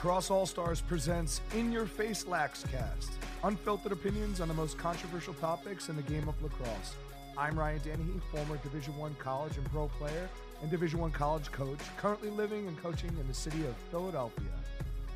Lacrosse 0.00 0.30
All 0.30 0.46
Stars 0.46 0.80
presents 0.80 1.42
In 1.54 1.70
Your 1.70 1.84
Face 1.84 2.26
Lax 2.26 2.64
Cast, 2.72 3.12
unfiltered 3.44 3.92
opinions 3.92 4.40
on 4.40 4.48
the 4.48 4.54
most 4.54 4.78
controversial 4.78 5.34
topics 5.34 5.90
in 5.90 5.96
the 5.96 6.00
game 6.00 6.26
of 6.26 6.42
lacrosse. 6.42 6.94
I'm 7.36 7.58
Ryan 7.58 7.80
Dennehy, 7.84 8.18
former 8.32 8.56
Division 8.62 8.96
One 8.96 9.14
college 9.18 9.58
and 9.58 9.70
pro 9.70 9.88
player 9.88 10.30
and 10.62 10.70
Division 10.70 11.00
One 11.00 11.10
college 11.10 11.52
coach, 11.52 11.80
currently 11.98 12.30
living 12.30 12.66
and 12.66 12.82
coaching 12.82 13.14
in 13.20 13.28
the 13.28 13.34
city 13.34 13.66
of 13.66 13.76
Philadelphia. 13.90 14.46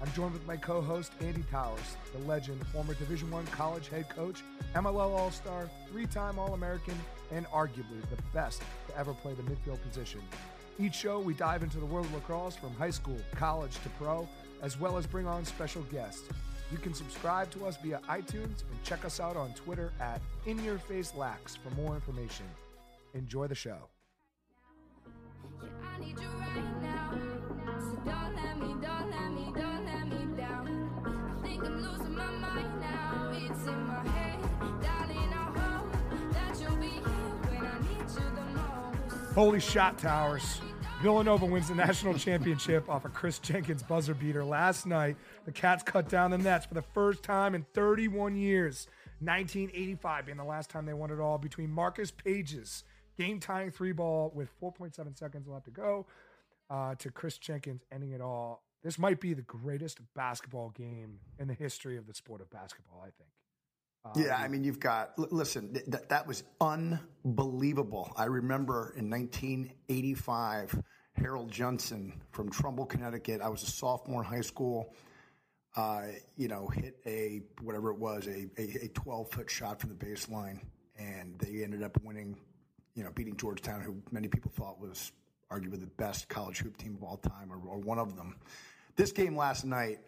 I'm 0.03 0.13
joined 0.13 0.35
with 0.35 0.47
my 0.47 0.59
co-host 0.59 1.13
Andy 1.23 1.45
Towers, 1.51 1.97
the 2.13 2.19
legend, 2.29 2.67
former 2.67 2.93
Division 2.93 3.31
One 3.31 3.47
college 3.47 3.89
head 3.89 4.11
coach, 4.11 4.43
MLL 4.75 5.19
All-Star, 5.19 5.71
three-time 5.91 6.39
All-American, 6.39 7.01
and 7.33 7.47
arguably 7.47 8.03
the 8.11 8.23
best 8.35 8.61
to 8.89 8.99
ever 8.99 9.15
play 9.15 9.33
the 9.33 9.45
midfield 9.45 9.81
position. 9.89 10.21
Each 10.79 10.95
show, 10.95 11.21
we 11.21 11.35
dive 11.35 11.63
into 11.63 11.79
the 11.79 11.87
world 11.87 12.05
of 12.07 12.15
lacrosse 12.15 12.57
from 12.57 12.75
high 12.75 12.91
school, 12.91 13.17
college 13.37 13.81
to 13.85 13.89
pro, 13.91 14.29
as 14.65 14.81
well 14.81 14.97
as 14.97 15.07
bring 15.07 15.27
on 15.27 15.45
special 15.45 15.83
guests. 15.93 16.27
You 16.73 16.79
can 16.79 16.95
subscribe 16.95 17.51
to 17.51 17.67
us 17.67 17.77
via 17.83 18.01
iTunes 18.09 18.65
and 18.71 18.83
check 18.83 19.05
us 19.05 19.21
out 19.21 19.37
on 19.37 19.53
Twitter 19.53 19.93
at 20.01 20.23
InYourFaceLax 20.47 21.59
for 21.59 21.71
more 21.77 21.95
information. 21.95 22.47
Enjoy 23.13 23.47
the 23.47 23.55
show. 23.55 23.77
In. 25.61 26.25
Holy 39.35 39.59
shot 39.59 39.99
towers. 39.99 40.61
Villanova 41.05 41.45
wins 41.45 41.69
the 41.69 41.75
national 41.75 42.15
championship 42.15 42.89
off 42.89 43.05
a 43.05 43.11
Kris 43.11 43.39
Jenkins 43.39 43.83
buzzer 43.83 44.15
beater 44.15 44.43
last 44.43 44.87
night. 44.87 45.19
The 45.45 45.53
Cats 45.53 45.83
cut 45.83 46.09
down 46.09 46.31
the 46.31 46.39
nets 46.39 46.65
for 46.65 46.73
the 46.73 46.81
first 46.81 47.23
time 47.23 47.55
in 47.55 47.67
31 47.75 48.37
years. 48.37 48.87
1985 49.21 50.25
being 50.25 50.39
the 50.39 50.45
last 50.45 50.71
time 50.71 50.87
they 50.87 50.95
won 50.95 51.11
it 51.11 51.21
all 51.21 51.37
between 51.37 51.71
Marcus 51.71 52.11
Paige's 52.11 52.85
game 53.19 53.39
tying 53.39 53.71
three 53.71 53.93
ball 53.93 54.33
with 54.35 54.49
4.7 54.59 55.19
seconds 55.19 55.47
left 55.47 55.67
to 55.67 55.71
go 55.71 56.07
uh, 56.71 56.95
to 56.95 57.11
Kris 57.11 57.37
Jenkins 57.37 57.83
ending 57.93 58.13
it 58.13 58.23
all. 58.23 58.63
This 58.83 58.99
might 58.99 59.21
be 59.21 59.35
the 59.35 59.43
greatest 59.43 60.01
basketball 60.15 60.71
game 60.71 61.19
in 61.39 61.49
the 61.49 61.55
history 61.55 61.99
of 61.99 62.07
the 62.07 62.15
sport 62.15 62.41
of 62.41 62.49
basketball, 62.49 63.03
I 63.03 63.11
think. 63.11 63.29
Yeah, 64.17 64.37
I 64.37 64.49
mean, 64.49 64.65
you've 64.65 64.81
got, 64.81 65.13
l- 65.19 65.29
listen, 65.31 65.73
th- 65.73 65.87
that, 65.87 66.09
that 66.11 66.27
was 66.27 66.45
unbelievable. 66.61 68.13
I 68.17 68.25
remember 68.27 68.93
in 68.97 69.09
1985, 69.11 70.83
Harold 71.15 71.51
Johnson 71.51 72.21
from 72.31 72.51
Trumbull, 72.51 72.87
Connecticut, 72.87 73.41
I 73.41 73.49
was 73.49 73.63
a 73.63 73.67
sophomore 73.67 74.23
in 74.23 74.29
high 74.29 74.43
school, 74.43 74.95
uh, 75.77 76.03
you 76.37 76.49
know, 76.49 76.69
hit 76.69 76.97
a, 77.07 77.41
whatever 77.63 77.91
it 77.91 77.99
was, 77.99 78.27
a, 78.27 78.47
a, 78.61 78.85
a 78.85 78.89
12 78.89 79.31
foot 79.31 79.51
shot 79.51 79.81
from 79.81 79.91
the 79.91 79.97
baseline. 79.97 80.61
And 80.99 81.39
they 81.39 81.65
ended 81.65 81.83
up 81.83 81.99
winning, 82.05 82.37
you 82.95 83.05
know, 83.05 83.11
beating 83.15 83.37
Georgetown, 83.37 83.81
who 83.81 83.97
many 84.13 84.29
people 84.29 84.53
thought 84.55 84.81
was 84.81 85.13
arguably 85.51 85.81
the 85.81 85.91
best 85.97 86.29
college 86.29 86.59
hoop 86.59 86.77
team 86.77 86.95
of 86.95 87.03
all 87.03 87.17
time 87.17 87.51
or, 87.51 87.57
or 87.69 87.79
one 87.79 87.99
of 87.99 88.17
them. 88.17 88.37
This 88.97 89.13
game 89.13 89.37
last 89.37 89.65
night, 89.65 89.99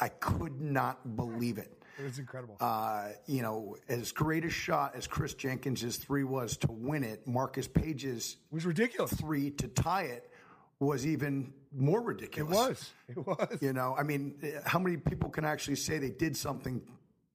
I 0.00 0.08
could 0.08 0.60
not 0.60 1.16
believe 1.16 1.58
it 1.58 1.79
it 1.98 2.02
was 2.04 2.18
incredible. 2.18 2.56
uh, 2.60 3.08
you 3.26 3.42
know, 3.42 3.76
as 3.88 4.12
great 4.12 4.44
a 4.44 4.50
shot 4.50 4.94
as 4.94 5.06
Kris 5.06 5.34
Jenkins' 5.34 5.96
three 5.96 6.24
was 6.24 6.56
to 6.58 6.68
win 6.70 7.04
it, 7.04 7.26
Marcus 7.26 7.66
Paige's 7.68 8.36
it 8.50 8.54
was 8.54 8.66
ridiculous. 8.66 9.12
three 9.12 9.50
to 9.52 9.68
tie 9.68 10.04
it 10.04 10.30
was 10.78 11.06
even 11.06 11.52
more 11.76 12.00
ridiculous. 12.00 12.92
It 13.08 13.16
was. 13.18 13.36
It 13.38 13.50
was. 13.52 13.58
You 13.62 13.72
know, 13.72 13.94
I 13.98 14.02
mean, 14.02 14.36
how 14.64 14.78
many 14.78 14.96
people 14.96 15.28
can 15.30 15.44
actually 15.44 15.76
say 15.76 15.98
they 15.98 16.10
did 16.10 16.36
something 16.36 16.80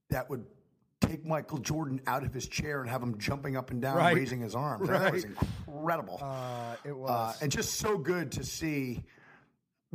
that 0.09 0.29
would 0.29 0.45
take 1.01 1.23
Michael 1.25 1.59
Jordan 1.59 2.01
out 2.07 2.23
of 2.23 2.33
his 2.33 2.47
chair 2.47 2.81
and 2.81 2.89
have 2.89 3.03
him 3.03 3.19
jumping 3.19 3.55
up 3.55 3.69
and 3.69 3.81
down, 3.81 3.97
Right. 3.97 4.15
raising 4.15 4.41
his 4.41 4.55
arms? 4.55 4.87
That 4.89 5.13
was 5.13 5.25
incredible. 5.25 6.17
Uh, 6.21 6.75
it 6.83 6.97
was. 6.97 7.09
Uh, 7.09 7.33
and 7.43 7.51
just 7.51 7.75
so 7.75 7.97
good 7.97 8.31
to 8.33 8.43
see 8.43 9.03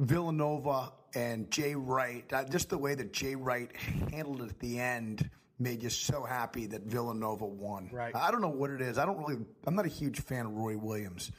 Villanova 0.01 0.93
and 1.15 1.51
Jay 1.51 1.75
Wright. 1.75 2.25
Uh, 2.33 2.45
just 2.45 2.71
the 2.71 2.79
way 2.79 2.95
that 2.95 3.13
Jay 3.13 3.35
Wright 3.35 3.71
handled 4.13 4.43
it 4.43 4.51
at 4.51 4.59
the 4.59 4.79
end 4.81 5.29
made 5.59 5.83
you 5.83 5.91
so 5.91 6.23
happy 6.25 6.67
that 6.67 6.83
Villanova 6.83 7.45
won. 7.45 7.91
Right. 7.93 8.15
I 8.17 8.31
don't 8.31 8.41
know 8.41 8.49
what 8.49 8.71
it 8.71 8.81
is. 8.81 8.97
I 8.99 9.05
don't 9.05 9.19
really. 9.19 9.39
I'm 9.67 9.75
not 9.75 9.85
a 9.85 9.91
huge 9.91 10.21
fan 10.21 10.47
of 10.47 10.53
Roy 10.53 10.77
Williams. 10.79 11.31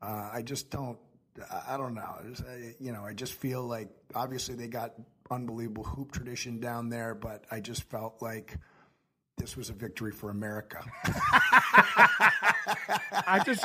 Uh, 0.00 0.30
I 0.32 0.42
just 0.42 0.70
don't. 0.70 0.98
I- 1.50 1.74
I 1.74 1.76
don't 1.76 1.94
know. 1.94 2.16
Just, 2.28 2.42
I- 2.48 2.74
you 2.80 2.92
know, 2.92 3.04
I 3.04 3.12
just 3.12 3.34
feel 3.34 3.62
like 3.62 3.88
obviously 4.14 4.54
they 4.54 4.68
got 4.68 4.94
unbelievable 5.30 5.84
hoop 5.84 6.10
tradition 6.12 6.58
down 6.58 6.88
there, 6.88 7.14
but 7.14 7.44
I 7.50 7.60
just 7.60 7.82
felt 7.84 8.20
like 8.22 8.56
this 9.40 9.56
was 9.56 9.70
a 9.70 9.72
victory 9.72 10.12
for 10.12 10.30
America. 10.30 10.84
I 13.26 13.42
just, 13.44 13.64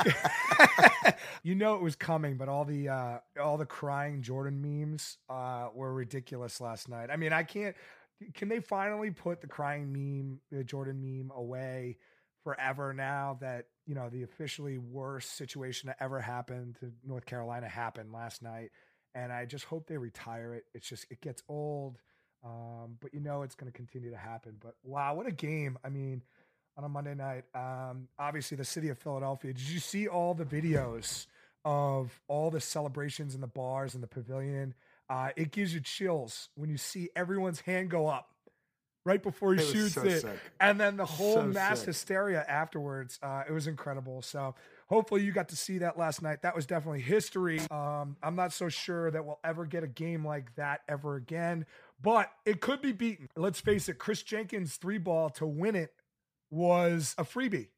you 1.42 1.54
know, 1.54 1.74
it 1.74 1.82
was 1.82 1.94
coming, 1.94 2.36
but 2.36 2.48
all 2.48 2.64
the 2.64 2.88
uh, 2.88 3.18
all 3.40 3.58
the 3.58 3.66
crying 3.66 4.22
Jordan 4.22 4.62
memes 4.62 5.18
uh, 5.28 5.68
were 5.74 5.92
ridiculous 5.92 6.60
last 6.60 6.88
night. 6.88 7.10
I 7.10 7.16
mean, 7.16 7.32
I 7.32 7.42
can't. 7.42 7.76
Can 8.32 8.48
they 8.48 8.60
finally 8.60 9.10
put 9.10 9.42
the 9.42 9.46
crying 9.46 9.92
meme, 9.92 10.40
the 10.50 10.64
Jordan 10.64 11.00
meme, 11.00 11.30
away 11.36 11.98
forever? 12.42 12.94
Now 12.94 13.36
that 13.42 13.66
you 13.86 13.94
know 13.94 14.08
the 14.08 14.22
officially 14.22 14.78
worst 14.78 15.36
situation 15.36 15.88
that 15.88 15.96
ever 16.00 16.20
happened 16.20 16.76
to 16.80 16.90
North 17.04 17.26
Carolina 17.26 17.68
happened 17.68 18.12
last 18.12 18.42
night, 18.42 18.70
and 19.14 19.30
I 19.30 19.44
just 19.44 19.66
hope 19.66 19.86
they 19.86 19.98
retire 19.98 20.54
it. 20.54 20.64
It's 20.74 20.88
just 20.88 21.06
it 21.10 21.20
gets 21.20 21.42
old, 21.48 21.98
um, 22.46 22.96
but 23.00 23.12
you 23.12 23.20
know 23.20 23.42
it's 23.42 23.54
going 23.56 23.70
to 23.70 23.76
continue 23.76 24.10
to 24.10 24.16
happen. 24.16 24.56
But 24.62 24.74
wow, 24.84 25.14
what 25.14 25.26
a 25.26 25.32
game! 25.32 25.78
I 25.84 25.88
mean 25.88 26.22
on 26.78 26.84
a 26.84 26.88
Monday 26.88 27.14
night. 27.14 27.44
Um, 27.54 28.08
obviously, 28.18 28.56
the 28.56 28.64
city 28.64 28.88
of 28.90 28.98
Philadelphia. 28.98 29.52
Did 29.52 29.68
you 29.68 29.80
see 29.80 30.06
all 30.08 30.34
the 30.34 30.44
videos 30.44 31.26
of 31.64 32.20
all 32.28 32.50
the 32.50 32.60
celebrations 32.60 33.34
in 33.34 33.40
the 33.40 33.46
bars 33.46 33.94
and 33.94 34.02
the 34.02 34.06
pavilion? 34.08 34.74
Uh, 35.08 35.30
it 35.36 35.50
gives 35.52 35.72
you 35.72 35.80
chills 35.80 36.48
when 36.54 36.68
you 36.70 36.76
see 36.76 37.08
everyone's 37.16 37.60
hand 37.60 37.88
go 37.90 38.08
up 38.08 38.28
right 39.06 39.22
before 39.22 39.54
he 39.54 39.62
It 39.62 39.66
shoots 39.72 39.94
so 39.94 40.02
it, 40.02 40.20
sick. 40.20 40.38
and 40.60 40.78
then 40.80 40.96
the 40.96 41.06
whole 41.06 41.34
So 41.36 41.42
mass 41.44 41.78
sick. 41.78 41.86
hysteria 41.86 42.44
afterwards. 42.46 43.18
Uh, 43.22 43.44
it 43.48 43.52
was 43.52 43.66
incredible. 43.66 44.22
So. 44.22 44.54
Hopefully 44.88 45.24
you 45.24 45.32
got 45.32 45.48
to 45.48 45.56
see 45.56 45.78
that 45.78 45.98
last 45.98 46.22
night. 46.22 46.42
That 46.42 46.54
was 46.54 46.64
definitely 46.64 47.00
history. 47.00 47.58
Um, 47.72 48.16
I'm 48.22 48.36
not 48.36 48.52
so 48.52 48.68
sure 48.68 49.10
that 49.10 49.24
we'll 49.26 49.40
ever 49.42 49.66
get 49.66 49.82
a 49.82 49.88
game 49.88 50.24
like 50.24 50.54
that 50.54 50.82
ever 50.88 51.16
again, 51.16 51.66
but 52.00 52.30
it 52.44 52.60
could 52.60 52.82
be 52.82 52.92
beaten. 52.92 53.28
Let's 53.36 53.60
face 53.60 53.88
it, 53.88 53.98
Kris 53.98 54.22
Jenkins 54.22 54.76
three 54.76 54.98
ball 54.98 55.30
to 55.30 55.46
win 55.46 55.74
it 55.74 55.92
was 56.50 57.14
a 57.18 57.24
freebie. 57.24 57.68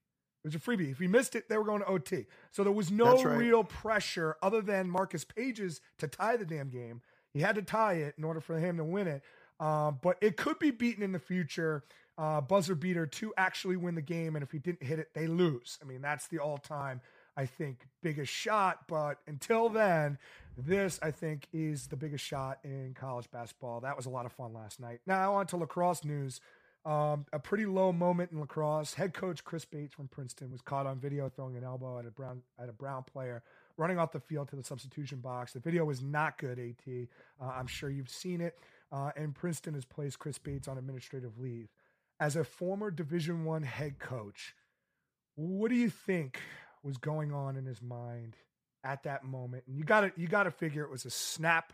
It 0.45 0.45
was 0.45 0.55
a 0.55 0.59
freebie. 0.59 0.91
If 0.91 0.99
he 0.99 1.09
missed 1.09 1.35
it, 1.35 1.49
they 1.49 1.59
were 1.59 1.65
going 1.65 1.81
to 1.81 1.87
OT. 1.87 2.27
So 2.53 2.63
there 2.63 2.73
was 2.73 2.91
no 2.91 3.23
right. 3.23 3.37
real 3.37 3.65
pressure 3.65 4.37
other 4.43 4.61
than 4.61 4.89
Marcus 4.89 5.25
Paige's 5.25 5.81
to 5.99 6.09
tie 6.09 6.37
the 6.37 6.45
damn 6.45 6.69
game. 6.69 7.03
He 7.33 7.41
had 7.41 7.57
to 7.57 7.63
tie 7.63 7.95
it 7.95 8.15
in 8.17 8.25
order 8.25 8.41
for 8.41 8.59
him 8.59 8.77
to 8.77 8.85
win 8.85 9.07
it. 9.09 9.23
Um, 9.61 9.99
but 10.03 10.17
it 10.21 10.37
could 10.37 10.59
be 10.59 10.71
beaten 10.71 11.03
in 11.03 11.13
the 11.13 11.19
future. 11.19 11.85
Uh, 12.17 12.41
buzzer 12.41 12.75
beater 12.75 13.07
to 13.07 13.33
actually 13.37 13.77
win 13.77 13.95
the 13.95 14.03
game, 14.03 14.35
and 14.35 14.43
if 14.43 14.51
he 14.51 14.59
didn't 14.59 14.83
hit 14.83 14.99
it, 14.99 15.15
they 15.15 15.29
lose. 15.29 15.79
I 15.81 15.87
mean, 15.87 16.03
that's 16.03 16.27
the 16.27 16.41
all-time, 16.41 17.01
I 17.37 17.47
think, 17.47 17.87
biggest 18.03 18.33
shot. 18.33 18.89
But 18.89 19.19
until 19.29 19.69
then, 19.69 20.19
this 20.59 20.99
I 21.03 21.11
think 21.11 21.47
is 21.53 21.87
the 21.87 21.97
biggest 21.97 22.25
shot 22.25 22.59
in 22.65 22.95
college 22.99 23.31
basketball. 23.31 23.81
That 23.81 23.97
was 23.97 24.07
a 24.07 24.11
lot 24.11 24.27
of 24.27 24.33
fun 24.33 24.53
last 24.53 24.81
night. 24.81 25.01
Now 25.07 25.35
on 25.35 25.47
to 25.49 25.57
lacrosse 25.57 26.05
news. 26.05 26.41
Um, 26.85 27.27
a 27.33 27.39
pretty 27.39 27.67
low 27.67 27.93
moment 27.93 28.33
in 28.33 28.41
lacrosse. 28.41 28.95
Head 28.95 29.13
coach 29.13 29.45
Chris 29.45 29.65
Bates 29.65 29.95
from 29.95 30.09
Princeton 30.09 30.51
was 30.51 30.63
caught 30.63 30.87
on 30.87 30.99
video 30.99 31.29
throwing 31.29 31.57
an 31.57 31.65
elbow 31.65 31.99
at 31.99 32.07
a 32.07 32.11
brown 32.11 32.43
at 32.59 32.69
a 32.69 32.73
brown 32.73 33.05
player 33.05 33.43
running 33.77 33.99
off 33.99 34.11
the 34.11 34.21
field 34.21 34.49
to 34.49 34.57
the 34.57 34.63
substitution 34.63 35.19
box. 35.19 35.53
The 35.53 35.61
video 35.61 35.85
was 35.85 36.03
not 36.03 36.39
good. 36.39 36.59
At 36.59 36.89
uh, 37.41 37.45
I'm 37.45 37.67
sure 37.67 37.91
you've 37.91 38.11
seen 38.11 38.41
it. 38.41 38.59
Uh, 38.91 39.11
and 39.17 39.35
Princeton 39.35 39.75
has 39.75 39.85
placed 39.85 40.19
Chris 40.19 40.39
Bates 40.39 40.67
on 40.67 40.79
administrative 40.79 41.39
leave. 41.39 41.69
As 42.21 42.35
a 42.35 42.43
former 42.43 42.91
Division 42.91 43.45
One 43.45 43.63
head 43.63 43.99
coach, 43.99 44.55
what 45.37 45.69
do 45.69 45.77
you 45.77 45.91
think 45.91 46.41
was 46.83 46.97
going 46.97 47.33
on 47.33 47.57
in 47.57 47.67
his 47.67 47.83
mind 47.83 48.37
at 48.85 49.03
that 49.05 49.25
moment? 49.25 49.65
And 49.67 49.77
you 49.77 49.85
got 49.85 50.01
to 50.01 50.13
you 50.17 50.29
got 50.29 50.45
to 50.45 50.51
figure 50.51 50.83
it 50.83 50.91
was 50.91 51.05
a 51.05 51.11
snap, 51.11 51.73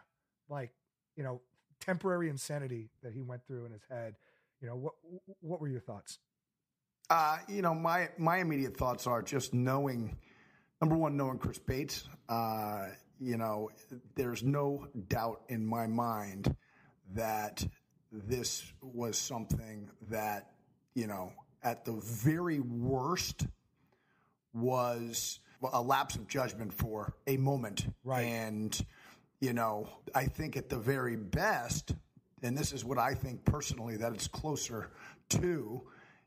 like 0.48 0.70
you 1.16 1.22
know, 1.22 1.40
temporary 1.80 2.28
insanity 2.28 2.90
that 3.02 3.12
he 3.12 3.22
went 3.22 3.46
through 3.46 3.66
in 3.66 3.72
his 3.72 3.82
head. 3.90 4.14
You 4.60 4.68
know, 4.68 4.76
what 4.76 4.94
what 5.40 5.60
were 5.60 5.68
your 5.68 5.80
thoughts? 5.80 6.18
Uh, 7.10 7.38
you 7.48 7.62
know, 7.62 7.74
my 7.74 8.08
my 8.18 8.38
immediate 8.38 8.76
thoughts 8.76 9.06
are 9.06 9.22
just 9.22 9.52
knowing, 9.52 10.16
number 10.80 10.96
one, 10.96 11.16
knowing 11.16 11.38
Chris 11.38 11.58
Bates. 11.58 12.08
Uh, 12.28 12.86
you 13.20 13.36
know, 13.36 13.70
there's 14.16 14.42
no 14.42 14.86
doubt 15.08 15.42
in 15.48 15.64
my 15.66 15.86
mind 15.86 16.54
that 17.14 17.66
this 18.10 18.72
was 18.80 19.18
something 19.18 19.90
that, 20.08 20.50
you 20.94 21.06
know, 21.06 21.32
at 21.62 21.84
the 21.84 21.92
very 21.92 22.60
worst 22.60 23.46
was 24.52 25.40
a 25.72 25.80
lapse 25.80 26.16
of 26.16 26.28
judgment 26.28 26.72
for 26.72 27.14
a 27.26 27.36
moment. 27.36 27.86
Right. 28.04 28.22
And, 28.22 28.84
you 29.40 29.52
know, 29.52 29.88
I 30.14 30.24
think 30.24 30.56
at 30.56 30.68
the 30.68 30.78
very 30.78 31.16
best, 31.16 31.94
and 32.42 32.56
this 32.56 32.72
is 32.72 32.84
what 32.84 32.98
I 32.98 33.14
think 33.14 33.44
personally 33.44 33.96
that 33.96 34.12
it's 34.12 34.28
closer 34.28 34.90
to, 35.30 35.82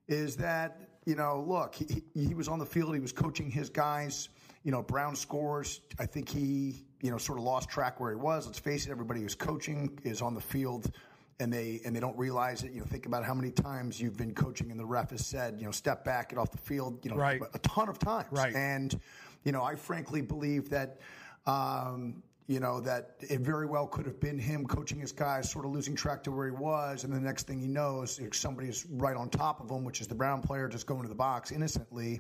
is 0.08 0.38
that, 0.38 0.90
you 1.06 1.16
know, 1.16 1.44
look, 1.48 1.76
he, 1.76 2.04
he 2.14 2.34
was 2.34 2.48
on 2.48 2.60
the 2.60 2.66
field, 2.66 2.94
he 2.94 3.00
was 3.00 3.12
coaching 3.12 3.50
his 3.52 3.70
guys. 3.70 4.30
You 4.64 4.72
know, 4.72 4.82
Brown 4.82 5.16
scores. 5.16 5.80
I 5.98 6.06
think 6.06 6.28
he, 6.28 6.84
you 7.02 7.10
know, 7.12 7.18
sort 7.18 7.38
of 7.38 7.46
lost 7.46 7.70
track 7.70 8.00
where 8.02 8.10
he 8.12 8.18
was. 8.18 8.46
Let's 8.46 8.60
face 8.60 8.86
it, 8.86 8.92
everybody 8.92 9.22
who's 9.22 9.36
coaching 9.36 9.98
is 10.04 10.22
on 10.22 10.34
the 10.34 10.42
field 10.42 10.92
and 11.40 11.54
they 11.54 11.80
and 11.86 11.96
they 11.96 12.00
don't 12.02 12.18
realize 12.18 12.64
it. 12.64 12.74
You 12.74 12.80
know, 12.80 12.86
think 12.86 13.06
about 13.06 13.24
how 13.24 13.34
many 13.34 13.52
times 13.52 14.02
you've 14.02 14.18
been 14.18 14.34
coaching 14.34 14.72
and 14.72 14.80
the 14.80 14.86
ref 14.86 15.12
has 15.12 15.26
said, 15.26 15.56
you 15.60 15.66
know, 15.66 15.72
step 15.72 16.04
back, 16.04 16.30
get 16.30 16.40
off 16.40 16.52
the 16.52 16.58
field, 16.58 17.00
you 17.06 17.12
know, 17.12 17.18
Right. 17.18 17.42
a 17.54 17.60
ton 17.60 17.88
of 17.88 18.00
times. 18.00 18.28
Right. 18.32 18.54
And, 18.56 19.00
you 19.48 19.54
know, 19.54 19.64
I 19.64 19.76
frankly 19.76 20.22
believe 20.22 20.70
that 20.72 21.00
um, 21.46 22.22
you 22.48 22.60
know, 22.60 22.82
that 22.82 23.16
it 23.22 23.40
very 23.40 23.66
well 23.66 23.88
could 23.88 24.06
have 24.06 24.20
been 24.20 24.38
him 24.38 24.66
coaching 24.66 25.00
his 25.00 25.14
guys, 25.14 25.50
sort 25.50 25.64
of 25.66 25.72
losing 25.72 25.96
track 25.96 26.22
to 26.24 26.32
where 26.32 26.48
he 26.48 26.52
was, 26.52 27.06
and 27.06 27.14
the 27.14 27.20
next 27.20 27.48
thing 27.48 27.60
he 27.60 27.68
knows, 27.68 28.20
somebody's 28.34 28.86
right 28.90 29.16
on 29.16 29.30
top 29.30 29.62
of 29.62 29.70
him, 29.70 29.86
which 29.86 30.02
is 30.02 30.08
the 30.08 30.16
Brown 30.16 30.42
player 30.42 30.68
just 30.68 30.86
going 30.86 31.02
to 31.04 31.08
the 31.08 31.16
box 31.16 31.52
innocently, 31.52 32.20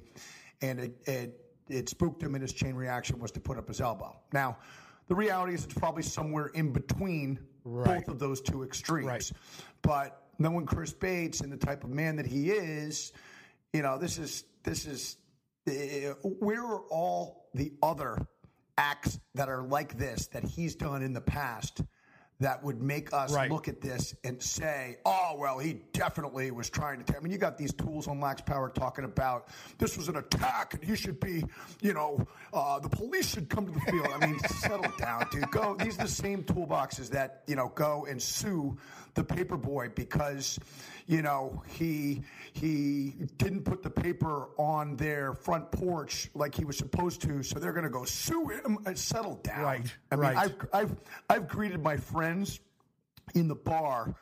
and 0.62 0.79
it 0.79 0.97
it, 1.06 1.45
it 1.68 1.89
spooked 1.89 2.24
him, 2.24 2.33
and 2.33 2.41
his 2.41 2.53
chain 2.53 2.75
reaction 2.75 3.19
was 3.19 3.31
to 3.31 3.41
put 3.41 3.57
up 3.57 3.68
his 3.68 3.81
elbow. 3.81 4.18
Now, 4.31 4.57
the 5.09 5.15
reality 5.15 5.53
is 5.53 5.65
it's 5.65 5.74
probably 5.74 6.03
somewhere 6.03 6.47
in 6.47 6.71
between 6.71 7.39
Right. 7.65 8.06
both 8.06 8.07
of 8.07 8.19
those 8.19 8.39
two 8.39 8.63
extremes. 8.63 9.06
Right. 9.06 9.31
But 9.81 10.24
knowing 10.39 10.65
Chris 10.65 10.94
Bates 10.94 11.41
and 11.41 11.51
the 11.51 11.57
type 11.57 11.83
of 11.83 11.89
man 11.89 12.15
that 12.15 12.25
he 12.25 12.51
is, 12.51 13.12
you 13.74 13.81
know, 13.81 13.97
this 13.97 14.18
is 14.18 14.45
this 14.63 14.85
is 14.85 15.18
where 15.72 16.64
are 16.64 16.81
all 16.90 17.50
the 17.54 17.74
other 17.81 18.18
acts 18.78 19.19
that 19.36 19.50
are 19.50 19.64
like 19.64 19.98
this 19.98 20.28
that 20.28 20.44
he's 20.44 20.75
done 20.75 21.02
in 21.02 21.14
the 21.14 21.22
past 21.22 21.81
that 22.40 22.64
would 22.64 22.80
make 22.80 23.12
us 23.14 23.34
Right. 23.34 23.50
look 23.50 23.68
at 23.68 23.81
this 23.81 24.14
and 24.24 24.40
say, 24.40 24.98
"Oh, 25.04 25.36
well, 25.40 25.58
he 25.58 25.81
definitely 25.92 26.52
was 26.52 26.69
trying 26.69 27.04
to." 27.04 27.18
I 27.18 27.19
mean, 27.19 27.31
you 27.31 27.40
got 27.40 27.58
these 27.58 27.74
tools 27.74 28.08
on 28.08 28.19
Lax 28.19 28.42
Power 28.44 28.69
talking 28.69 29.06
about 29.06 29.48
this 29.80 29.98
was 29.98 30.08
an 30.08 30.18
attack 30.18 30.75
and 30.75 30.84
he 30.84 30.96
should 30.96 31.19
be, 31.19 31.44
you 31.81 31.94
know, 31.96 32.28
uh, 32.54 32.78
the 32.78 32.90
police 32.90 33.28
should 33.34 33.50
come 33.50 33.66
to 33.66 33.72
the 33.72 33.80
field. 33.92 34.08
I 34.13 34.24
mean, 34.28 34.38
settle 34.62 34.92
down, 35.00 35.25
dude. 35.31 35.50
Go. 35.50 35.75
These 35.80 35.98
are 35.98 36.04
the 36.04 36.08
same 36.10 36.44
toolboxes 36.44 37.10
that 37.10 37.42
you 37.48 37.56
know 37.56 37.70
go 37.74 38.06
and 38.08 38.22
sue 38.22 38.78
the 39.18 39.24
paper 39.25 39.58
boy 39.58 39.90
because 39.94 40.58
you 41.08 41.22
know 41.22 41.62
he 41.68 42.22
he 42.54 43.14
didn't 43.38 43.64
put 43.64 43.84
the 43.84 43.90
paper 43.90 44.48
on 44.58 44.96
their 44.96 45.34
front 45.34 45.69
porch 45.72 46.30
like 46.34 46.56
he 46.56 46.64
was 46.64 46.78
supposed 46.78 47.22
to, 47.24 47.44
so 47.44 47.60
they're 47.60 47.74
going 47.74 47.84
to 47.84 47.90
go 47.90 48.06
sue 48.06 48.48
him. 48.48 48.78
Uh, 48.86 48.94
Settle 48.94 49.36
down. 49.44 49.64
Right, 49.64 49.94
I 50.12 50.16
mean, 50.16 50.22
right. 50.24 50.38
I've 50.38 50.56
I've 50.74 50.96
I've 51.30 51.48
greeted 51.50 51.84
my 51.84 51.98
friends 51.98 52.60
in 53.36 53.48
the 53.50 53.56
bar, 53.56 54.16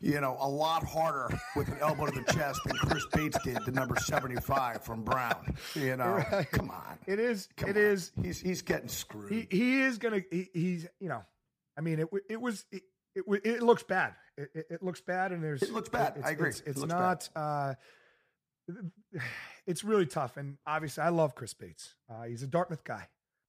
you 0.00 0.20
know, 0.20 0.36
a 0.40 0.48
lot 0.48 0.84
harder 0.84 1.28
with 1.56 1.66
an 1.68 1.78
elbow 1.80 2.06
to 2.06 2.20
the 2.20 2.32
chest 2.32 2.60
than 2.64 2.76
Chris 2.76 3.04
Bates 3.12 3.38
did 3.42 3.58
the 3.64 3.72
number 3.72 3.96
seventy 3.96 4.36
five 4.40 4.82
from 4.84 5.02
Brown. 5.02 5.56
You 5.74 5.96
know, 5.96 6.22
Right. 6.30 6.48
come 6.52 6.70
on. 6.70 6.98
It 7.06 7.18
is. 7.18 7.48
Come 7.56 7.70
It 7.70 7.76
on. 7.76 7.82
is. 7.82 8.12
He's 8.22 8.40
he's 8.40 8.62
getting 8.62 8.88
screwed. 8.88 9.32
He 9.32 9.48
he 9.50 9.80
is 9.82 9.98
gonna. 9.98 10.20
He, 10.30 10.48
he's 10.52 10.86
you 11.00 11.08
know. 11.08 11.22
I 11.76 11.82
mean, 11.82 11.98
it 12.00 12.08
it 12.30 12.40
was 12.40 12.64
it 12.72 12.82
it, 13.16 13.46
it 13.46 13.62
looks 13.62 13.82
bad. 13.82 14.14
It, 14.36 14.50
it, 14.54 14.66
it 14.70 14.82
looks 14.82 15.00
bad, 15.00 15.32
and 15.32 15.42
there's 15.42 15.62
It 15.62 15.72
looks 15.72 15.88
bad. 15.88 16.14
It's, 16.16 16.26
I 16.26 16.30
agree. 16.30 16.50
It's, 16.50 16.60
it's 16.60 16.84
not. 16.84 17.28
Uh, 17.34 17.74
it's 19.66 19.82
really 19.84 20.06
tough, 20.06 20.36
and 20.36 20.58
obviously, 20.66 21.02
I 21.02 21.08
love 21.08 21.34
Chris 21.34 21.54
Bates. 21.54 21.94
Uh, 22.10 22.22
he's 22.24 22.42
a 22.42 22.46
Dartmouth 22.46 22.84
guy. 22.84 23.08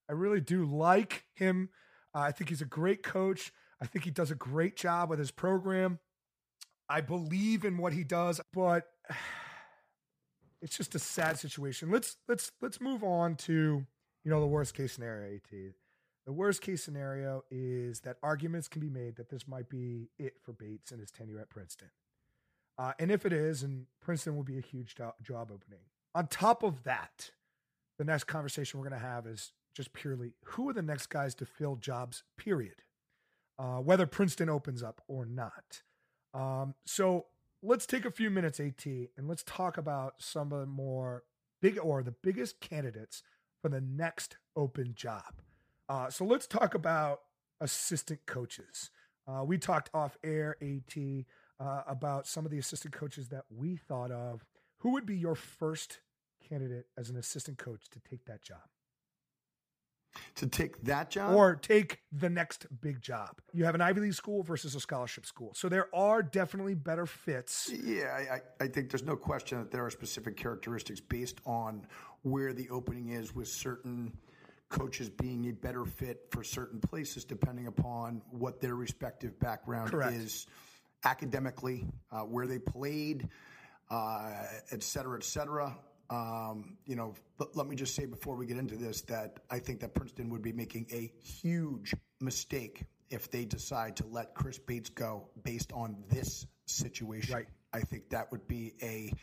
I 0.10 0.14
really 0.14 0.42
do 0.42 0.66
like 0.66 1.25
him. 1.36 1.69
Uh, 2.16 2.19
I 2.19 2.31
think 2.31 2.50
he's 2.50 2.62
a 2.62 2.66
great 2.66 3.04
coach. 3.04 3.52
I 3.81 3.86
think 3.86 4.06
he 4.06 4.12
does 4.12 4.31
a 4.31 4.36
great 4.36 4.75
job 4.75 5.10
with 5.10 5.19
his 5.19 5.31
program. 5.31 6.00
I 6.90 7.02
believe 7.02 7.66
in 7.66 7.78
what 7.78 7.94
he 7.94 8.04
does, 8.04 8.40
but 8.54 8.86
it's 10.62 10.78
just 10.78 10.96
a 10.96 11.00
sad 11.00 11.38
situation. 11.38 11.92
Let's 11.92 12.16
let's 12.28 12.52
let's 12.62 12.80
move 12.80 13.04
on 13.04 13.36
to 13.36 13.86
you 14.24 14.31
know 14.31 14.40
the 14.40 14.48
worst 14.48 14.74
case 14.74 14.94
scenario. 14.94 15.36
At 15.36 15.44
the 16.27 16.33
worst 16.33 16.62
case 16.62 16.83
scenario 16.83 17.45
is 17.50 18.01
that 18.01 18.18
arguments 18.21 18.68
can 18.68 18.81
be 18.81 18.89
made 18.89 19.15
that 19.15 19.29
this 19.29 19.47
might 19.47 19.69
be 19.69 20.09
it 20.19 20.33
for 20.44 20.51
Bates 20.51 20.91
and 20.91 21.00
his 21.00 21.09
tenure 21.09 21.39
at 21.39 21.50
Princeton. 21.50 21.88
Uh, 22.77 22.91
and 23.00 23.09
if 23.09 23.25
it 23.25 23.31
is, 23.31 23.63
and 23.63 23.85
Princeton 24.01 24.35
will 24.35 24.44
be 24.44 24.57
a 24.57 24.62
huge 24.62 24.95
jo- 24.95 25.15
job 25.24 25.51
opening. 25.53 25.79
On 26.13 26.27
top 26.27 26.63
of 26.63 26.83
that, 26.83 27.31
the 27.97 28.03
next 28.03 28.25
conversation 28.25 28.77
we're 28.77 28.89
going 28.89 29.01
to 29.01 29.07
have 29.07 29.25
is 29.25 29.53
just 29.74 29.94
purely 29.94 30.33
who 30.44 30.68
are 30.68 30.74
the 30.74 30.81
next 30.81 31.07
guys 31.07 31.33
to 31.35 31.45
fill 31.45 31.77
jobs, 31.77 32.24
period, 32.38 32.81
uh, 33.57 33.77
whether 33.77 34.06
Princeton 34.06 34.50
opens 34.50 34.83
up 34.83 35.01
or 35.07 35.25
not. 35.25 35.81
Um, 36.33 36.75
so 36.85 37.27
let's 37.63 37.85
take 37.85 38.03
a 38.03 38.12
few 38.12 38.30
minutes, 38.30 38.59
AT, 38.59 38.85
and 38.85 39.30
let's 39.30 39.44
talk 39.44 39.77
about 39.77 40.15
some 40.18 40.51
of 40.51 40.59
the 40.59 40.65
more 40.65 41.23
big 41.62 41.80
or 41.81 42.03
the 42.03 42.12
biggest 42.12 42.59
candidates 42.59 43.23
for 43.62 43.69
the 43.69 43.81
next 43.81 44.35
open 44.57 44.91
job. 44.94 45.41
Uh, 45.89 46.10
so 46.10 46.25
let's 46.25 46.48
talk 46.48 46.75
about 46.75 47.22
assistant 47.62 48.19
coaches. 48.25 48.92
Uh, 49.28 49.44
we 49.44 49.57
talked 49.57 49.89
off 49.94 50.18
air, 50.24 50.56
AT, 50.62 51.25
uh, 51.60 51.81
about 51.88 52.28
some 52.28 52.45
of 52.45 52.51
the 52.51 52.57
assistant 52.57 52.94
coaches 52.94 53.30
that 53.30 53.44
we 53.50 53.75
thought 53.75 54.12
of. 54.12 54.45
Who 54.80 54.92
would 54.92 55.06
be 55.06 55.18
your 55.18 55.36
first 55.36 56.00
candidate 56.48 56.86
as 56.98 57.10
an 57.10 57.18
assistant 57.18 57.57
coach 57.57 57.89
to 57.92 58.00
take 58.00 58.25
that 58.25 58.42
job 58.42 58.60
to 60.36 60.48
take 60.48 60.81
that 60.84 61.10
job, 61.10 61.36
or 61.36 61.56
take 61.56 62.00
the 62.12 62.30
next 62.30 62.68
big 62.81 63.01
job? 63.01 63.40
You 63.54 63.66
have 63.66 63.75
an 63.75 63.81
Ivy 63.81 64.01
League 64.01 64.13
school 64.13 64.44
versus 64.44 64.75
a 64.75 64.80
scholarship 64.80 65.25
school. 65.25 65.54
So 65.56 65.69
there 65.69 65.94
are 65.95 66.22
definitely 66.22 66.75
better 66.75 67.06
fits. 67.06 67.72
Yeah, 67.83 68.16
I, 68.16 68.36
I 68.36 68.42
I 68.66 68.68
think 68.68 68.90
there's 68.90 69.04
no 69.04 69.16
question 69.16 69.60
that 69.60 69.72
there 69.72 69.86
are 69.86 69.90
specific 69.90 70.38
characteristics 70.38 71.00
based 71.00 71.40
on 71.45 71.86
where 72.24 72.54
the 72.54 72.69
opening 72.69 73.10
is 73.10 73.33
with 73.33 73.48
certain 73.48 74.13
coaches 74.69 75.10
being 75.10 75.48
a 75.50 75.54
better 75.54 75.86
fit 75.86 76.25
for 76.31 76.44
certain 76.44 76.80
places 76.80 77.24
depending 77.24 77.68
upon 77.68 78.22
what 78.31 78.60
their 78.62 78.75
respective 78.75 79.40
background 79.40 79.92
Correct. 79.92 80.14
is 80.14 80.47
academically, 81.06 81.86
uh, 82.12 82.21
where 82.21 82.47
they 82.47 82.59
played, 82.59 83.30
uh, 83.90 84.31
et 84.71 84.83
cetera, 84.83 85.18
et 85.18 85.24
cetera. 85.24 85.78
Um, 86.09 86.78
you 86.86 86.95
know, 86.95 87.16
let, 87.38 87.56
let 87.56 87.68
me 87.68 87.76
just 87.76 87.95
say 87.95 88.06
before 88.06 88.36
we 88.36 88.45
get 88.45 88.57
into 88.57 88.76
this 88.76 89.02
that 89.04 89.40
I 89.50 89.59
think 89.59 89.81
that 89.81 89.94
Princeton 89.94 90.30
would 90.30 90.42
be 90.42 90.54
making 90.54 90.88
a 90.92 91.12
huge 91.21 91.94
mistake 92.19 92.83
if 93.09 93.30
they 93.31 93.45
decide 93.45 93.97
to 93.97 94.07
let 94.07 94.33
Chris 94.33 94.57
Bates 94.57 94.90
go 94.90 95.30
based 95.44 95.71
on 95.74 96.04
this 96.09 96.45
situation. 96.66 97.36
Right. 97.36 97.47
I 97.74 97.81
think 97.81 98.09
that 98.09 98.31
would 98.31 98.47
be 98.47 98.74
a 98.81 99.14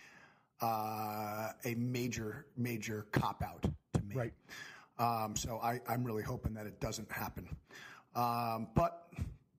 uh, 0.60 1.50
a 1.64 1.74
major 1.74 2.46
major 2.56 3.06
cop 3.12 3.42
out 3.42 3.62
to 3.94 4.02
me. 4.02 4.14
Right. 4.14 4.32
Um, 4.98 5.34
so 5.36 5.58
I, 5.62 5.80
I'm 5.88 6.04
really 6.04 6.22
hoping 6.22 6.54
that 6.54 6.66
it 6.66 6.80
doesn't 6.80 7.10
happen. 7.10 7.48
Um, 8.14 8.68
but 8.74 9.08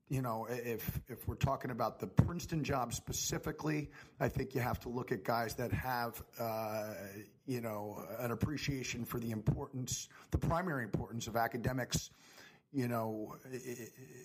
you 0.08 0.22
know, 0.22 0.46
if 0.50 1.02
if 1.08 1.28
we're 1.28 1.36
talking 1.36 1.72
about 1.72 2.00
the 2.00 2.08
Princeton 2.08 2.64
job 2.64 2.94
specifically, 2.94 3.90
I 4.20 4.30
think 4.30 4.54
you 4.54 4.62
have 4.62 4.80
to 4.82 4.90
look 4.90 5.12
at 5.12 5.24
guys 5.24 5.56
that 5.56 5.72
have 5.74 6.24
uh, 6.40 6.94
you 7.48 7.60
know 7.60 8.06
an 8.20 8.32
appreciation 8.32 9.04
for 9.04 9.20
the 9.20 9.32
importance, 9.32 10.08
the 10.32 10.38
primary 10.38 10.84
importance 10.84 11.28
of 11.28 11.36
academics. 11.36 12.12
You 12.72 12.88
know, 12.90 13.36
i- 13.46 13.56
i- 13.56 13.72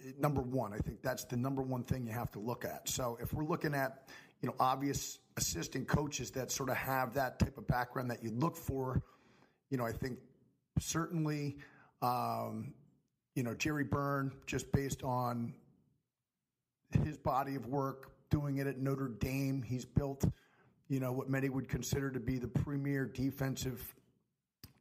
i- 0.08 0.14
number 0.18 0.42
one, 0.42 0.72
I 0.72 0.78
think 0.78 1.02
that's 1.02 1.24
the 1.24 1.36
number 1.36 1.62
one 1.62 1.82
thing 1.84 2.04
you 2.04 2.12
have 2.12 2.30
to 2.32 2.40
look 2.40 2.64
at. 2.64 2.88
So 2.88 3.16
if 3.20 3.32
we're 3.32 3.44
looking 3.44 3.74
at 3.74 4.06
you 4.42 4.48
know 4.48 4.54
obvious 4.60 5.18
assistant 5.36 5.88
coaches 5.88 6.30
that 6.32 6.50
sort 6.50 6.68
of 6.68 6.76
have 6.76 7.14
that 7.14 7.38
type 7.38 7.56
of 7.58 7.66
background 7.66 8.10
that 8.10 8.22
you 8.22 8.30
look 8.32 8.56
for, 8.56 9.02
you 9.70 9.78
know, 9.78 9.86
I 9.86 9.92
think 9.92 10.18
certainly, 10.80 11.58
um, 12.02 12.74
you 13.34 13.42
know, 13.42 13.54
Gerry 13.54 13.84
Byrne, 13.84 14.32
just 14.46 14.70
based 14.72 15.02
on 15.02 15.54
his 17.04 17.16
body 17.16 17.54
of 17.54 17.66
work, 17.66 18.10
doing 18.30 18.58
it 18.58 18.66
at 18.66 18.78
Notre 18.78 19.08
Dame, 19.08 19.62
he's 19.62 19.84
built, 19.84 20.24
you 20.88 21.00
know, 21.00 21.12
what 21.12 21.28
many 21.28 21.48
would 21.48 21.68
consider 21.68 22.10
to 22.10 22.20
be 22.20 22.38
the 22.38 22.48
premier 22.48 23.06
defensive 23.06 23.94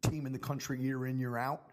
team 0.01 0.25
in 0.25 0.31
the 0.33 0.39
country 0.39 0.79
year 0.81 1.05
in, 1.05 1.19
year 1.19 1.37
out. 1.37 1.69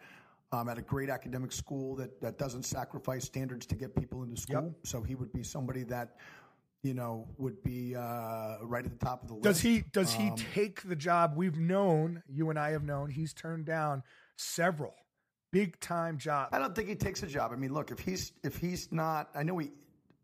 Um, 0.52 0.68
at 0.68 0.78
a 0.78 0.82
great 0.82 1.10
academic 1.10 1.50
school 1.50 1.96
that, 1.96 2.20
that 2.20 2.38
doesn't 2.38 2.64
sacrifice 2.64 3.24
standards 3.24 3.66
to 3.66 3.74
get 3.74 3.96
people 3.96 4.22
into 4.22 4.40
school. 4.40 4.76
So 4.84 5.02
he 5.02 5.16
would 5.16 5.32
be 5.32 5.42
somebody 5.42 5.82
that, 5.84 6.16
you 6.86 6.94
know, 6.94 7.26
would 7.36 7.62
be 7.64 7.96
uh, 7.96 8.58
right 8.62 8.84
at 8.84 8.92
the 8.98 9.04
top 9.04 9.22
of 9.22 9.28
the 9.28 9.34
list. 9.34 9.44
Does 9.44 9.60
he 9.60 9.84
does 9.92 10.12
he 10.14 10.28
Um, 10.28 10.36
take 10.36 10.82
the 10.82 10.94
job 10.94 11.32
we've 11.34 11.58
known, 11.58 12.22
you 12.28 12.50
and 12.50 12.58
I 12.58 12.70
have 12.70 12.84
known, 12.84 13.10
he's 13.10 13.34
turned 13.34 13.66
down 13.66 14.04
several 14.36 14.94
big 15.50 15.80
time 15.80 16.16
jobs. 16.16 16.50
I 16.52 16.58
don't 16.60 16.74
think 16.74 16.88
he 16.88 16.94
takes 16.94 17.22
a 17.22 17.26
job. 17.26 17.50
I 17.52 17.56
mean, 17.56 17.74
look, 17.74 17.90
if 17.90 17.98
he's 17.98 18.32
if 18.44 18.56
he's 18.56 18.92
not, 18.92 19.30
I 19.34 19.42
know 19.42 19.58
he, 19.58 19.72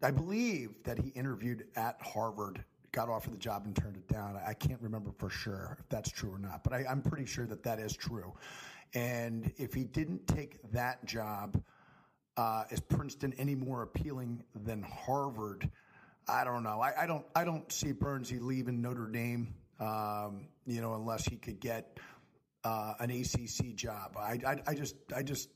I 0.02 0.12
believe 0.12 0.70
that 0.84 0.98
he 0.98 1.08
interviewed 1.10 1.64
at 1.74 1.96
Harvard, 2.00 2.64
got 2.92 3.08
offered 3.08 3.32
the 3.32 3.38
job 3.38 3.64
and 3.66 3.74
turned 3.74 3.96
it 3.96 4.06
down. 4.06 4.38
I 4.46 4.54
can't 4.54 4.80
remember 4.80 5.10
for 5.18 5.30
sure 5.30 5.76
if 5.80 5.88
that's 5.88 6.10
true 6.10 6.32
or 6.32 6.38
not, 6.38 6.62
but 6.62 6.72
I, 6.72 6.84
I'm 6.88 7.02
pretty 7.02 7.26
sure 7.26 7.46
that 7.46 7.64
that 7.64 7.80
is 7.80 7.96
true. 7.96 8.32
And 8.94 9.52
if 9.56 9.74
he 9.74 9.84
didn't 9.84 10.28
take 10.28 10.58
that 10.70 11.04
job, 11.06 11.60
uh, 12.36 12.64
is 12.70 12.80
Princeton 12.80 13.32
any 13.36 13.54
more 13.56 13.82
appealing 13.82 14.44
than 14.54 14.82
Harvard? 14.82 15.70
I 16.28 16.44
don't 16.44 16.62
know. 16.62 16.80
I, 16.80 17.02
I 17.02 17.06
don't. 17.06 17.24
I 17.34 17.44
don't 17.44 17.70
see 17.72 17.92
Bernsey 17.92 18.40
leaving 18.40 18.80
Notre 18.80 19.06
Dame. 19.06 19.54
Um, 19.80 20.46
you 20.66 20.80
know, 20.80 20.94
unless 20.94 21.24
he 21.24 21.36
could 21.36 21.58
get 21.58 21.98
uh, 22.64 22.94
an 23.00 23.10
ACC 23.10 23.74
job. 23.74 24.16
I, 24.16 24.38
I, 24.46 24.56
I 24.68 24.74
just. 24.74 24.94
I 25.14 25.22
just. 25.22 25.48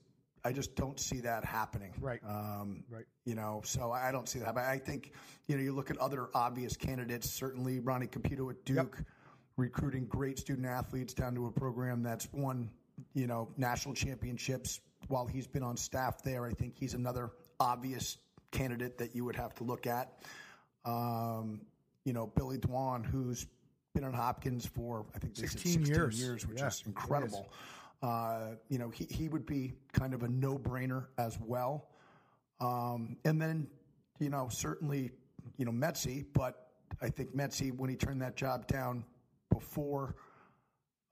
I 0.44 0.52
just 0.52 0.76
don't 0.76 1.00
see 1.00 1.20
that 1.22 1.44
happening. 1.44 1.92
Right. 2.00 2.20
Um, 2.24 2.84
Right. 2.88 3.04
You 3.24 3.34
know, 3.34 3.62
so 3.64 3.90
I 3.90 4.12
don't 4.12 4.28
see 4.28 4.38
that. 4.38 4.54
But 4.54 4.62
I 4.62 4.78
think, 4.78 5.10
you 5.48 5.56
know, 5.56 5.62
you 5.62 5.72
look 5.72 5.90
at 5.90 5.98
other 5.98 6.28
obvious 6.34 6.76
candidates. 6.76 7.28
Certainly, 7.28 7.80
Ronnie 7.80 8.06
Caputo 8.06 8.48
at 8.50 8.64
Duke, 8.64 8.96
recruiting 9.56 10.06
great 10.06 10.38
student 10.38 10.68
athletes 10.68 11.14
down 11.14 11.34
to 11.34 11.46
a 11.46 11.50
program 11.50 12.04
that's 12.04 12.28
won, 12.32 12.70
you 13.12 13.26
know, 13.26 13.48
national 13.56 13.96
championships 13.96 14.80
while 15.08 15.26
he's 15.26 15.48
been 15.48 15.64
on 15.64 15.76
staff 15.76 16.22
there. 16.22 16.46
I 16.46 16.52
think 16.52 16.76
he's 16.78 16.94
another 16.94 17.30
obvious 17.58 18.16
candidate 18.52 18.98
that 18.98 19.16
you 19.16 19.24
would 19.24 19.36
have 19.36 19.52
to 19.56 19.64
look 19.64 19.88
at. 19.88 20.12
Um, 20.86 21.60
you 22.04 22.12
know, 22.12 22.28
Billy 22.28 22.58
Dwan, 22.58 23.04
who's 23.04 23.46
been 23.94 24.04
on 24.04 24.12
Hopkins 24.12 24.64
for 24.64 25.04
I 25.14 25.18
think 25.18 25.34
this 25.34 25.54
is 25.54 25.60
16 25.60 25.86
years. 25.86 26.20
years, 26.20 26.46
which 26.46 26.60
Yeah, 26.60 26.68
is 26.68 26.82
incredible. 26.86 27.48
Uh, 28.02 28.52
you 28.68 28.78
know, 28.78 28.90
he, 28.90 29.04
he 29.06 29.28
would 29.28 29.44
be 29.46 29.72
kind 29.92 30.14
of 30.14 30.22
a 30.22 30.28
no 30.28 30.58
brainer 30.58 31.06
as 31.18 31.38
well. 31.40 31.88
Um, 32.60 33.16
and 33.24 33.40
then, 33.40 33.66
you 34.20 34.30
know, 34.30 34.48
certainly, 34.50 35.10
you 35.56 35.64
know, 35.64 35.72
Metzi, 35.72 36.24
but 36.32 36.68
I 37.00 37.08
think 37.08 37.34
Metzi, 37.34 37.76
when 37.76 37.90
he 37.90 37.96
turned 37.96 38.22
that 38.22 38.36
job 38.36 38.66
down 38.66 39.04
before 39.50 40.14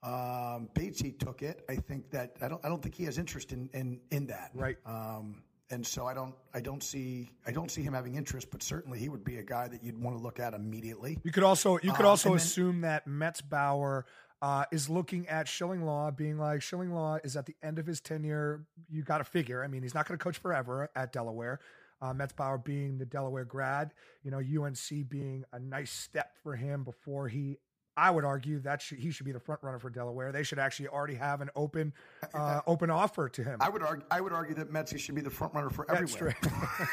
um, 0.02 0.68
Batesy 0.74 1.18
took 1.18 1.42
it, 1.42 1.64
I 1.68 1.76
think 1.76 2.10
that 2.10 2.36
I 2.42 2.48
don't 2.48 2.62
I 2.64 2.68
don't 2.68 2.82
think 2.82 2.94
he 2.94 3.04
has 3.04 3.16
interest 3.18 3.52
in 3.52 3.70
in, 3.72 4.00
in 4.10 4.26
that. 4.26 4.50
Right. 4.54 4.76
Um, 4.84 5.42
and 5.70 5.86
so 5.86 6.06
I 6.06 6.14
don't 6.14 6.34
I 6.52 6.60
don't 6.60 6.82
see 6.82 7.30
I 7.46 7.52
don't 7.52 7.70
see 7.70 7.82
him 7.82 7.94
having 7.94 8.14
interest, 8.16 8.48
but 8.50 8.62
certainly 8.62 8.98
he 8.98 9.08
would 9.08 9.24
be 9.24 9.36
a 9.38 9.42
guy 9.42 9.68
that 9.68 9.82
you'd 9.82 9.98
want 10.00 10.16
to 10.16 10.22
look 10.22 10.38
at 10.40 10.54
immediately. 10.54 11.18
You 11.24 11.32
could 11.32 11.42
also 11.42 11.78
you 11.82 11.92
could 11.92 12.04
Uh, 12.06 12.10
also 12.10 12.30
then- 12.30 12.36
assume 12.36 12.80
that 12.82 13.06
Metzbower 13.06 14.04
uh, 14.42 14.64
is 14.70 14.90
looking 14.90 15.26
at 15.28 15.46
Shillinglaw, 15.46 16.14
being 16.16 16.36
like 16.38 16.60
Shillinglaw 16.60 17.24
is 17.24 17.34
at 17.36 17.46
the 17.46 17.56
end 17.62 17.78
of 17.78 17.86
his 17.86 18.00
tenure. 18.00 18.66
You 18.90 19.02
got 19.02 19.18
to 19.18 19.24
figure. 19.24 19.64
I 19.64 19.68
mean, 19.68 19.82
he's 19.82 19.94
not 19.94 20.06
going 20.06 20.18
to 20.18 20.22
coach 20.22 20.36
forever 20.36 20.90
at 20.94 21.12
Delaware. 21.14 21.60
Uh, 22.02 22.12
Metzbower 22.12 22.62
being 22.62 22.98
the 22.98 23.06
Delaware 23.06 23.46
grad, 23.46 23.94
you 24.22 24.30
know, 24.30 24.38
UNC 24.40 25.08
being 25.08 25.44
a 25.52 25.58
nice 25.58 25.90
step 25.92 26.32
for 26.42 26.56
him 26.56 26.84
before 26.84 27.28
he. 27.28 27.56
I 27.96 28.10
would 28.10 28.24
argue 28.24 28.58
that 28.60 28.82
should, 28.82 28.98
he 28.98 29.10
should 29.10 29.26
be 29.26 29.32
the 29.32 29.38
front 29.40 29.62
runner 29.62 29.78
for 29.78 29.88
Delaware. 29.90 30.32
They 30.32 30.42
should 30.42 30.58
actually 30.58 30.88
already 30.88 31.14
have 31.14 31.40
an 31.40 31.50
open, 31.54 31.92
uh, 32.34 32.60
open 32.66 32.90
offer 32.90 33.28
to 33.28 33.44
him. 33.44 33.58
I 33.60 33.68
would 33.68 33.82
argue 33.82 34.04
I 34.10 34.20
would 34.20 34.32
argue 34.32 34.54
that 34.56 34.72
Metzi 34.72 34.98
should 34.98 35.14
be 35.14 35.20
the 35.20 35.30
front 35.30 35.54
runner 35.54 35.70
for 35.70 35.86
That's 35.88 36.12
everywhere. 36.14 36.36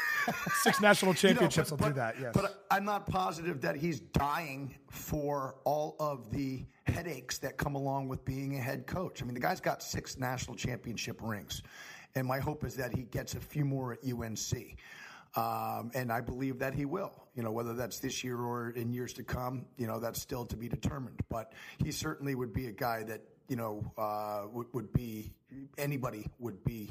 Six 0.62 0.80
national 0.80 1.10
You 1.10 1.14
know, 1.14 1.18
championships 1.18 1.70
but- 1.70 1.80
will 1.80 1.86
but- 1.86 1.94
do 1.94 1.94
that. 2.00 2.20
Yes. 2.20 2.32
But 2.34 2.64
I'm 2.70 2.84
not 2.84 3.06
positive 3.06 3.60
that 3.62 3.76
he's 3.76 4.00
dying 4.00 4.74
for 4.90 5.56
all 5.64 5.96
of 5.98 6.30
the 6.30 6.64
headaches 6.86 7.38
that 7.38 7.56
come 7.56 7.74
along 7.74 8.08
with 8.08 8.24
being 8.24 8.56
a 8.56 8.60
head 8.60 8.86
coach. 8.86 9.22
I 9.22 9.24
mean, 9.24 9.34
the 9.34 9.40
guy's 9.40 9.60
got 9.60 9.82
six 9.82 10.18
national 10.18 10.56
championship 10.56 11.20
rings, 11.22 11.62
and 12.14 12.26
my 12.26 12.38
hope 12.38 12.64
is 12.64 12.74
that 12.76 12.94
he 12.94 13.02
gets 13.04 13.34
a 13.34 13.40
few 13.40 13.64
more 13.64 13.92
at 13.92 13.98
UNC. 14.04 14.76
Um, 15.34 15.90
and 15.94 16.12
I 16.12 16.20
believe 16.20 16.58
that 16.58 16.74
he 16.74 16.84
will. 16.84 17.12
You 17.34 17.42
know, 17.42 17.52
whether 17.52 17.74
that's 17.74 17.98
this 18.00 18.22
year 18.22 18.38
or 18.38 18.70
in 18.70 18.92
years 18.92 19.14
to 19.14 19.22
come, 19.22 19.64
you 19.78 19.86
know, 19.86 19.98
that's 19.98 20.20
still 20.20 20.44
to 20.46 20.56
be 20.56 20.68
determined. 20.68 21.20
But 21.30 21.52
he 21.82 21.90
certainly 21.90 22.34
would 22.34 22.52
be 22.52 22.66
a 22.66 22.72
guy 22.72 23.02
that 23.04 23.22
you 23.48 23.56
know 23.56 23.92
uh, 23.96 24.46
would, 24.72 24.92
be 24.92 25.32
anybody 25.78 26.26
would 26.38 26.62
be 26.64 26.90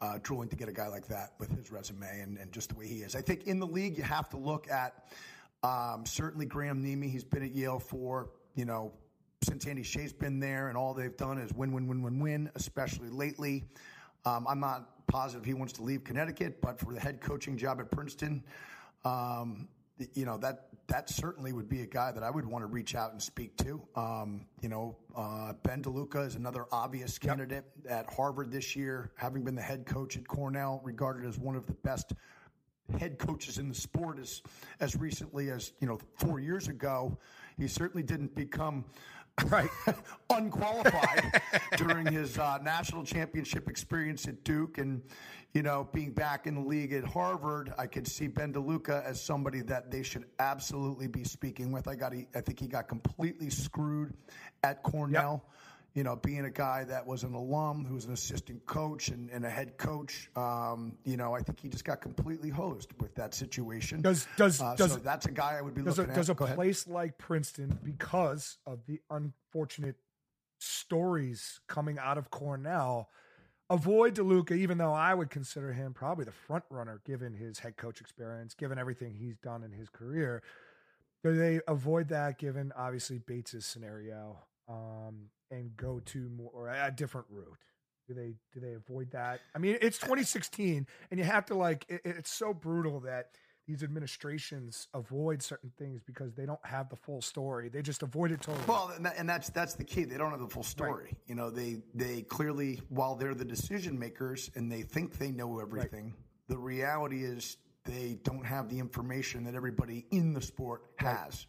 uh, 0.00 0.18
drooling 0.22 0.48
to 0.50 0.56
get 0.56 0.68
a 0.68 0.72
guy 0.72 0.88
like 0.88 1.08
that 1.08 1.32
with 1.38 1.50
his 1.50 1.70
resume 1.72 2.20
and, 2.20 2.52
just 2.52 2.70
the 2.70 2.74
way 2.74 2.86
he 2.86 2.98
is. 2.98 3.16
I 3.16 3.22
think 3.22 3.46
in 3.46 3.58
the 3.58 3.66
league, 3.66 3.96
you 3.96 4.04
have 4.04 4.28
to 4.30 4.36
look 4.36 4.70
at 4.70 4.94
um, 5.62 6.04
certainly 6.06 6.46
Graham 6.46 6.82
Nemi. 6.82 7.08
He's 7.08 7.24
been 7.24 7.42
at 7.42 7.54
Yale 7.54 7.78
for, 7.78 8.30
you 8.54 8.64
know, 8.64 8.92
since 9.42 9.66
Andy 9.66 9.82
Shay's 9.82 10.12
been 10.12 10.40
there, 10.40 10.68
and 10.68 10.76
all 10.76 10.94
they've 10.94 11.16
done 11.16 11.38
is 11.38 11.52
win, 11.52 11.72
win, 11.72 11.88
win, 11.88 12.02
win, 12.02 12.20
win, 12.20 12.50
especially 12.54 13.08
lately. 13.08 13.64
Um, 14.24 14.46
I'm 14.48 14.60
not 14.60 14.88
positive 15.08 15.44
he 15.44 15.54
wants 15.54 15.72
to 15.74 15.82
leave 15.82 16.04
Connecticut, 16.04 16.60
but 16.60 16.78
for 16.78 16.92
the 16.92 17.00
head 17.00 17.20
coaching 17.20 17.56
job 17.56 17.80
at 17.80 17.90
Princeton, 17.90 18.44
um, 19.04 19.68
you 20.14 20.24
know 20.24 20.38
that 20.38 20.68
that 20.86 21.10
certainly 21.10 21.52
would 21.52 21.68
be 21.68 21.82
a 21.82 21.86
guy 21.86 22.12
that 22.12 22.22
I 22.22 22.30
would 22.30 22.46
want 22.46 22.62
to 22.62 22.66
reach 22.66 22.94
out 22.94 23.12
and 23.12 23.20
speak 23.20 23.56
to. 23.58 23.82
Um, 23.94 24.46
you 24.62 24.68
know, 24.68 24.96
uh, 25.14 25.52
Ben 25.62 25.82
DeLuca 25.82 26.26
is 26.26 26.34
another 26.34 26.66
obvious 26.72 27.18
candidate 27.18 27.64
at 27.88 28.06
Harvard 28.12 28.50
this 28.50 28.74
year, 28.74 29.10
having 29.16 29.44
been 29.44 29.54
the 29.54 29.62
head 29.62 29.84
coach 29.84 30.16
at 30.16 30.26
Cornell, 30.26 30.80
regarded 30.84 31.26
as 31.26 31.38
one 31.38 31.56
of 31.56 31.66
the 31.66 31.74
best 31.74 32.12
head 32.98 33.18
coaches 33.18 33.58
in 33.58 33.68
the 33.68 33.74
sport 33.74 34.18
as 34.18 34.42
as 34.80 34.96
recently 34.96 35.50
as 35.50 35.72
you 35.80 35.86
know 35.86 35.98
four 36.16 36.40
years 36.40 36.68
ago. 36.68 37.18
He 37.56 37.66
certainly 37.66 38.02
didn't 38.02 38.34
become 38.34 38.84
Right. 39.46 39.70
unqualified 40.30 41.42
during 41.76 42.06
his 42.06 42.38
uh, 42.38 42.58
national 42.62 43.04
championship 43.04 43.68
experience 43.68 44.26
at 44.26 44.44
Duke, 44.44 44.78
and 44.78 45.02
you 45.54 45.62
know 45.62 45.88
being 45.92 46.12
back 46.12 46.46
in 46.46 46.54
the 46.54 46.60
league 46.60 46.92
at 46.92 47.04
Harvard, 47.04 47.72
I 47.78 47.86
could 47.86 48.06
see 48.06 48.26
Ben 48.26 48.52
DeLuca 48.52 49.04
as 49.04 49.22
somebody 49.22 49.62
that 49.62 49.90
they 49.90 50.02
should 50.02 50.26
absolutely 50.38 51.08
be 51.08 51.24
speaking 51.24 51.72
with. 51.72 51.88
I 51.88 51.94
got, 51.94 52.12
I 52.12 52.40
think 52.40 52.60
he 52.60 52.66
got 52.66 52.88
completely 52.88 53.50
screwed 53.50 54.14
at 54.62 54.82
Cornell 54.82 55.44
you 55.94 56.04
know, 56.04 56.14
being 56.16 56.44
a 56.44 56.50
guy 56.50 56.84
that 56.84 57.06
was 57.06 57.24
an 57.24 57.34
alum, 57.34 57.84
who 57.84 57.94
was 57.94 58.04
an 58.04 58.12
assistant 58.12 58.64
coach 58.66 59.08
and, 59.08 59.30
and 59.30 59.44
a 59.44 59.50
head 59.50 59.76
coach, 59.78 60.30
um, 60.36 60.96
you 61.04 61.16
know, 61.16 61.34
I 61.34 61.40
think 61.42 61.58
he 61.60 61.68
just 61.68 61.84
got 61.84 62.00
completely 62.00 62.50
hosed 62.50 62.92
with 63.00 63.14
that 63.16 63.34
situation. 63.34 64.00
Does- 64.02 64.26
does- 64.36 64.60
uh, 64.60 64.74
does- 64.76 64.92
so 64.92 64.98
that's 64.98 65.26
a 65.26 65.32
guy 65.32 65.56
I 65.58 65.62
would 65.62 65.74
be 65.74 65.82
does 65.82 65.98
a, 65.98 66.02
looking 66.02 66.14
does 66.14 66.28
a 66.28 66.32
at. 66.32 66.38
Go 66.38 66.44
ahead. 66.44 66.56
place 66.56 66.86
like 66.86 67.18
Princeton, 67.18 67.78
because 67.82 68.58
of 68.66 68.84
the 68.86 69.00
unfortunate 69.10 69.96
stories 70.60 71.60
coming 71.68 71.98
out 71.98 72.18
of 72.18 72.30
Cornell, 72.30 73.08
avoid 73.70 74.14
DeLuca, 74.16 74.52
even 74.52 74.78
though 74.78 74.92
I 74.92 75.14
would 75.14 75.30
consider 75.30 75.72
him 75.72 75.94
probably 75.94 76.24
the 76.24 76.32
front 76.32 76.64
runner 76.70 77.00
given 77.04 77.34
his 77.34 77.58
head 77.60 77.76
coach 77.76 78.00
experience, 78.00 78.54
given 78.54 78.78
everything 78.78 79.14
he's 79.14 79.36
done 79.38 79.62
in 79.62 79.72
his 79.72 79.88
career. 79.88 80.42
Do 81.24 81.36
they 81.36 81.60
avoid 81.66 82.08
that 82.08 82.38
given 82.38 82.72
obviously 82.76 83.18
Bates's 83.18 83.66
scenario 83.66 84.38
um, 84.68 85.17
to 86.08 86.28
more 86.30 86.50
or 86.52 86.68
a 86.68 86.90
different 86.94 87.26
route? 87.30 87.58
Do 88.06 88.14
they 88.14 88.34
do 88.52 88.60
they 88.60 88.72
avoid 88.72 89.10
that? 89.12 89.40
I 89.54 89.58
mean, 89.58 89.78
it's 89.80 89.98
2016, 89.98 90.86
and 91.10 91.18
you 91.18 91.24
have 91.24 91.46
to 91.46 91.54
like. 91.54 91.84
It, 91.88 92.00
it's 92.04 92.32
so 92.32 92.54
brutal 92.54 93.00
that 93.00 93.30
these 93.66 93.82
administrations 93.82 94.88
avoid 94.94 95.42
certain 95.42 95.70
things 95.78 96.00
because 96.06 96.34
they 96.34 96.46
don't 96.46 96.64
have 96.64 96.88
the 96.88 96.96
full 96.96 97.20
story. 97.20 97.68
They 97.68 97.82
just 97.82 98.02
avoid 98.02 98.32
it 98.32 98.40
totally. 98.40 98.64
Well, 98.66 98.92
and, 98.96 99.04
that, 99.04 99.14
and 99.18 99.28
that's 99.28 99.50
that's 99.50 99.74
the 99.74 99.84
key. 99.84 100.04
They 100.04 100.16
don't 100.16 100.30
have 100.30 100.40
the 100.40 100.48
full 100.48 100.62
story. 100.62 101.14
You 101.26 101.34
know, 101.34 101.50
they 101.50 101.82
they 101.94 102.22
clearly, 102.22 102.80
while 102.88 103.14
they're 103.14 103.34
the 103.34 103.44
decision 103.44 103.98
makers 103.98 104.50
and 104.54 104.72
they 104.72 104.82
think 104.82 105.18
they 105.18 105.30
know 105.30 105.60
everything, 105.60 106.14
the 106.48 106.56
reality 106.56 107.24
is 107.24 107.58
they 107.84 108.18
don't 108.22 108.44
have 108.44 108.68
the 108.70 108.78
information 108.78 109.44
that 109.44 109.54
everybody 109.54 110.06
in 110.10 110.32
the 110.32 110.42
sport 110.42 110.82
has. 110.96 111.46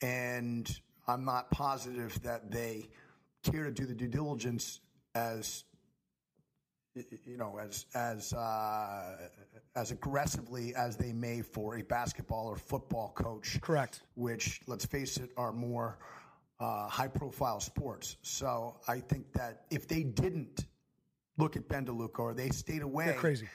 And 0.00 0.68
I'm 1.08 1.24
not 1.24 1.50
positive 1.50 2.20
that 2.22 2.50
they 2.50 2.88
care 3.50 3.64
to 3.64 3.70
do 3.70 3.86
the 3.86 3.94
due 3.94 4.08
diligence 4.08 4.80
as 5.14 5.64
you 7.24 7.36
know, 7.36 7.58
as 7.58 7.86
as 7.94 8.32
uh, 8.32 9.16
as 9.76 9.90
aggressively 9.90 10.74
as 10.74 10.96
they 10.96 11.12
may 11.12 11.42
for 11.42 11.76
a 11.78 11.82
basketball 11.82 12.46
or 12.46 12.56
football 12.56 13.12
coach 13.14 13.60
Correct. 13.60 14.02
which, 14.14 14.60
let's 14.66 14.84
face 14.84 15.16
it, 15.16 15.30
are 15.36 15.52
more 15.52 15.98
uh, 16.60 16.88
high 16.88 17.08
profile 17.08 17.60
sports. 17.60 18.16
So 18.22 18.76
I 18.88 18.98
think 19.00 19.32
that 19.34 19.66
if 19.70 19.86
they 19.86 20.02
didn't 20.02 20.66
look 21.36 21.56
at 21.56 21.68
Ben 21.68 21.86
DeLuca 21.86 22.18
or 22.18 22.34
they 22.34 22.48
stayed 22.48 22.82
away, 22.82 23.06
They're 23.06 23.14
crazy. 23.14 23.48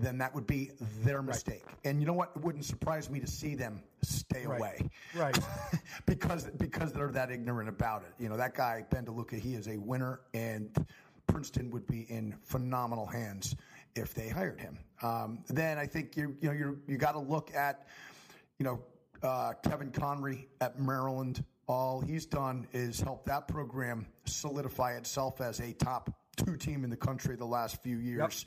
Then 0.00 0.18
that 0.18 0.34
would 0.34 0.46
be 0.46 0.70
their 1.02 1.22
mistake. 1.22 1.64
And 1.84 2.00
you 2.00 2.06
know 2.06 2.12
what? 2.12 2.32
It 2.36 2.42
wouldn't 2.42 2.64
surprise 2.64 3.10
me 3.10 3.20
to 3.20 3.26
see 3.26 3.54
them 3.54 3.82
stay 4.02 4.46
Right. 4.46 4.58
away. 4.58 4.90
Right. 5.14 5.38
because 6.06 6.44
because 6.58 6.92
they're 6.92 7.10
that 7.12 7.30
ignorant 7.30 7.68
about 7.68 8.02
it. 8.02 8.12
You 8.18 8.28
know, 8.28 8.36
that 8.36 8.54
guy, 8.54 8.84
Ben 8.90 9.04
DeLuca, 9.06 9.38
he 9.38 9.54
is 9.54 9.68
a 9.68 9.76
winner, 9.76 10.20
and 10.34 10.86
Princeton 11.26 11.70
would 11.70 11.86
be 11.86 12.06
in 12.08 12.34
phenomenal 12.44 13.06
hands 13.06 13.54
if 13.94 14.14
they 14.14 14.28
hired 14.28 14.60
him. 14.60 14.78
Um, 15.02 15.44
then 15.48 15.78
I 15.78 15.86
think 15.86 16.16
you 16.16 16.36
you 16.40 16.48
know 16.48 16.54
you 16.54 16.78
you 16.86 16.96
got 16.96 17.12
to 17.12 17.20
look 17.20 17.54
at 17.54 17.86
you 18.58 18.64
know 18.64 18.80
uh, 19.22 19.52
Kevin 19.68 19.90
Conry 19.90 20.46
at 20.60 20.78
Maryland. 20.80 21.44
All 21.66 22.00
he's 22.00 22.24
done 22.24 22.66
is 22.72 22.98
help 23.00 23.26
that 23.26 23.46
program 23.46 24.06
solidify 24.24 24.92
itself 24.96 25.40
as 25.42 25.60
a 25.60 25.72
top 25.74 26.10
two 26.36 26.56
team 26.56 26.82
in 26.82 26.88
the 26.88 26.96
country 26.96 27.36
the 27.36 27.44
last 27.44 27.82
few 27.82 27.98
years. 27.98 28.46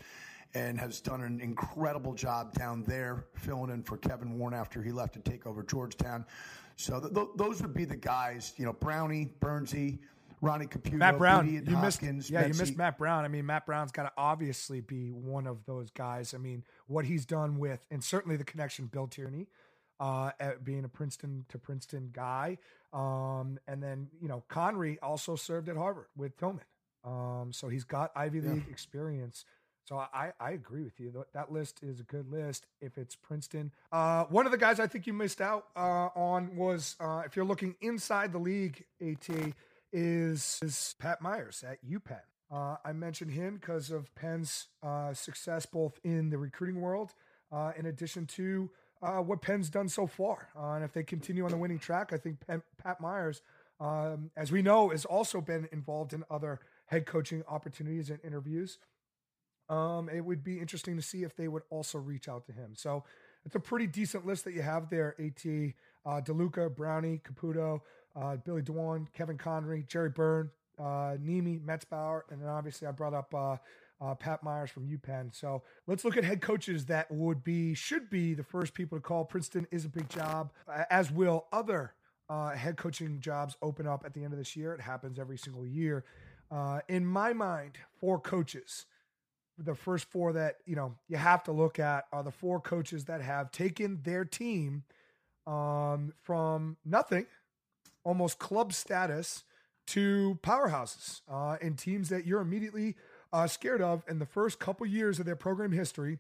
And 0.54 0.78
has 0.80 1.00
done 1.00 1.22
an 1.22 1.40
incredible 1.40 2.14
job 2.14 2.54
down 2.54 2.84
there, 2.84 3.26
filling 3.36 3.72
in 3.72 3.84
for 3.84 3.96
Kevin 3.96 4.38
Warne 4.38 4.54
after 4.54 4.82
he 4.84 4.92
left 4.92 5.14
to 5.14 5.20
take 5.22 5.48
over 5.48 5.64
Georgetown. 5.64 6.26
So 6.76 7.00
th- 7.00 7.14
th- 7.14 7.28
those 7.38 7.62
would 7.62 7.74
be 7.74 7.86
the 7.86 7.96
guys, 7.96 8.54
you 8.58 8.66
know, 8.66 8.74
Brownie, 8.74 9.30
Bernsey, 9.40 10.00
Ronnie 10.42 10.66
Caputo, 10.66 10.94
Matt 10.94 11.18
Brown, 11.18 11.48
you 11.48 11.78
missed. 11.78 12.02
Yeah, 12.02 12.12
you 12.12 12.48
Betsy- 12.48 12.60
missed 12.60 12.78
Matt 12.78 12.98
Brown. 12.98 13.24
I 13.24 13.28
mean, 13.30 13.46
Matt 13.46 13.66
Brown's 13.66 13.92
got 13.92 14.04
to 14.04 14.12
obviously 14.18 14.82
be 14.82 15.12
one 15.12 15.48
of 15.48 15.64
those 15.66 15.90
guys. 15.92 16.34
I 16.34 16.38
mean, 16.38 16.64
what 16.88 17.06
he's 17.06 17.26
done 17.26 17.58
with, 17.60 17.86
and 17.92 18.04
certainly 18.04 18.36
the 18.36 18.44
connection 18.44 18.88
Bill 18.88 19.08
Tierney, 19.08 19.48
uh, 20.00 20.32
at 20.40 20.66
being 20.66 20.84
a 20.84 20.90
Princeton 20.90 21.46
to 21.50 21.60
Princeton 21.60 22.10
guy, 22.12 22.58
um, 22.92 23.60
and 23.68 23.82
then 23.84 24.08
you 24.20 24.28
know 24.28 24.44
Conry 24.50 24.98
also 25.02 25.36
served 25.36 25.70
at 25.70 25.78
Harvard 25.78 26.08
with 26.18 26.36
Tillman, 26.38 26.66
um, 27.06 27.52
so 27.54 27.70
he's 27.70 27.84
got 27.84 28.12
Ivy 28.16 28.40
Yeah. 28.40 28.54
League 28.54 28.68
experience. 28.70 29.46
So 29.86 29.98
I, 29.98 30.32
I 30.40 30.52
agree 30.52 30.84
with 30.84 31.00
you. 31.00 31.26
That- 31.34 31.52
list 31.52 31.84
is 31.84 32.00
a 32.00 32.04
good 32.04 32.32
list 32.32 32.68
if 32.80 32.98
it's 32.98 33.16
Princeton. 33.16 33.72
Uh, 33.92 34.24
one 34.26 34.46
of 34.46 34.52
the 34.52 34.58
guys 34.58 34.80
I 34.80 34.88
think 34.88 35.06
you 35.06 35.12
missed 35.14 35.42
out 35.42 35.66
uh, 35.76 36.10
on 36.16 36.56
was 36.56 36.96
uh, 37.00 37.24
if 37.26 37.36
you're 37.36 37.46
looking 37.46 37.76
inside 37.82 38.32
the 38.32 38.40
league, 38.40 38.86
At 39.02 39.28
is, 39.92 40.60
is 40.64 40.96
Pat 41.00 41.22
Myers 41.22 41.64
at 41.68 41.84
UPenn. 41.86 42.22
Uh, 42.50 42.78
I 42.86 42.94
mentioned 42.94 43.32
him 43.32 43.56
because 43.56 43.92
of 43.92 44.14
Penn's 44.16 44.68
uh, 44.84 45.14
success 45.14 45.66
both 45.66 46.00
in 46.04 46.30
the 46.30 46.38
recruiting 46.38 46.80
world, 46.80 47.14
uh, 47.52 47.72
in 47.78 47.86
addition 47.86 48.26
to 48.28 48.70
what 49.02 49.42
Penn's 49.42 49.70
done 49.70 49.90
so 49.90 50.06
far. 50.08 50.50
And 50.56 50.84
if 50.84 50.94
they 50.94 51.04
continue 51.04 51.44
on 51.44 51.52
the 51.52 51.58
winning 51.58 51.80
track, 51.80 52.14
I 52.14 52.18
think 52.18 52.46
Penn, 52.46 52.62
Pat 52.78 53.02
Myers, 53.02 53.42
um, 53.80 54.30
as 54.38 54.52
we 54.52 54.62
know, 54.62 54.90
has 54.90 55.06
also 55.06 55.42
been 55.42 55.68
involved 55.72 56.14
in 56.14 56.24
other 56.30 56.60
head 56.86 57.06
coaching 57.06 57.44
opportunities 57.48 58.10
and 58.10 58.20
interviews. 58.24 58.78
Um, 59.72 60.10
it 60.10 60.20
would 60.20 60.44
be 60.44 60.60
interesting 60.60 60.98
to 60.98 61.02
see 61.02 61.24
if 61.24 61.36
they 61.36 61.48
would 61.48 61.64
also 61.70 61.98
reach 61.98 62.28
out 62.28 62.46
to 62.48 62.52
him. 62.52 62.74
So 62.76 63.06
it's 63.46 63.56
a 63.56 63.60
pretty 63.60 63.88
decent 63.88 64.26
list 64.26 64.44
that 64.44 64.54
you 64.54 64.62
have 64.62 64.90
there. 64.90 65.16
At 65.18 65.46
uh, 66.06 66.22
Deluca, 66.22 66.76
Brownie, 66.76 67.22
Caputo, 67.24 67.80
uh, 68.16 68.36
Billy 68.36 68.62
Dwan, 68.62 69.08
Kevin 69.14 69.38
Conry, 69.38 69.86
Gerry 69.88 70.10
Byrne, 70.10 70.50
uh, 70.78 71.16
Nemi, 71.20 71.60
Metzbower, 71.60 72.22
and 72.30 72.42
then 72.42 72.50
obviously 72.50 72.88
I 72.88 72.92
brought 72.92 73.14
up 73.14 73.34
uh, 73.34 73.58
uh, 74.02 74.16
Pat 74.16 74.44
Myers 74.44 74.70
from 74.70 74.88
UPenn. 74.88 75.34
So 75.34 75.64
let's 75.88 76.04
look 76.04 76.18
at 76.18 76.24
head 76.24 76.42
coaches 76.42 76.86
that 76.88 77.10
would 77.10 77.44
be 77.44 77.74
should 77.74 78.10
be 78.10 78.34
the 78.34 78.44
first 78.44 78.74
people 78.74 78.98
to 78.98 79.02
call. 79.02 79.24
Princeton 79.24 79.68
is 79.72 79.86
a 79.86 79.90
big 79.90 80.10
job, 80.10 80.52
as 80.90 81.12
will 81.12 81.46
other 81.54 81.94
uh, 82.30 82.50
head 82.50 82.78
coaching 82.78 83.20
jobs 83.20 83.56
open 83.62 83.88
up 83.88 84.04
at 84.06 84.14
the 84.14 84.24
end 84.24 84.34
of 84.34 84.40
this 84.40 84.56
year. 84.56 84.74
It 84.74 84.82
happens 84.82 85.20
every 85.20 85.38
single 85.38 85.66
year. 85.66 86.04
Uh, 86.50 86.80
in 86.90 87.06
my 87.06 87.32
mind, 87.32 87.78
four 88.00 88.20
coaches 88.20 88.86
the 89.58 89.76
first 89.76 90.06
four 90.10 90.34
that 90.34 90.58
you 90.66 90.76
know 90.76 90.96
you 91.08 91.18
have 91.18 91.44
to 91.44 91.52
look 91.52 91.80
at 91.80 92.06
are 92.12 92.24
the 92.24 92.32
four 92.32 92.60
coaches 92.60 93.06
that 93.06 93.22
have 93.22 93.52
taken 93.52 94.00
their 94.04 94.26
team 94.26 94.84
um, 95.48 96.14
from 96.22 96.78
nothing, 96.86 97.26
almost 98.04 98.40
club 98.40 98.74
status, 98.74 99.44
to 99.88 100.40
powerhouses 100.44 101.22
uh, 101.30 101.58
and 101.62 101.78
teams 101.78 102.10
that 102.10 102.26
you're 102.26 102.42
immediately 102.42 102.96
uh, 103.34 103.48
scared 103.48 103.82
of 103.82 104.04
in 104.08 104.20
the 104.20 104.26
first 104.26 104.60
couple 104.60 104.86
years 104.86 105.20
of 105.20 105.26
their 105.26 105.36
program 105.36 105.72
history. 105.72 106.20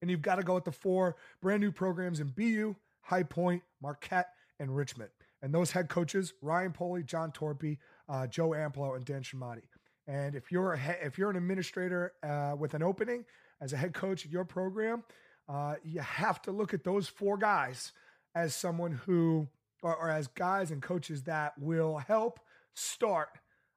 And 0.00 0.10
you've 0.10 0.22
got 0.22 0.36
to 0.36 0.42
go 0.42 0.54
with 0.54 0.64
the 0.64 0.72
four 0.72 1.16
brand 1.40 1.60
new 1.60 1.70
programs 1.70 2.20
in 2.20 2.28
BU, 2.28 2.74
High 3.02 3.22
Point, 3.22 3.62
Marquette, 3.80 4.30
and 4.58 4.74
Richmond. 4.76 5.10
And 5.40 5.54
those 5.54 5.72
head 5.72 5.88
coaches: 5.88 6.34
Ryan 6.42 6.72
Polley, 6.72 7.02
Jon 7.02 7.32
Torpey, 7.32 7.78
uh, 8.08 8.26
Joe 8.26 8.50
Amplo, 8.50 8.96
and 8.96 9.04
Dan 9.04 9.22
Chemotti. 9.22 9.62
And 10.06 10.34
if 10.34 10.50
you're 10.50 10.72
a 10.72 10.98
if 11.02 11.18
you're 11.18 11.30
an 11.30 11.36
administrator 11.36 12.12
uh, 12.22 12.54
with 12.58 12.74
an 12.74 12.82
opening 12.82 13.24
as 13.60 13.72
a 13.72 13.76
head 13.76 13.94
coach 13.94 14.24
at 14.24 14.32
your 14.32 14.44
program, 14.44 15.04
uh, 15.48 15.74
you 15.84 16.00
have 16.00 16.42
to 16.42 16.52
look 16.52 16.74
at 16.74 16.84
those 16.84 17.08
four 17.08 17.36
guys 17.36 17.92
as 18.34 18.54
someone 18.54 18.92
who, 18.92 19.48
or, 19.82 19.94
or 19.94 20.10
as 20.10 20.26
guys 20.28 20.70
and 20.70 20.82
coaches 20.82 21.22
that 21.24 21.52
will 21.58 21.98
help 21.98 22.40
start 22.74 23.28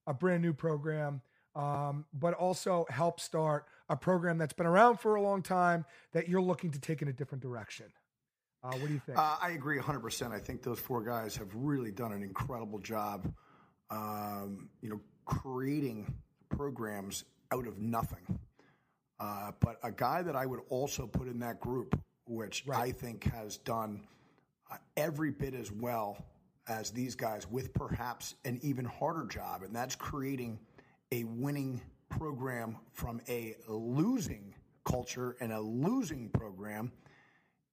a 0.07 0.13
brand 0.13 0.41
new 0.41 0.53
program, 0.53 1.21
um, 1.55 2.05
but 2.13 2.33
also 2.33 2.85
help 2.89 3.19
start 3.19 3.65
a 3.89 3.95
program 3.95 4.37
that's 4.37 4.53
been 4.53 4.65
around 4.65 4.99
for 4.99 5.15
a 5.15 5.21
long 5.21 5.41
time 5.41 5.85
that 6.13 6.27
you're 6.27 6.41
looking 6.41 6.71
to 6.71 6.79
take 6.79 7.01
in 7.01 7.07
a 7.07 7.13
different 7.13 7.41
direction. 7.41 7.87
Uh, 8.63 8.71
what 8.77 8.87
do 8.87 8.93
you 8.93 9.01
think? 9.05 9.17
Uh, 9.17 9.37
I 9.41 9.51
agree 9.51 9.77
100%. 9.77 10.31
I 10.31 10.39
think 10.39 10.63
those 10.63 10.79
four 10.79 11.03
guys 11.03 11.35
have 11.37 11.49
really 11.53 11.91
done 11.91 12.11
an 12.11 12.23
incredible 12.23 12.79
job, 12.79 13.31
um, 13.91 14.69
you 14.81 14.89
know, 14.89 14.99
creating 15.25 16.13
programs 16.49 17.25
out 17.51 17.67
of 17.67 17.79
nothing. 17.79 18.39
Uh, 19.19 19.51
but 19.59 19.77
a 19.83 19.91
guy 19.91 20.21
that 20.21 20.35
I 20.35 20.45
would 20.45 20.61
also 20.69 21.07
put 21.07 21.27
in 21.27 21.39
that 21.39 21.59
group, 21.59 21.99
which 22.25 22.63
I 22.71 22.91
think 22.91 23.23
has 23.25 23.57
done 23.57 24.01
uh, 24.71 24.77
every 24.97 25.31
bit 25.31 25.53
as 25.53 25.71
well 25.71 26.17
as 26.67 26.91
these 26.91 27.15
guys, 27.15 27.49
with 27.49 27.73
perhaps 27.73 28.35
an 28.43 28.59
even 28.63 28.85
harder 28.85 29.25
job, 29.27 29.61
and 29.63 29.75
that's 29.75 29.95
creating 29.95 30.59
a 31.11 31.23
winning 31.23 31.79
program 32.09 32.77
from 32.91 33.21
a 33.29 33.55
losing 33.67 34.53
culture 34.83 35.35
and 35.39 35.53
a 35.53 35.59
losing 35.59 36.29
program, 36.29 36.91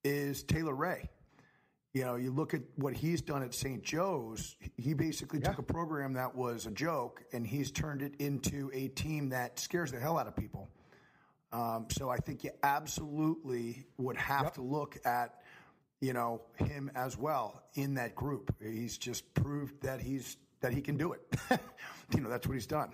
is 0.05 0.43
Taylor 0.43 0.75
Wray. 0.75 1.09
You 1.93 2.05
know, 2.05 2.17
you 2.17 2.31
look 2.33 2.55
at 2.55 2.63
what 2.77 2.95
he's 2.95 3.21
done 3.21 3.43
at 3.43 3.53
St. 3.53 3.83
Joe's, 3.83 4.57
he 4.79 4.95
basically 4.95 5.41
took 5.41 5.59
a 5.59 5.63
program 5.63 6.15
that 6.15 6.35
was 6.35 6.65
a 6.65 6.71
joke 6.71 7.23
and 7.33 7.47
he's 7.47 7.71
turned 7.71 8.01
it 8.01 8.15
into 8.19 8.71
a 8.73 8.89
team 8.89 9.29
that 9.29 9.59
scares 9.59 9.93
the 9.93 10.01
hell 10.01 10.17
out 10.19 10.27
of 10.27 10.35
people. 10.35 10.71
Um, 11.53 11.87
so 11.91 12.09
I 12.09 12.17
think 12.17 12.45
you 12.45 12.51
absolutely 12.63 13.85
would 13.99 14.17
have 14.17 14.55
to 14.55 14.63
look 14.63 14.97
at, 15.05 15.43
you 16.01 16.15
know, 16.15 16.41
him 16.57 16.91
as 16.95 17.19
well 17.19 17.63
in 17.75 17.95
that 17.95 18.15
group. 18.15 18.55
He's 18.63 18.97
just 18.97 19.33
proved 19.35 19.83
that 19.83 20.01
he's 20.01 20.39
that 20.63 20.73
he 20.73 20.81
can 20.81 20.97
do 20.97 21.13
it. 21.13 21.21
you 22.15 22.21
know, 22.21 22.31
that's 22.31 22.47
what 22.47 22.55
he's 22.55 22.67
done. 22.67 22.91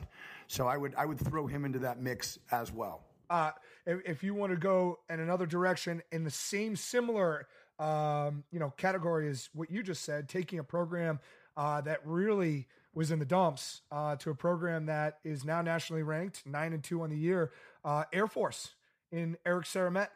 So 0.48 0.66
I 0.66 0.76
would 0.76 0.94
I 0.96 1.06
would 1.06 1.20
throw 1.20 1.46
him 1.46 1.64
into 1.64 1.78
that 1.80 2.00
mix 2.00 2.36
as 2.50 2.72
well. 2.72 3.04
uh, 3.30 3.52
if, 3.86 4.00
if 4.04 4.22
you 4.24 4.34
want 4.34 4.52
to 4.52 4.58
go 4.58 4.98
in 5.08 5.20
another 5.20 5.46
direction 5.46 6.02
in 6.10 6.24
the 6.24 6.30
same 6.30 6.74
similar 6.74 7.46
um, 7.78 8.44
you 8.50 8.58
know 8.58 8.70
category 8.76 9.28
is 9.28 9.50
what 9.54 9.70
you 9.70 9.82
just 9.82 10.04
said, 10.04 10.28
taking 10.28 10.58
a 10.58 10.64
program 10.64 11.20
uh, 11.56 11.80
that 11.82 12.00
really 12.04 12.66
was 12.94 13.10
in 13.10 13.18
the 13.18 13.24
dumps 13.24 13.82
uh, 13.92 14.16
to 14.16 14.30
a 14.30 14.34
program 14.34 14.86
that 14.86 15.18
is 15.22 15.44
now 15.44 15.62
nationally 15.62 16.02
ranked, 16.02 16.42
nine 16.46 16.72
and 16.72 16.82
two 16.82 17.02
on 17.02 17.10
the 17.10 17.16
year, 17.16 17.52
uh, 17.84 18.04
Air 18.12 18.26
Force 18.26 18.74
in 19.12 19.36
Eric 19.46 19.66
Seremet. 19.66 20.10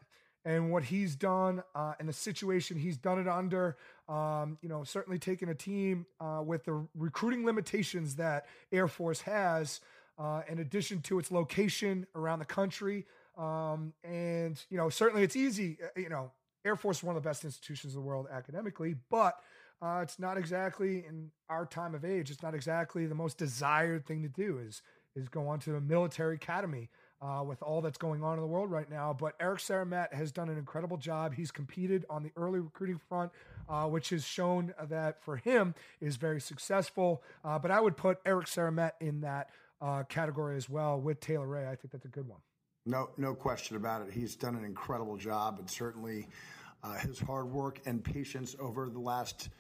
And 0.45 0.73
what 0.73 0.83
he's 0.83 1.15
done 1.15 1.63
uh, 1.73 1.95
and 2.01 2.09
the 2.09 2.13
situation 2.13 2.77
he's 2.77 2.97
done 2.97 3.21
it 3.21 3.29
under, 3.29 3.77
um, 4.09 4.59
you 4.61 4.69
know, 4.69 4.83
certainly 4.83 5.21
taking 5.21 5.49
a 5.49 5.55
team 5.55 6.05
uh, 6.21 6.43
with 6.45 6.65
the 6.65 6.85
recruiting 6.97 7.47
limitations 7.47 8.17
that 8.17 8.47
Air 8.73 8.89
Force 8.89 9.21
has, 9.21 9.81
uh, 10.19 10.43
in 10.49 10.59
addition 10.59 11.01
to 11.03 11.21
its 11.21 11.31
location 11.31 12.09
around 12.17 12.41
the 12.41 12.45
country. 12.45 13.07
Um, 13.39 13.93
and, 14.03 14.61
you 14.69 14.77
know, 14.77 14.89
certainly 14.89 15.23
it's 15.23 15.37
easy, 15.37 15.79
uh, 15.81 16.01
you 16.01 16.09
know, 16.09 16.33
Air 16.65 16.77
Force 16.77 16.99
is 16.99 17.05
one 17.05 17.17
of 17.17 17.23
the 17.23 17.29
best 17.29 17.45
institutions 17.45 17.95
in 17.95 18.01
the 18.01 18.07
world 18.07 18.27
academically, 18.31 18.95
but 19.11 19.39
uh, 19.81 20.01
it's 20.03 20.19
not 20.19 20.39
exactly 20.39 21.05
in 21.09 21.31
our 21.49 21.67
time 21.67 21.95
of 21.95 22.05
age, 22.05 22.31
it's 22.31 22.43
not 22.43 22.55
exactly 22.55 23.07
the 23.07 23.15
most 23.15 23.37
desired 23.37 24.07
thing 24.07 24.23
to 24.23 24.29
do 24.29 24.59
is, 24.59 24.83
is 25.17 25.29
go 25.29 25.49
on 25.49 25.59
to 25.61 25.77
a 25.77 25.81
military 25.81 26.37
academy. 26.37 26.89
Uh, 27.25 27.41
with 27.41 27.63
all 27.63 27.81
that's 27.81 27.99
going 27.99 28.25
on 28.25 28.35
in 28.35 28.41
the 28.41 28.47
world 28.49 28.69
right 28.69 28.91
now. 28.91 29.17
But 29.17 29.37
Eric 29.39 29.61
Seremet 29.61 30.13
has 30.13 30.33
done 30.33 30.49
an 30.49 30.59
incredible 30.59 30.97
job. 30.97 31.35
He's 31.35 31.53
competed 31.53 32.05
on 32.11 32.25
the 32.25 32.33
early 32.37 32.59
recruiting 32.59 32.99
front, 33.09 33.31
uh, 33.69 33.87
which 33.87 34.09
has 34.09 34.25
shown 34.25 34.75
that 34.89 35.23
for 35.23 35.37
him 35.37 35.77
is 36.01 36.17
very 36.17 36.41
successful. 36.41 37.23
Uh, 37.45 37.61
but 37.61 37.71
I 37.71 37.81
would 37.81 37.97
put 37.97 38.19
Eric 38.27 38.49
Seremet 38.49 38.95
in 39.01 39.21
that 39.21 39.51
uh, 39.81 40.03
category 40.09 40.57
as 40.57 40.69
well 40.69 41.01
with 41.01 41.21
Taylor 41.21 41.47
Wray. 41.47 41.69
I 41.69 41.77
think 41.77 41.93
that's 41.93 42.07
a 42.07 42.09
good 42.09 42.27
one. 42.27 42.41
No, 42.85 43.11
no 43.17 43.35
question 43.35 43.77
about 43.77 44.03
it. 44.03 44.13
He's 44.13 44.35
done 44.35 44.57
an 44.57 44.65
incredible 44.65 45.17
job, 45.17 45.59
and 45.61 45.71
certainly 45.71 46.29
uh, 46.83 46.95
his 46.99 47.21
hard 47.21 47.51
work 47.53 47.81
and 47.87 48.03
patience 48.03 48.57
over 48.59 48.89
the 48.89 48.99
last 48.99 49.51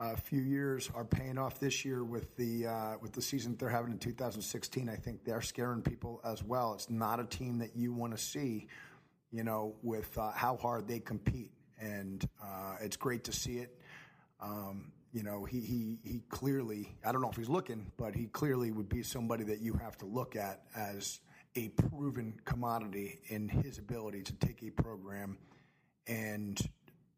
uh, 0.00 0.16
few 0.16 0.40
years 0.40 0.90
are 0.92 1.04
paying 1.04 1.38
off 1.38 1.60
this 1.60 1.84
year 1.84 2.02
with 2.02 2.34
the 2.36 2.66
uh, 2.66 2.94
with 3.00 3.12
the 3.12 3.22
season 3.22 3.52
that 3.52 3.60
they're 3.60 3.68
having 3.68 3.92
in 3.92 3.98
2016. 3.98 4.88
I 4.88 4.96
think 4.96 5.24
they're 5.24 5.40
scaring 5.40 5.82
people 5.82 6.20
as 6.24 6.42
well. 6.42 6.74
It's 6.74 6.90
not 6.90 7.20
a 7.20 7.24
team 7.24 7.58
that 7.58 7.76
you 7.76 7.92
want 7.92 8.12
to 8.16 8.18
see, 8.18 8.66
you 9.30 9.44
know, 9.44 9.76
with 9.82 10.18
uh, 10.18 10.32
how 10.32 10.56
hard 10.56 10.88
they 10.88 10.98
compete, 10.98 11.52
and 11.78 12.28
uh, 12.42 12.74
it's 12.80 12.96
great 12.96 13.22
to 13.24 13.32
see 13.32 13.58
it. 13.58 13.78
Um, 14.40 14.90
you 15.12 15.22
know, 15.22 15.44
he, 15.44 15.60
he 15.60 15.98
he 16.02 16.22
clearly 16.28 16.96
I 17.06 17.12
don't 17.12 17.22
know 17.22 17.30
if 17.30 17.36
he's 17.36 17.48
looking, 17.48 17.86
but 17.96 18.16
he 18.16 18.26
clearly 18.26 18.72
would 18.72 18.88
be 18.88 19.04
somebody 19.04 19.44
that 19.44 19.60
you 19.60 19.74
have 19.74 19.96
to 19.98 20.06
look 20.06 20.34
at 20.34 20.62
as 20.74 21.20
a 21.56 21.68
proven 21.68 22.34
commodity 22.44 23.20
in 23.28 23.48
his 23.48 23.78
ability 23.78 24.22
to 24.22 24.32
take 24.34 24.62
a 24.62 24.70
program 24.70 25.38
and 26.06 26.60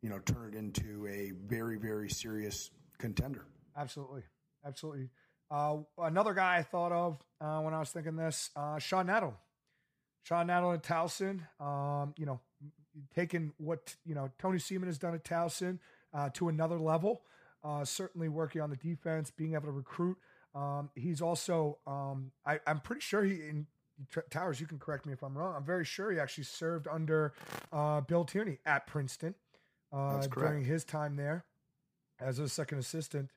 you 0.03 0.09
know 0.11 0.19
turn 0.21 0.53
it 0.55 0.59
into 0.59 1.07
a 1.07 1.33
very 1.47 1.79
very 1.79 2.09
serious 2.11 2.71
contender. 2.99 3.47
Absolutely. 3.77 4.23
Absolutely. 4.65 5.11
Uh, 5.51 5.77
another 5.99 6.35
guy 6.35 6.57
I 6.57 6.63
thought 6.63 6.91
of 6.91 7.19
uh, 7.41 7.61
when 7.61 7.73
I 7.73 7.79
was 7.79 7.91
thinking 7.91 8.17
this, 8.17 8.51
uh, 8.57 8.79
Shawn 8.79 9.07
Nadelen. 9.07 9.35
Shawn 10.25 10.49
Nadelen 10.49 10.75
at 10.75 10.83
Towson, 10.83 11.41
um, 11.65 12.15
you 12.17 12.27
know, 12.27 12.41
taking 13.15 13.53
what, 13.59 13.95
you 14.05 14.15
know, 14.15 14.29
Tony 14.41 14.59
Seaman 14.59 14.89
has 14.89 14.99
done 14.99 15.15
at 15.15 15.23
Towson 15.25 15.79
uh, 16.13 16.31
to 16.31 16.49
another 16.49 16.81
level. 16.81 17.23
Uh, 17.63 17.85
certainly 17.85 18.29
working 18.29 18.61
on 18.61 18.71
the 18.71 18.77
defense, 18.77 19.31
being 19.31 19.55
able 19.55 19.67
to 19.67 19.73
recruit 19.73 20.17
Um, 20.57 20.89
he's 20.95 21.21
also, 21.21 21.79
um, 21.87 22.33
I, 22.47 22.61
I'm 22.67 22.81
pretty 22.81 23.03
sure 23.03 23.23
he, 23.23 23.35
in 23.35 23.67
T- 24.13 24.21
Towers, 24.31 24.61
you 24.61 24.67
can 24.67 24.79
correct 24.79 25.07
me 25.07 25.13
if 25.13 25.23
I'm 25.23 25.37
wrong. 25.37 25.55
I'm 25.57 25.65
very 25.65 25.85
sure 25.85 26.11
he 26.11 26.19
actually 26.19 26.45
served 26.45 26.87
under 26.89 27.33
uh, 27.73 28.01
Bill 28.03 28.25
Tierney 28.25 28.59
at 28.67 28.87
Princeton 28.87 29.35
uh, 29.93 30.27
during 30.27 30.65
his 30.65 30.85
time 30.85 31.17
there 31.17 31.45
as 32.21 32.39
a 32.39 32.49
second 32.49 32.79
assistant. 32.79 33.31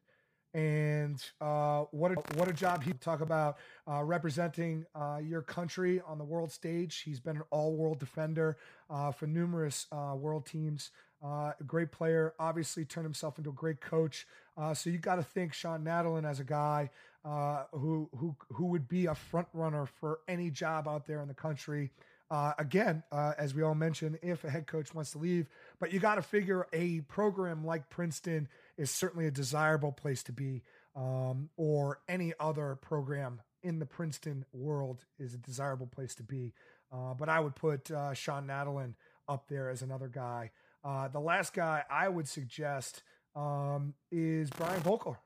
And 0.53 1.23
uh, 1.39 1.83
what 1.91 2.11
a, 2.11 2.15
what 2.35 2.47
a 2.47 2.53
job 2.53 2.83
he 2.83 2.93
talk 2.93 3.21
about 3.21 3.57
uh, 3.87 4.03
representing 4.03 4.85
uh, 4.95 5.19
your 5.21 5.43
country 5.43 6.01
on 6.07 6.17
the 6.17 6.23
world 6.23 6.51
stage. 6.51 7.01
He's 7.01 7.19
been 7.19 7.37
an 7.37 7.43
all 7.51 7.75
world 7.75 7.99
defender 7.99 8.57
uh, 8.89 9.11
for 9.11 9.27
numerous 9.27 9.85
uh, 9.91 10.15
world 10.15 10.47
teams. 10.47 10.89
Uh, 11.23 11.51
a 11.59 11.63
great 11.67 11.91
player, 11.91 12.33
obviously 12.39 12.83
turned 12.83 13.05
himself 13.05 13.37
into 13.37 13.51
a 13.51 13.53
great 13.53 13.79
coach. 13.79 14.25
Uh, 14.57 14.73
so 14.73 14.89
you 14.89 14.97
got 14.97 15.17
to 15.17 15.23
think 15.23 15.53
Shawn 15.53 15.83
Nadelen 15.83 16.27
as 16.27 16.39
a 16.39 16.43
guy 16.43 16.89
uh, 17.25 17.63
who 17.71 18.09
who 18.17 18.35
who 18.53 18.67
would 18.67 18.87
be 18.87 19.05
a 19.05 19.15
front 19.15 19.47
runner 19.53 19.85
for 19.85 20.19
any 20.27 20.49
job 20.49 20.87
out 20.87 21.05
there 21.05 21.21
in 21.21 21.27
the 21.27 21.33
country. 21.33 21.91
Uh, 22.31 22.53
again, 22.59 23.01
uh, 23.11 23.33
as 23.39 23.55
we 23.55 23.63
all 23.63 23.73
mentioned, 23.73 24.19
if 24.21 24.43
a 24.43 24.49
head 24.49 24.67
coach 24.67 24.93
wants 24.93 25.11
to 25.11 25.17
leave, 25.17 25.47
but 25.79 25.91
you 25.91 25.99
got 25.99 26.15
to 26.15 26.21
figure 26.21 26.67
a 26.73 27.01
program 27.01 27.65
like 27.65 27.89
Princeton 27.89 28.47
is 28.77 28.91
certainly 28.91 29.25
a 29.25 29.31
desirable 29.31 29.91
place 29.91 30.21
to 30.23 30.31
be, 30.31 30.61
um, 30.95 31.49
or 31.57 32.01
any 32.07 32.33
other 32.39 32.75
program 32.75 33.41
in 33.63 33.79
the 33.79 33.85
Princeton 33.85 34.45
world 34.53 35.05
is 35.17 35.33
a 35.33 35.37
desirable 35.37 35.87
place 35.87 36.13
to 36.15 36.23
be. 36.23 36.53
Uh, 36.91 37.13
but 37.13 37.29
I 37.29 37.39
would 37.39 37.55
put 37.55 37.89
uh, 37.91 38.13
Shawn 38.13 38.47
Nadelen 38.47 38.93
up 39.27 39.47
there 39.47 39.69
as 39.69 39.81
another 39.81 40.07
guy. 40.07 40.51
Uh, 40.83 41.07
the 41.07 41.19
last 41.19 41.53
guy 41.53 41.83
I 41.89 42.09
would 42.09 42.27
suggest 42.27 43.03
um, 43.35 43.93
is 44.11 44.49
Brian 44.51 44.81
Voelker. 44.81 45.17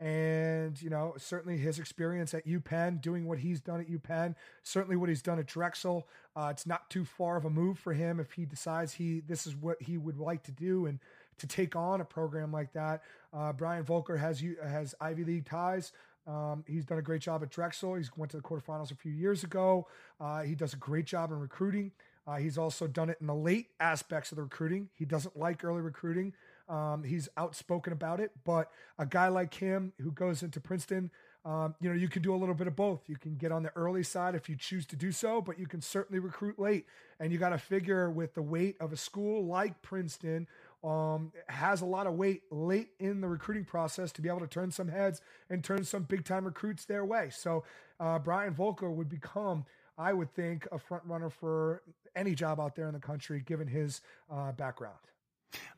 And, 0.00 0.80
you 0.80 0.88
know, 0.88 1.14
certainly 1.18 1.58
his 1.58 1.78
experience 1.78 2.32
at 2.32 2.46
UPenn, 2.46 3.02
doing 3.02 3.26
what 3.26 3.38
he's 3.38 3.60
done 3.60 3.80
at 3.80 3.90
UPenn, 3.90 4.34
certainly 4.62 4.96
what 4.96 5.10
he's 5.10 5.20
done 5.20 5.38
at 5.38 5.46
Drexel. 5.46 6.08
Uh, 6.34 6.48
it's 6.50 6.66
not 6.66 6.88
too 6.88 7.04
far 7.04 7.36
of 7.36 7.44
a 7.44 7.50
move 7.50 7.78
for 7.78 7.92
him 7.92 8.18
if 8.18 8.32
he 8.32 8.46
decides 8.46 8.94
he 8.94 9.20
this 9.20 9.46
is 9.46 9.54
what 9.54 9.80
he 9.82 9.98
would 9.98 10.18
like 10.18 10.42
to 10.44 10.52
do 10.52 10.86
and 10.86 11.00
to 11.36 11.46
take 11.46 11.76
on 11.76 12.00
a 12.00 12.04
program 12.04 12.50
like 12.50 12.72
that. 12.72 13.02
Uh, 13.32 13.52
Brian 13.52 13.84
Voelker 13.84 14.18
has 14.18 14.42
has 14.62 14.94
Ivy 15.00 15.24
League 15.24 15.44
ties. 15.44 15.92
Um, 16.26 16.64
he's 16.66 16.84
done 16.84 16.98
a 16.98 17.02
great 17.02 17.20
job 17.22 17.42
at 17.42 17.50
Drexel. 17.50 17.94
He's 17.94 18.10
went 18.16 18.30
to 18.30 18.36
the 18.36 18.42
quarterfinals 18.42 18.90
a 18.92 18.94
few 18.94 19.12
years 19.12 19.44
ago. 19.44 19.86
Uh, 20.20 20.42
he 20.42 20.54
does 20.54 20.72
a 20.72 20.76
great 20.76 21.06
job 21.06 21.30
in 21.30 21.40
recruiting. 21.40 21.92
Uh, 22.26 22.36
he's 22.36 22.58
also 22.58 22.86
done 22.86 23.10
it 23.10 23.18
in 23.20 23.26
the 23.26 23.34
late 23.34 23.68
aspects 23.80 24.30
of 24.30 24.36
the 24.36 24.42
recruiting. 24.42 24.88
He 24.94 25.04
doesn't 25.04 25.36
like 25.36 25.64
early 25.64 25.80
recruiting. 25.80 26.32
Um, 26.70 27.02
he's 27.02 27.28
outspoken 27.36 27.92
about 27.92 28.20
it, 28.20 28.30
but 28.44 28.70
a 28.96 29.04
guy 29.04 29.28
like 29.28 29.52
him 29.54 29.92
who 30.00 30.12
goes 30.12 30.42
into 30.44 30.60
Princeton, 30.60 31.10
um, 31.44 31.74
you 31.80 31.88
know, 31.88 31.96
you 31.96 32.08
can 32.08 32.22
do 32.22 32.32
a 32.32 32.36
little 32.36 32.54
bit 32.54 32.68
of 32.68 32.76
both. 32.76 33.08
You 33.08 33.16
can 33.16 33.34
get 33.34 33.50
on 33.50 33.64
the 33.64 33.72
early 33.74 34.04
side 34.04 34.36
if 34.36 34.48
you 34.48 34.54
choose 34.54 34.86
to 34.86 34.96
do 34.96 35.10
so, 35.10 35.40
but 35.40 35.58
you 35.58 35.66
can 35.66 35.80
certainly 35.80 36.20
recruit 36.20 36.60
late. 36.60 36.86
And 37.18 37.32
you 37.32 37.38
got 37.38 37.48
to 37.50 37.58
figure 37.58 38.08
with 38.08 38.34
the 38.34 38.42
weight 38.42 38.76
of 38.78 38.92
a 38.92 38.96
school 38.96 39.44
like 39.44 39.82
Princeton, 39.82 40.46
um, 40.84 41.32
has 41.48 41.80
a 41.80 41.86
lot 41.86 42.06
of 42.06 42.14
weight 42.14 42.42
late 42.50 42.90
in 42.98 43.20
the 43.20 43.28
recruiting 43.28 43.64
process 43.64 44.12
to 44.12 44.22
be 44.22 44.28
able 44.28 44.40
to 44.40 44.46
turn 44.46 44.70
some 44.70 44.88
heads 44.88 45.20
and 45.48 45.64
turn 45.64 45.84
some 45.84 46.04
big 46.04 46.24
time 46.24 46.44
recruits 46.44 46.84
their 46.84 47.04
way. 47.04 47.30
So 47.30 47.64
uh, 47.98 48.18
Brian 48.18 48.54
Voelker 48.54 48.90
would 48.90 49.08
become, 49.08 49.64
I 49.98 50.12
would 50.12 50.32
think, 50.34 50.68
a 50.70 50.78
front 50.78 51.04
runner 51.04 51.30
for 51.30 51.82
any 52.14 52.34
job 52.34 52.60
out 52.60 52.76
there 52.76 52.86
in 52.86 52.94
the 52.94 53.00
country, 53.00 53.42
given 53.44 53.66
his 53.66 54.00
uh, 54.30 54.52
background. 54.52 54.96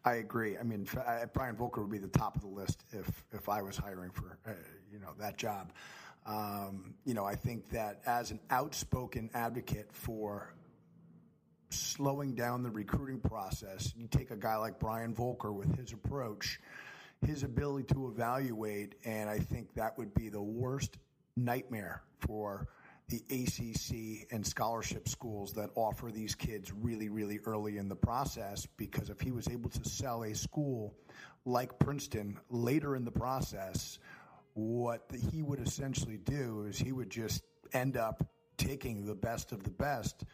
I 0.04 0.14
agree. 0.14 0.58
I 0.58 0.62
mean, 0.62 0.86
uh, 0.96 1.26
Brian 1.32 1.56
Voelker 1.56 1.78
would 1.78 1.90
be 1.90 1.98
the 1.98 2.08
top 2.08 2.34
of 2.34 2.42
the 2.42 2.48
list 2.48 2.84
if 2.92 3.08
if 3.32 3.48
I 3.48 3.62
was 3.62 3.76
hiring 3.76 4.10
for 4.10 4.38
uh, 4.46 4.52
you 4.92 4.98
know 4.98 5.12
that 5.18 5.36
job. 5.36 5.72
Um, 6.26 6.94
you 7.04 7.14
know, 7.14 7.24
I 7.24 7.34
think 7.34 7.70
that 7.70 8.00
as 8.06 8.30
an 8.30 8.40
outspoken 8.50 9.30
advocate 9.34 9.88
for 9.92 10.54
slowing 11.70 12.34
down 12.34 12.62
the 12.62 12.70
recruiting 12.70 13.20
process, 13.20 13.92
you 13.96 14.06
take 14.06 14.30
a 14.30 14.36
guy 14.36 14.56
like 14.56 14.78
Brian 14.78 15.14
Voelker 15.14 15.52
with 15.52 15.76
his 15.76 15.92
approach, 15.92 16.60
his 17.26 17.42
ability 17.42 17.92
to 17.94 18.08
evaluate, 18.08 18.94
and 19.04 19.28
I 19.28 19.38
think 19.38 19.74
that 19.74 19.98
would 19.98 20.14
be 20.14 20.28
the 20.28 20.42
worst 20.42 20.98
nightmare 21.36 22.02
for 22.18 22.68
the 23.12 23.22
ACC 23.30 24.26
and 24.32 24.46
scholarship 24.46 25.06
schools 25.06 25.52
that 25.52 25.68
offer 25.74 26.10
these 26.10 26.34
kids 26.34 26.72
really, 26.72 27.10
really 27.10 27.40
early 27.44 27.76
in 27.76 27.88
the 27.88 27.96
process. 27.96 28.66
Because 28.78 29.10
if 29.10 29.20
he 29.20 29.30
was 29.30 29.48
able 29.48 29.68
to 29.68 29.86
sell 29.86 30.22
a 30.22 30.34
school 30.34 30.94
like 31.44 31.78
Princeton 31.78 32.38
later 32.48 32.96
in 32.96 33.04
the 33.04 33.10
process, 33.10 33.98
what 34.54 35.02
he 35.30 35.42
would 35.42 35.60
essentially 35.60 36.16
do 36.16 36.64
is 36.66 36.78
he 36.78 36.92
would 36.92 37.10
just 37.10 37.42
end 37.74 37.98
up 37.98 38.26
taking 38.56 39.04
the 39.04 39.14
best 39.14 39.52
of 39.52 39.62
the 39.62 39.70
best 39.70 40.24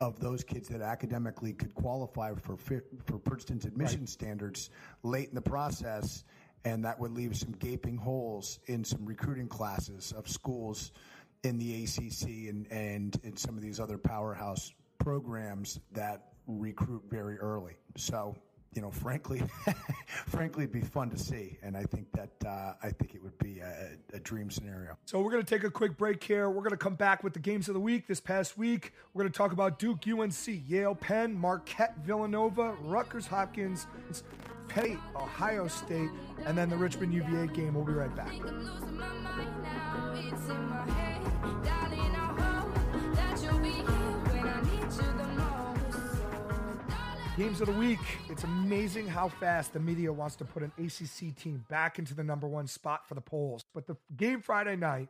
of 0.00 0.20
those 0.20 0.44
kids 0.44 0.68
that 0.68 0.82
academically 0.82 1.54
could 1.54 1.74
qualify 1.74 2.34
for 2.34 2.56
for 2.56 3.18
Princeton's 3.18 3.64
admission 3.64 4.06
standards 4.06 4.70
late 5.02 5.28
in 5.28 5.34
the 5.34 5.42
process, 5.42 6.24
and 6.64 6.84
that 6.84 7.00
would 7.00 7.12
leave 7.12 7.36
some 7.36 7.52
gaping 7.52 7.96
holes 7.96 8.58
in 8.66 8.84
some 8.84 9.06
recruiting 9.06 9.48
classes 9.48 10.12
of 10.12 10.28
schools 10.28 10.92
in 11.42 11.58
the 11.58 11.84
ACC 11.84 12.48
and 12.48 12.66
and 12.70 13.18
in 13.22 13.36
some 13.36 13.56
of 13.56 13.62
these 13.62 13.80
other 13.80 13.98
powerhouse 13.98 14.72
programs 14.98 15.80
that 15.92 16.28
recruit 16.46 17.02
very 17.08 17.38
early. 17.38 17.74
So. 17.96 18.36
You 18.72 18.82
know, 18.82 18.92
frankly, 18.92 19.42
frankly, 20.28 20.62
it'd 20.62 20.72
be 20.72 20.80
fun 20.80 21.10
to 21.10 21.18
see, 21.18 21.58
and 21.60 21.76
I 21.76 21.82
think 21.82 22.06
that 22.12 22.30
uh, 22.48 22.74
I 22.80 22.90
think 22.90 23.16
it 23.16 23.20
would 23.20 23.36
be 23.36 23.58
a, 23.58 23.96
a 24.12 24.20
dream 24.20 24.48
scenario. 24.48 24.96
So 25.06 25.20
we're 25.20 25.32
going 25.32 25.42
to 25.42 25.54
take 25.54 25.64
a 25.64 25.70
quick 25.72 25.96
break 25.96 26.22
here. 26.22 26.48
We're 26.48 26.60
going 26.60 26.70
to 26.70 26.76
come 26.76 26.94
back 26.94 27.24
with 27.24 27.32
the 27.32 27.40
games 27.40 27.66
of 27.66 27.74
the 27.74 27.80
week 27.80 28.06
this 28.06 28.20
past 28.20 28.56
week. 28.56 28.92
We're 29.12 29.24
going 29.24 29.32
to 29.32 29.36
talk 29.36 29.50
about 29.50 29.80
Duke, 29.80 30.06
UNC, 30.06 30.46
Yale, 30.68 30.94
Penn, 30.94 31.34
Marquette, 31.34 31.96
Villanova, 32.04 32.76
Rutgers, 32.82 33.26
Hopkins, 33.26 33.88
Penn, 34.74 34.98
Ohio 35.16 35.66
State, 35.66 36.10
and 36.46 36.56
then 36.56 36.70
the 36.70 36.76
Richmond 36.76 37.12
UVA 37.12 37.48
game. 37.48 37.74
We'll 37.74 37.84
be 37.84 37.92
right 37.92 38.14
back. 38.14 38.30
think 38.30 38.46
I'm 38.46 38.58
losing 38.58 38.96
my 38.96 39.08
mind 39.08 39.62
now. 39.62 40.14
It's 40.14 40.48
in 40.48 40.64
my 40.68 40.90
head. 40.90 41.22
Darling, 41.64 42.14
I 42.14 42.40
hope 42.40 43.14
that 43.16 43.42
you'll 43.42 43.58
be 43.58 43.70
here 43.70 43.84
when 43.84 44.48
I 44.48 44.60
need 44.62 44.82
you 44.82 45.12
the 45.18 45.26
most. 45.34 46.12
So, 46.12 46.84
darling. 46.88 47.36
Games 47.36 47.60
of 47.60 47.66
the 47.66 47.72
week. 47.72 47.98
It's 48.28 48.44
amazing 48.44 49.08
how 49.08 49.28
fast 49.28 49.72
the 49.72 49.80
media 49.80 50.12
wants 50.12 50.36
to 50.36 50.44
put 50.44 50.62
an 50.62 50.70
ACC 50.78 51.34
team 51.36 51.64
back 51.68 51.98
into 51.98 52.14
the 52.14 52.22
number 52.22 52.46
one 52.46 52.68
spot 52.68 53.08
for 53.08 53.14
the 53.16 53.20
polls. 53.20 53.64
But 53.74 53.88
the 53.88 53.96
game 54.16 54.40
Friday 54.40 54.76
night 54.76 55.08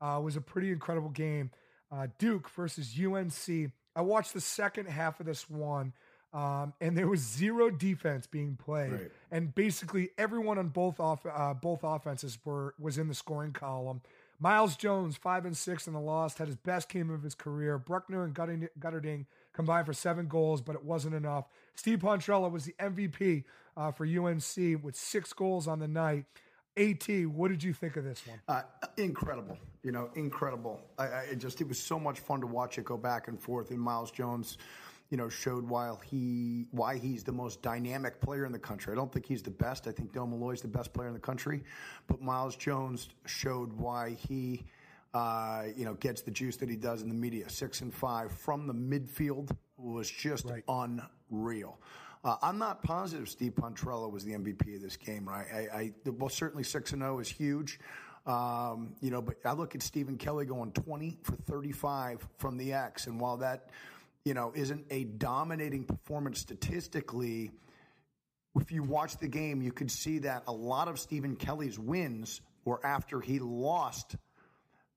uh, 0.00 0.20
was 0.22 0.36
a 0.36 0.40
pretty 0.40 0.70
incredible 0.70 1.10
game. 1.10 1.50
Uh, 1.90 2.06
Duke 2.18 2.48
versus 2.50 2.94
UNC. 2.96 3.72
I 3.96 4.02
watched 4.02 4.34
the 4.34 4.40
second 4.40 4.86
half 4.86 5.18
of 5.18 5.26
this 5.26 5.50
one, 5.50 5.94
um, 6.32 6.72
and 6.80 6.96
there 6.96 7.08
was 7.08 7.20
zero 7.20 7.70
defense 7.70 8.26
being 8.26 8.56
played, 8.56 8.92
Right. 8.92 9.10
and 9.30 9.54
basically 9.54 10.10
everyone 10.18 10.58
on 10.58 10.68
both 10.68 11.00
off 11.00 11.26
uh, 11.26 11.54
both 11.54 11.80
offenses 11.82 12.38
were 12.44 12.74
was 12.78 12.98
in 12.98 13.08
the 13.08 13.14
scoring 13.14 13.52
column. 13.52 14.00
Myles 14.42 14.74
Jones, 14.76 15.16
five 15.18 15.44
and 15.44 15.54
six 15.56 15.86
in 15.86 15.92
the 15.92 16.00
loss, 16.00 16.38
had 16.38 16.46
his 16.46 16.56
best 16.56 16.88
game 16.88 17.10
of 17.10 17.22
his 17.22 17.34
career. 17.34 17.76
Bruckner 17.76 18.24
and 18.24 18.34
Guterding, 18.34 18.68
Guterding 18.78 19.26
combined 19.52 19.84
for 19.84 19.92
seven 19.92 20.28
goals, 20.28 20.62
but 20.62 20.74
it 20.74 20.82
wasn't 20.82 21.14
enough. 21.14 21.44
Steve 21.74 21.98
Pontrello 21.98 22.50
was 22.50 22.64
the 22.64 22.74
MVP 22.80 23.44
uh, 23.76 23.90
for 23.92 24.06
UNC 24.06 24.82
with 24.82 24.96
six 24.96 25.34
goals 25.34 25.68
on 25.68 25.78
the 25.78 25.88
night. 25.88 26.24
At, 26.76 27.08
what 27.26 27.48
did 27.48 27.62
you 27.62 27.74
think 27.74 27.96
of 27.96 28.04
this 28.04 28.26
one? 28.26 28.40
Uh, 28.48 28.62
incredible, 28.96 29.58
you 29.82 29.92
know, 29.92 30.08
incredible. 30.14 30.80
I, 30.98 31.04
I 31.32 31.34
just 31.36 31.60
it 31.60 31.68
was 31.68 31.78
so 31.78 32.00
much 32.00 32.20
fun 32.20 32.40
to 32.40 32.46
watch 32.46 32.78
it 32.78 32.84
go 32.86 32.96
back 32.96 33.28
and 33.28 33.38
forth. 33.38 33.70
And 33.70 33.78
Myles 33.78 34.10
Jones, 34.10 34.56
you 35.10 35.16
know, 35.16 35.28
showed 35.28 35.68
while 35.68 35.96
he 35.96 36.66
why 36.70 36.96
he's 36.98 37.24
the 37.24 37.32
most 37.32 37.60
dynamic 37.62 38.20
player 38.20 38.46
in 38.46 38.52
the 38.52 38.58
country. 38.58 38.92
I 38.92 38.96
don't 38.96 39.12
think 39.12 39.26
he's 39.26 39.42
the 39.42 39.50
best. 39.50 39.86
I 39.86 39.92
think 39.92 40.12
Del 40.12 40.26
Molloy's 40.26 40.62
the 40.62 40.68
best 40.68 40.92
player 40.92 41.08
in 41.08 41.14
the 41.14 41.20
country, 41.20 41.62
but 42.06 42.22
Myles 42.22 42.56
Jones 42.56 43.08
showed 43.26 43.72
why 43.74 44.10
he. 44.10 44.64
Uh, 45.12 45.64
you 45.76 45.84
know, 45.84 45.94
gets 45.94 46.22
the 46.22 46.30
juice 46.30 46.56
that 46.58 46.68
he 46.68 46.76
does 46.76 47.02
in 47.02 47.08
the 47.08 47.14
media. 47.16 47.48
Six 47.50 47.80
and 47.80 47.92
five 47.92 48.30
from 48.30 48.68
the 48.68 48.72
midfield 48.72 49.50
was 49.76 50.08
just 50.08 50.44
Right. 50.46 50.62
unreal. 50.68 51.80
Uh, 52.22 52.36
I'm 52.40 52.58
not 52.58 52.84
positive 52.84 53.28
Steve 53.28 53.56
Pontrello 53.56 54.08
was 54.08 54.24
the 54.24 54.34
MVP 54.34 54.76
of 54.76 54.82
this 54.82 54.96
game, 54.96 55.28
right? 55.28 55.46
I, 55.52 55.58
I 55.76 55.92
well, 56.10 56.28
certainly 56.28 56.62
six 56.62 56.92
and 56.92 57.02
zero 57.02 57.18
is 57.18 57.28
huge, 57.28 57.80
um, 58.24 58.94
you 59.00 59.10
know. 59.10 59.20
But 59.20 59.38
I 59.44 59.52
look 59.54 59.74
at 59.74 59.82
Stephen 59.82 60.16
Kelly 60.16 60.44
going 60.44 60.70
20 60.70 61.18
for 61.24 61.34
35 61.34 62.28
from 62.36 62.56
the 62.56 62.72
X, 62.72 63.08
and 63.08 63.18
while 63.18 63.38
that, 63.38 63.70
you 64.24 64.34
know, 64.34 64.52
isn't 64.54 64.86
a 64.90 65.04
dominating 65.04 65.84
performance 65.84 66.40
statistically, 66.40 67.50
if 68.58 68.72
you 68.72 68.82
watch 68.82 69.16
the 69.18 69.28
game, 69.28 69.62
you 69.62 69.72
could 69.72 69.90
see 69.90 70.20
that 70.20 70.42
a 70.46 70.52
lot 70.52 70.88
of 70.88 70.98
Stephen 70.98 71.36
Kelly's 71.36 71.78
wins 71.78 72.40
were 72.64 72.84
after 72.84 73.20
he 73.20 73.38
lost 73.38 74.16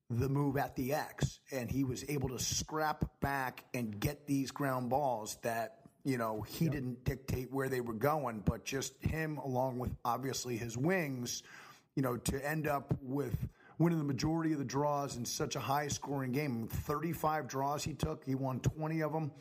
the 0.09 0.27
move 0.27 0.57
at 0.57 0.75
the 0.75 0.93
X, 0.93 1.39
and 1.51 1.71
he 1.71 1.83
was 1.83 2.03
able 2.09 2.29
to 2.29 2.39
scrap 2.39 3.05
back 3.21 3.63
and 3.73 3.99
get 3.99 4.27
these 4.27 4.51
ground 4.51 4.89
balls 4.89 5.38
that 5.43 5.79
you 6.03 6.17
know 6.17 6.41
he 6.41 6.67
didn't 6.67 7.03
dictate 7.05 7.51
where 7.51 7.69
they 7.69 7.81
were 7.81 7.93
going, 7.93 8.41
but 8.45 8.65
just 8.65 8.93
him 9.01 9.38
along 9.38 9.79
with 9.79 9.91
obviously 10.03 10.57
his 10.57 10.77
wings, 10.77 11.43
you 11.95 12.03
know, 12.03 12.17
to 12.17 12.45
end 12.47 12.67
up 12.67 12.93
with 13.01 13.36
winning 13.77 13.97
the 13.97 14.03
majority 14.03 14.53
of 14.53 14.59
the 14.59 14.65
draws 14.65 15.17
in 15.17 15.25
such 15.25 15.55
a 15.55 15.59
high 15.59 15.88
scoring 15.88 16.31
game. 16.31 16.67
35 16.67 17.47
draws 17.47 17.83
he 17.83 17.93
took, 17.93 18.23
he 18.23 18.36
won 18.36 18.59
20 18.59 19.01
of 19.01 19.13
them. 19.13 19.31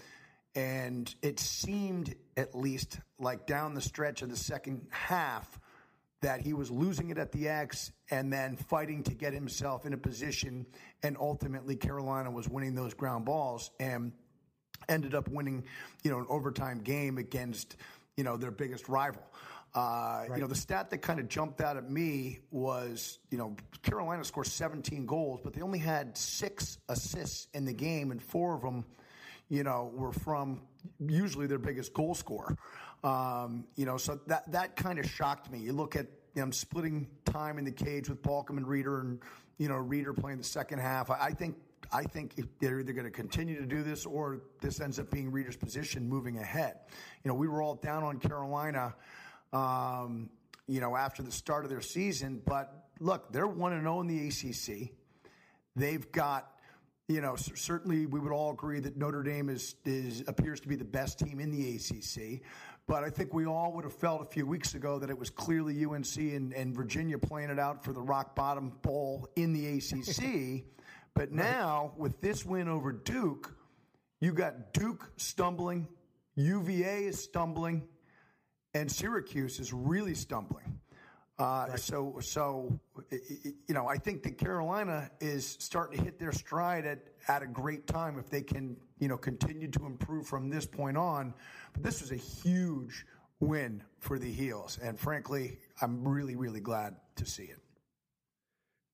And 0.55 1.13
it 1.23 1.41
seemed, 1.41 2.15
at 2.37 2.55
least, 2.55 3.01
like 3.19 3.47
down 3.47 3.75
the 3.75 3.81
stretch 3.81 4.23
of 4.23 4.31
the 4.31 4.37
second 4.37 4.87
half, 4.91 5.59
that 6.21 6.41
he 6.41 6.53
was 6.53 6.71
losing 6.71 7.11
it 7.11 7.19
at 7.19 7.33
the 7.33 7.49
X 7.49 7.91
and 8.11 8.33
then 8.33 8.57
fighting 8.57 9.03
to 9.03 9.15
get 9.15 9.33
himself 9.33 9.87
in 9.87 9.93
a 9.93 9.97
position. 9.97 10.67
And 11.03 11.17
ultimately, 11.19 11.75
Carolina 11.75 12.31
was 12.31 12.49
winning 12.49 12.75
those 12.75 12.95
ground 12.95 13.25
balls 13.25 13.71
and 13.81 14.13
ended 14.89 15.15
up 15.15 15.29
winning, 15.29 15.65
you 16.05 16.11
know, 16.11 16.19
an 16.19 16.27
overtime 16.29 16.81
game 16.81 17.19
against, 17.19 17.77
you 18.17 18.25
know, 18.25 18.37
their 18.37 18.51
biggest 18.51 18.89
rival. 18.89 19.23
Uh, 19.75 20.25
You 20.35 20.41
know, 20.43 20.47
the 20.47 20.55
stat 20.55 20.91
that 20.91 20.99
kind 20.99 21.19
of 21.19 21.29
jumped 21.29 21.61
out 21.61 21.77
at 21.77 21.91
me 21.91 22.41
was, 22.51 23.19
you 23.31 23.39
know, 23.39 23.57
Carolina 23.83 24.25
scored 24.25 24.47
17 24.47 25.07
goals, 25.07 25.41
but 25.43 25.55
they 25.55 25.63
only 25.63 25.79
had 25.79 26.17
six 26.17 26.79
assists 26.89 27.49
in 27.55 27.65
the 27.65 27.73
game, 27.73 28.11
and 28.11 28.23
four 28.23 28.55
of 28.55 28.61
them, 28.61 28.85
you 29.49 29.63
know, 29.63 29.91
were 29.95 30.13
from 30.13 30.63
usually 30.99 31.47
their 31.47 31.59
biggest 31.59 31.95
goal 31.95 32.15
scorer. 32.15 32.57
Um, 33.03 33.67
you 33.75 33.87
know, 33.87 33.97
so 33.97 34.21
that 34.27 34.51
that 34.53 34.77
kind 34.77 34.99
of 34.99 35.07
shocked 35.07 35.51
me. 35.51 35.59
You 35.59 35.73
look 35.73 35.97
at 35.97 36.07
them 36.35 36.53
splitting 36.53 37.09
time 37.25 37.59
in 37.59 37.65
the 37.65 37.73
cage 37.73 38.09
with 38.09 38.23
Balkam 38.23 38.59
and 38.59 38.67
Reeder, 38.67 39.01
and 39.01 39.21
you 39.59 39.69
know, 39.69 39.77
Reeder 39.77 40.13
playing 40.13 40.39
the 40.39 40.45
second 40.45 40.79
half. 40.81 41.11
I, 41.11 41.19
I 41.27 41.31
think 41.33 41.57
I 41.93 42.05
think 42.05 42.35
they're 42.61 42.81
either 42.81 42.93
going 42.93 43.05
to 43.05 43.11
continue 43.11 43.59
to 43.59 43.67
do 43.67 43.83
this 43.83 44.07
or 44.07 44.43
this 44.61 44.81
ends 44.81 44.99
up 44.99 45.11
being 45.11 45.33
Reeder's 45.33 45.57
position 45.57 46.09
moving 46.09 46.39
ahead. 46.39 46.77
You 47.25 47.29
know, 47.29 47.35
we 47.35 47.49
were 47.49 47.61
all 47.61 47.75
down 47.75 48.05
on 48.05 48.19
Carolina. 48.19 48.95
Um, 49.53 50.31
you 50.67 50.81
know, 50.81 50.97
after 50.97 51.23
the 51.23 51.33
start 51.33 51.65
of 51.65 51.71
their 51.71 51.81
season, 51.81 52.41
but 52.47 52.87
look, 53.01 53.33
they're 53.33 53.47
one 53.47 53.73
and 53.73 53.83
zero 53.83 54.01
in 54.01 54.07
the 54.07 54.29
ACC. 54.29 54.91
They've 55.77 56.11
got 56.13 56.49
you 57.09 57.21
know, 57.21 57.37
certainly 57.37 58.07
we 58.07 58.21
would 58.21 58.33
all 58.33 58.53
agree 58.53 58.81
that 58.81 58.97
Notre 58.97 59.23
Dame 59.23 59.51
is, 59.51 59.75
is 59.85 60.25
appears 60.27 60.61
to 60.61 60.69
be 60.69 60.77
the 60.77 60.85
best 60.85 61.19
team 61.19 61.41
in 61.41 61.51
the 61.51 61.77
ACC. 61.77 62.41
But 62.87 63.05
I 63.05 63.11
think 63.11 63.33
we 63.33 63.47
all 63.47 63.73
would 63.75 63.85
have 63.85 63.93
felt 63.93 64.23
a 64.23 64.25
few 64.25 64.47
weeks 64.47 64.75
ago 64.75 64.99
that 64.99 65.11
it 65.11 65.19
was 65.19 65.31
clearly 65.31 65.85
UNC 65.85 66.17
and, 66.17 66.53
and 66.53 66.75
Virginia 66.75 67.19
playing 67.19 67.51
it 67.51 67.59
out 67.59 67.85
for 67.85 67.93
the 67.93 68.01
rock 68.01 68.35
bottom 68.35 68.73
bowl 68.83 69.29
in 69.37 69.53
the 69.53 69.79
ACC. 69.79 70.65
but 71.15 71.33
now 71.33 71.93
with 71.97 72.21
this 72.21 72.45
win 72.45 72.69
over 72.69 72.93
Duke, 72.93 73.55
you 74.21 74.33
got 74.33 74.73
Duke 74.73 75.11
stumbling, 75.17 75.87
UVA 76.35 77.05
is 77.05 77.23
stumbling, 77.23 77.83
and 78.75 78.91
Syracuse 78.91 79.61
is 79.61 79.73
really 79.73 80.15
stumbling. 80.15 80.79
Uh, 81.39 81.77
So, 81.77 82.21
so 82.21 82.79
i- 83.11 83.19
you 83.67 83.75
know, 83.75 83.89
I 83.89 83.97
think 83.99 84.23
that 84.25 84.39
Carolina 84.39 85.11
is 85.21 85.47
starting 85.61 85.99
to 85.99 86.05
hit 86.05 86.19
their 86.19 86.33
stride 86.33 86.85
at, 86.87 87.01
at 87.29 87.43
a 87.43 87.47
great 87.47 87.87
time 87.87 88.19
if 88.19 88.29
they 88.31 88.43
can, 88.43 88.77
you 88.99 89.09
know, 89.09 89.17
continue 89.17 89.69
to 89.69 89.87
improve 89.87 90.27
from 90.27 90.51
this 90.51 90.67
point 90.67 90.97
on. 90.97 91.35
But 91.73 91.83
this 91.83 92.01
was 92.01 92.13
a 92.13 92.17
huge 92.17 93.07
win 93.41 93.83
for 93.99 94.19
the 94.19 94.31
Heels, 94.31 94.79
and 94.79 94.99
frankly, 95.01 95.59
I'm 95.81 96.07
really, 96.07 96.37
really 96.37 96.61
glad 96.61 96.97
to 97.17 97.25
see 97.27 97.45
it. 97.45 97.59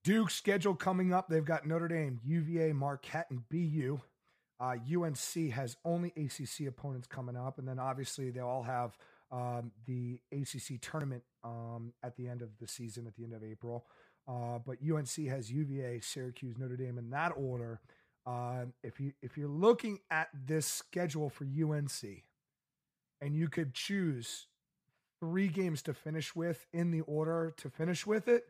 Duke 0.05 0.31
schedule 0.31 0.75
coming 0.75 1.13
up. 1.13 1.29
They've 1.29 1.45
got 1.45 1.67
Notre 1.67 1.89
Dame, 1.89 2.21
UVA, 2.25 2.73
Marquette, 2.73 3.31
and 3.31 3.47
BU. 3.51 4.01
Uh, 4.61 4.77
UNC 4.91 5.51
has 5.51 5.77
only 5.85 6.13
ACC 6.17 6.67
opponents 6.67 7.07
coming 7.07 7.37
up, 7.37 7.59
and 7.59 7.69
then 7.69 7.79
obviously 7.79 8.31
they 8.31 8.41
all 8.41 8.63
have 8.63 8.97
um, 9.31 9.73
the 9.87 10.21
ACC 10.33 10.81
tournament 10.81 11.23
um, 11.45 11.93
at 12.03 12.17
the 12.17 12.29
end 12.29 12.43
of 12.43 12.51
the 12.61 12.67
season, 12.67 13.07
at 13.07 13.15
the 13.17 13.25
end 13.25 13.35
of 13.35 13.45
April. 13.45 13.85
Uh, 14.27 14.59
but 14.65 14.79
UNC 14.83 15.27
has 15.29 15.51
UVA, 15.51 16.01
Syracuse, 16.01 16.57
Notre 16.59 16.77
Dame 16.77 16.99
in 16.99 17.11
that 17.11 17.33
order. 17.37 17.81
Um, 18.27 18.75
if 18.83 19.01
you 19.01 19.13
if 19.23 19.39
you're 19.39 19.49
looking 19.49 20.01
at 20.11 20.29
this 20.47 20.67
schedule 20.67 21.31
for 21.31 21.45
UNC, 21.45 22.25
and 23.21 23.35
you 23.35 23.49
could 23.49 23.73
choose 23.75 24.47
three 25.21 25.49
games 25.49 25.83
to 25.83 25.95
finish 25.95 26.37
with 26.37 26.67
in 26.73 26.91
the 26.91 27.01
order 27.03 27.55
to 27.57 27.71
finish 27.71 28.07
with 28.07 28.29
it, 28.29 28.45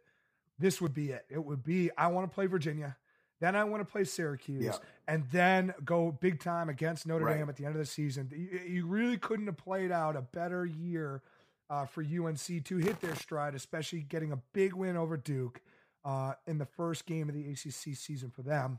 this 0.58 0.80
would 0.80 0.94
be 0.94 1.10
it. 1.10 1.24
It 1.30 1.44
would 1.44 1.62
be 1.62 1.90
I 1.96 2.08
want 2.08 2.28
to 2.28 2.34
play 2.34 2.46
Virginia, 2.46 2.96
then 3.40 3.54
I 3.56 3.64
want 3.64 3.86
to 3.86 3.90
play 3.90 4.04
Syracuse, 4.04 4.64
Yeah. 4.64 4.76
and 5.06 5.24
then 5.30 5.74
go 5.84 6.10
big 6.12 6.40
time 6.40 6.68
against 6.68 7.06
Notre 7.06 7.24
Right. 7.26 7.38
Dame 7.38 7.48
at 7.48 7.56
the 7.56 7.64
end 7.64 7.74
of 7.74 7.78
the 7.80 7.86
season. 7.86 8.30
You, 8.34 8.58
you 8.66 8.86
really 8.86 9.16
couldn't 9.18 9.46
have 9.46 9.56
played 9.56 9.92
out 9.92 10.16
a 10.16 10.22
better 10.22 10.64
year 10.66 11.22
uh, 11.70 11.84
for 11.86 12.02
UNC 12.02 12.64
to 12.64 12.76
hit 12.78 13.00
their 13.00 13.14
stride, 13.14 13.54
especially 13.54 14.00
getting 14.00 14.32
a 14.32 14.38
big 14.52 14.72
win 14.74 14.96
over 14.96 15.16
Duke 15.16 15.60
uh, 16.04 16.32
in 16.46 16.58
the 16.58 16.64
first 16.66 17.06
game 17.06 17.28
of 17.28 17.34
the 17.34 17.48
ACC 17.50 17.94
season 17.96 18.30
for 18.30 18.42
them. 18.42 18.78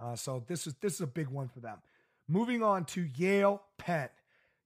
Uh, 0.00 0.16
so 0.16 0.42
this 0.48 0.66
is 0.66 0.74
this 0.80 0.94
is 0.94 1.00
a 1.00 1.06
big 1.06 1.28
one 1.28 1.48
for 1.48 1.60
them. 1.60 1.78
Moving 2.28 2.62
on 2.62 2.84
to 2.86 3.02
Yale 3.16 3.62
Penn. 3.78 4.08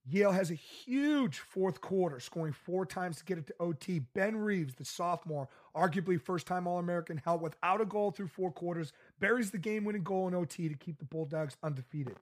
Yale 0.04 0.32
has 0.32 0.50
a 0.50 0.54
huge 0.54 1.38
fourth 1.38 1.80
quarter, 1.80 2.18
scoring 2.18 2.52
four 2.52 2.84
times 2.84 3.18
to 3.18 3.24
get 3.24 3.38
it 3.38 3.46
to 3.46 3.54
OT. 3.60 4.00
Ben 4.00 4.36
Reeves, 4.36 4.74
the 4.74 4.84
sophomore, 4.84 5.48
arguably 5.76 6.20
first 6.20 6.46
time 6.46 6.66
All 6.66 6.78
American, 6.78 7.18
held 7.18 7.40
without 7.40 7.80
a 7.80 7.84
goal 7.84 8.10
through 8.10 8.28
four 8.28 8.50
quarters, 8.50 8.92
buries 9.20 9.52
the 9.52 9.58
game 9.58 9.84
winning 9.84 10.02
goal 10.02 10.26
in 10.26 10.34
OT 10.34 10.68
to 10.68 10.74
keep 10.74 10.98
the 10.98 11.04
Bulldogs 11.04 11.56
undefeated. 11.62 12.16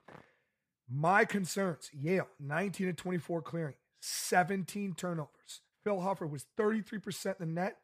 My 0.88 1.24
concerns 1.24 1.90
Yale, 1.98 2.28
19 2.38 2.88
to 2.88 2.92
24 2.92 3.42
clearing, 3.42 3.74
17 4.00 4.94
turnovers. 4.94 5.62
Phil 5.82 6.00
Huffard 6.00 6.30
was 6.30 6.44
33% 6.58 7.26
in 7.26 7.34
the 7.38 7.46
net. 7.46 7.78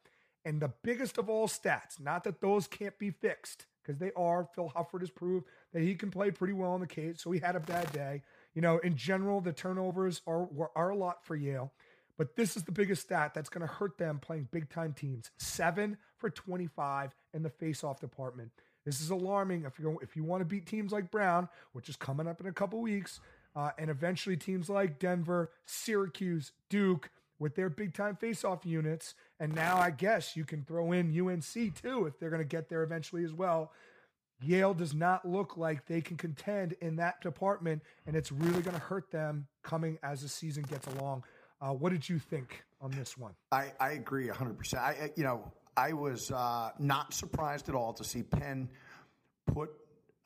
And 0.44 0.60
the 0.60 0.72
biggest 0.84 1.18
of 1.18 1.28
all 1.28 1.48
stats, 1.48 1.98
not 1.98 2.22
that 2.22 2.40
those 2.40 2.68
can't 2.68 2.96
be 3.00 3.10
fixed, 3.10 3.66
because 3.82 3.98
they 3.98 4.12
are. 4.16 4.48
Phil 4.54 4.68
Huffard 4.68 5.02
has 5.02 5.10
proved 5.10 5.46
that 5.72 5.82
he 5.82 5.94
can 5.94 6.10
play 6.10 6.30
pretty 6.30 6.52
well 6.52 6.74
in 6.74 6.80
the 6.80 6.86
cage, 6.86 7.18
so 7.18 7.30
he 7.32 7.40
had 7.40 7.56
a 7.56 7.60
bad 7.60 7.90
day. 7.92 8.22
You 8.56 8.62
know, 8.62 8.78
in 8.78 8.96
general, 8.96 9.42
the 9.42 9.52
turnovers 9.52 10.22
are 10.26 10.48
are 10.74 10.88
a 10.88 10.96
lot 10.96 11.26
for 11.26 11.36
Yale, 11.36 11.72
but 12.16 12.36
this 12.36 12.56
is 12.56 12.64
the 12.64 12.72
biggest 12.72 13.02
stat 13.02 13.34
that's 13.34 13.50
going 13.50 13.60
to 13.60 13.72
hurt 13.72 13.98
them 13.98 14.18
playing 14.18 14.48
big 14.50 14.70
time 14.70 14.94
teams. 14.94 15.30
Seven 15.36 15.98
for 16.16 16.30
25 16.30 17.14
in 17.34 17.42
the 17.42 17.50
face-off 17.50 18.00
department. 18.00 18.50
This 18.86 19.02
is 19.02 19.10
alarming 19.10 19.64
if 19.66 19.78
you 19.78 19.98
if 20.00 20.16
you 20.16 20.24
want 20.24 20.40
to 20.40 20.46
beat 20.46 20.66
teams 20.66 20.90
like 20.90 21.10
Brown, 21.10 21.50
which 21.74 21.90
is 21.90 21.96
coming 21.96 22.26
up 22.26 22.40
in 22.40 22.46
a 22.46 22.52
couple 22.52 22.80
weeks, 22.80 23.20
uh, 23.54 23.72
and 23.78 23.90
eventually 23.90 24.38
teams 24.38 24.70
like 24.70 24.98
Denver, 24.98 25.50
Syracuse, 25.66 26.52
Duke 26.70 27.10
with 27.38 27.56
their 27.56 27.68
big 27.68 27.92
time 27.92 28.16
face-off 28.16 28.64
units. 28.64 29.14
And 29.38 29.54
now 29.54 29.76
I 29.76 29.90
guess 29.90 30.34
you 30.34 30.46
can 30.46 30.64
throw 30.64 30.92
in 30.92 31.08
UNC 31.20 31.74
too 31.74 32.06
if 32.06 32.18
they're 32.18 32.30
going 32.30 32.40
to 32.40 32.48
get 32.48 32.70
there 32.70 32.82
eventually 32.82 33.22
as 33.22 33.34
well. 33.34 33.72
Yale 34.42 34.74
does 34.74 34.94
not 34.94 35.26
look 35.26 35.56
like 35.56 35.86
they 35.86 36.00
can 36.00 36.16
contend 36.16 36.74
in 36.80 36.96
that 36.96 37.20
department, 37.20 37.82
and 38.06 38.14
it's 38.14 38.30
really 38.30 38.62
going 38.62 38.76
to 38.76 38.82
hurt 38.82 39.10
them 39.10 39.46
coming 39.62 39.98
as 40.02 40.22
the 40.22 40.28
season 40.28 40.62
gets 40.64 40.86
along. 40.94 41.24
Uh, 41.60 41.70
what 41.70 41.90
did 41.90 42.06
you 42.08 42.18
think 42.18 42.62
on 42.80 42.90
this 42.90 43.16
one? 43.16 43.32
I, 43.50 43.72
I 43.80 43.92
agree 43.92 44.28
100%. 44.28 44.74
I, 44.76 45.10
you 45.16 45.24
know, 45.24 45.50
I 45.76 45.92
was 45.92 46.30
uh, 46.30 46.70
not 46.78 47.14
surprised 47.14 47.68
at 47.68 47.74
all 47.74 47.92
to 47.94 48.04
see 48.04 48.22
Penn 48.22 48.68
put 49.46 49.70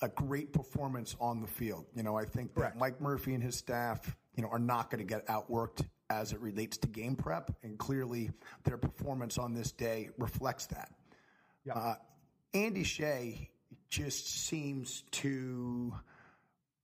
a 0.03 0.09
great 0.09 0.53
performance 0.53 1.15
on 1.21 1.41
the 1.41 1.47
field. 1.47 1.87
You 1.95 2.03
know, 2.03 2.17
I 2.17 2.25
think 2.25 2.55
that 2.55 2.77
Mike 2.77 3.01
Murphy 3.01 3.35
and 3.35 3.43
his 3.43 3.57
staff, 3.57 4.17
you 4.35 4.43
know, 4.43 4.49
are 4.49 4.59
not 4.59 4.91
going 4.91 5.07
to 5.07 5.09
get 5.09 5.27
outworked 5.27 5.85
as 6.09 6.33
it 6.33 6.41
relates 6.41 6.77
to 6.79 6.89
game 6.89 7.15
prep, 7.15 7.53
and 7.63 7.79
clearly 7.79 8.31
their 8.65 8.77
performance 8.77 9.39
on 9.39 9.55
this 9.55 9.71
day 9.71 10.11
reflects 10.19 10.67
that. 10.67 10.91
Yeah. 11.65 11.75
Uh, 11.75 11.95
Andy 12.53 12.83
Shay 12.83 13.50
just 13.91 14.47
seems 14.47 15.03
to 15.11 15.93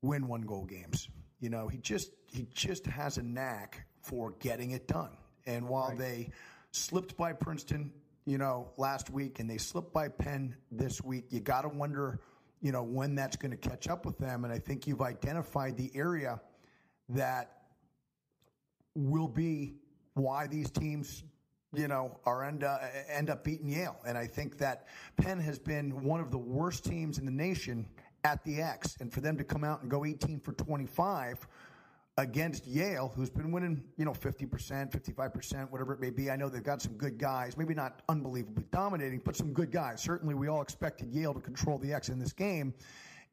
win 0.02 0.28
one 0.28 0.42
goal 0.42 0.64
games. 0.64 1.08
You 1.40 1.50
know, 1.50 1.68
he 1.68 1.78
just 1.78 2.10
he 2.32 2.46
just 2.52 2.86
has 2.86 3.18
a 3.18 3.22
knack 3.22 3.86
for 4.02 4.32
getting 4.40 4.72
it 4.72 4.88
done. 4.88 5.16
And 5.46 5.68
while 5.68 5.94
they 5.94 6.30
slipped 6.72 7.16
by 7.16 7.32
Princeton, 7.32 7.92
you 8.24 8.38
know, 8.38 8.70
last 8.76 9.10
week 9.10 9.38
and 9.38 9.48
they 9.48 9.58
slipped 9.58 9.92
by 9.92 10.08
Penn 10.08 10.56
this 10.70 11.02
week, 11.02 11.26
you 11.30 11.40
got 11.40 11.62
to 11.62 11.68
wonder, 11.68 12.20
you 12.60 12.72
know, 12.72 12.82
when 12.82 13.14
that's 13.14 13.36
going 13.36 13.52
to 13.52 13.56
catch 13.56 13.88
up 13.88 14.04
with 14.04 14.18
them. 14.18 14.44
And 14.44 14.52
I 14.52 14.58
think 14.58 14.86
you've 14.86 15.02
identified 15.02 15.76
the 15.76 15.90
area 15.94 16.40
that 17.10 17.52
will 18.94 19.28
be 19.28 19.76
why 20.14 20.46
these 20.48 20.70
teams, 20.70 21.22
you 21.74 21.88
know, 21.88 22.18
are 22.24 22.44
end 22.44 22.64
up, 22.64 22.82
end 23.08 23.30
up 23.30 23.44
beating 23.44 23.68
Yale. 23.68 23.96
And 24.06 24.16
I 24.16 24.26
think 24.26 24.58
that 24.58 24.86
Penn 25.16 25.40
has 25.40 25.58
been 25.58 26.02
one 26.02 26.20
of 26.20 26.30
the 26.30 26.38
worst 26.38 26.84
teams 26.84 27.18
in 27.18 27.26
the 27.26 27.32
nation 27.32 27.86
at 28.24 28.42
the 28.44 28.60
X, 28.60 28.96
and 29.00 29.12
for 29.12 29.20
them 29.20 29.36
to 29.38 29.44
come 29.44 29.62
out 29.62 29.82
and 29.82 29.90
go 29.90 30.04
18 30.04 30.40
for 30.40 30.52
25 30.52 31.46
against 32.18 32.66
Yale, 32.66 33.12
who's 33.14 33.28
been 33.28 33.52
winning, 33.52 33.84
you 33.98 34.04
know, 34.04 34.12
50%, 34.12 34.48
55%, 34.90 35.70
whatever 35.70 35.92
it 35.92 36.00
may 36.00 36.10
be. 36.10 36.30
I 36.30 36.36
know 36.36 36.48
they've 36.48 36.62
got 36.62 36.80
some 36.80 36.94
good 36.94 37.18
guys, 37.18 37.56
maybe 37.56 37.74
not 37.74 38.02
unbelievably 38.08 38.64
dominating, 38.72 39.20
but 39.24 39.36
some 39.36 39.52
good 39.52 39.70
guys. 39.70 40.02
Certainly, 40.02 40.34
we 40.34 40.48
all 40.48 40.62
expected 40.62 41.10
Yale 41.12 41.34
to 41.34 41.40
control 41.40 41.78
the 41.78 41.92
X 41.92 42.08
in 42.08 42.18
this 42.18 42.32
game 42.32 42.74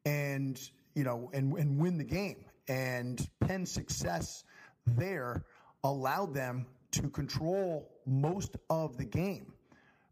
and, 0.04 0.60
you 0.94 1.02
know, 1.02 1.30
and, 1.32 1.54
and 1.54 1.78
win 1.78 1.96
the 1.96 2.04
game. 2.04 2.44
And 2.68 3.26
Penn's 3.40 3.70
success 3.70 4.44
there 4.86 5.44
allowed 5.82 6.34
them 6.34 6.66
to 6.94 7.08
control 7.10 7.90
most 8.06 8.56
of 8.70 8.96
the 8.96 9.04
game. 9.04 9.52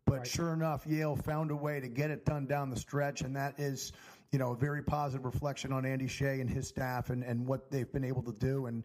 But 0.04 0.18
Right. 0.18 0.26
sure 0.26 0.52
enough, 0.52 0.86
Yale 0.86 1.14
found 1.16 1.50
a 1.50 1.56
way 1.56 1.78
to 1.80 1.88
get 1.88 2.10
it 2.10 2.24
done 2.24 2.46
down 2.46 2.70
the 2.70 2.76
stretch, 2.76 3.22
and 3.22 3.36
that 3.36 3.58
is, 3.60 3.92
you 4.32 4.38
know, 4.38 4.52
a 4.52 4.56
very 4.56 4.82
positive 4.82 5.24
reflection 5.24 5.72
on 5.72 5.86
Andy 5.86 6.08
Shay 6.08 6.40
and 6.40 6.50
his 6.50 6.66
staff 6.66 7.10
and, 7.10 7.22
and 7.22 7.46
what 7.46 7.70
they've 7.70 7.90
been 7.92 8.04
able 8.04 8.22
to 8.22 8.32
do. 8.32 8.66
And 8.66 8.82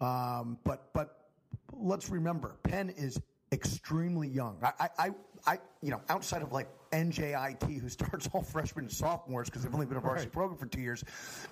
um, 0.00 0.58
but 0.64 0.92
but 0.92 1.28
let's 1.72 2.10
remember, 2.10 2.56
Penn 2.64 2.90
is 2.90 3.20
extremely 3.52 4.28
young. 4.28 4.58
I, 4.62 4.72
I, 4.80 4.88
I, 4.98 5.10
I 5.46 5.58
you 5.82 5.90
know, 5.92 6.00
outside 6.08 6.42
of 6.42 6.52
like 6.52 6.68
NJIT, 6.90 7.80
who 7.80 7.88
starts 7.98 8.28
all 8.32 8.42
freshmen 8.42 8.86
and 8.86 8.92
sophomores 8.92 9.48
because 9.48 9.62
they've 9.62 9.72
only 9.74 9.86
been 9.86 9.96
a 9.98 10.00
varsity 10.00 10.26
Right. 10.26 10.32
program 10.32 10.58
for 10.58 10.66
two 10.66 10.80
years, 10.80 11.04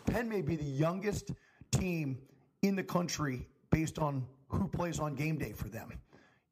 Penn 0.06 0.28
may 0.28 0.42
be 0.42 0.56
the 0.56 0.64
youngest 0.64 1.30
team 1.70 2.18
in 2.62 2.74
the 2.76 2.82
country 2.84 3.46
based 3.70 3.98
on 3.98 4.26
who 4.56 4.68
plays 4.68 4.98
on 4.98 5.14
game 5.14 5.36
day 5.36 5.52
for 5.52 5.68
them. 5.68 5.90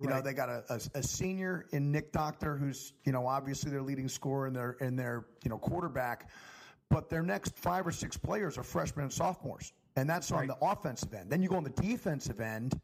You 0.02 0.08
know, 0.08 0.20
they 0.20 0.32
got 0.32 0.48
a, 0.48 0.64
a, 0.68 0.98
a 0.98 1.02
senior 1.02 1.66
in 1.70 1.92
Nick 1.92 2.10
Doctor, 2.10 2.56
who's 2.56 2.92
you 3.04 3.12
know 3.12 3.24
obviously 3.24 3.70
their 3.70 3.82
leading 3.82 4.08
scorer 4.08 4.46
and 4.46 4.56
their 4.56 4.76
and 4.80 4.98
their 4.98 5.26
you 5.44 5.48
know 5.48 5.58
quarterback, 5.58 6.28
but 6.90 7.08
their 7.08 7.22
next 7.22 7.56
five 7.56 7.86
or 7.86 7.92
six 7.92 8.16
players 8.16 8.58
are 8.58 8.64
freshmen 8.64 9.04
and 9.04 9.12
sophomores, 9.12 9.72
and 9.94 10.10
that's 10.10 10.32
on 10.32 10.48
the 10.48 10.56
offensive 10.60 11.14
end. 11.14 11.30
Then 11.30 11.40
you 11.40 11.48
go 11.48 11.56
on 11.56 11.62
the 11.62 11.70
defensive 11.70 12.40
end, 12.40 12.80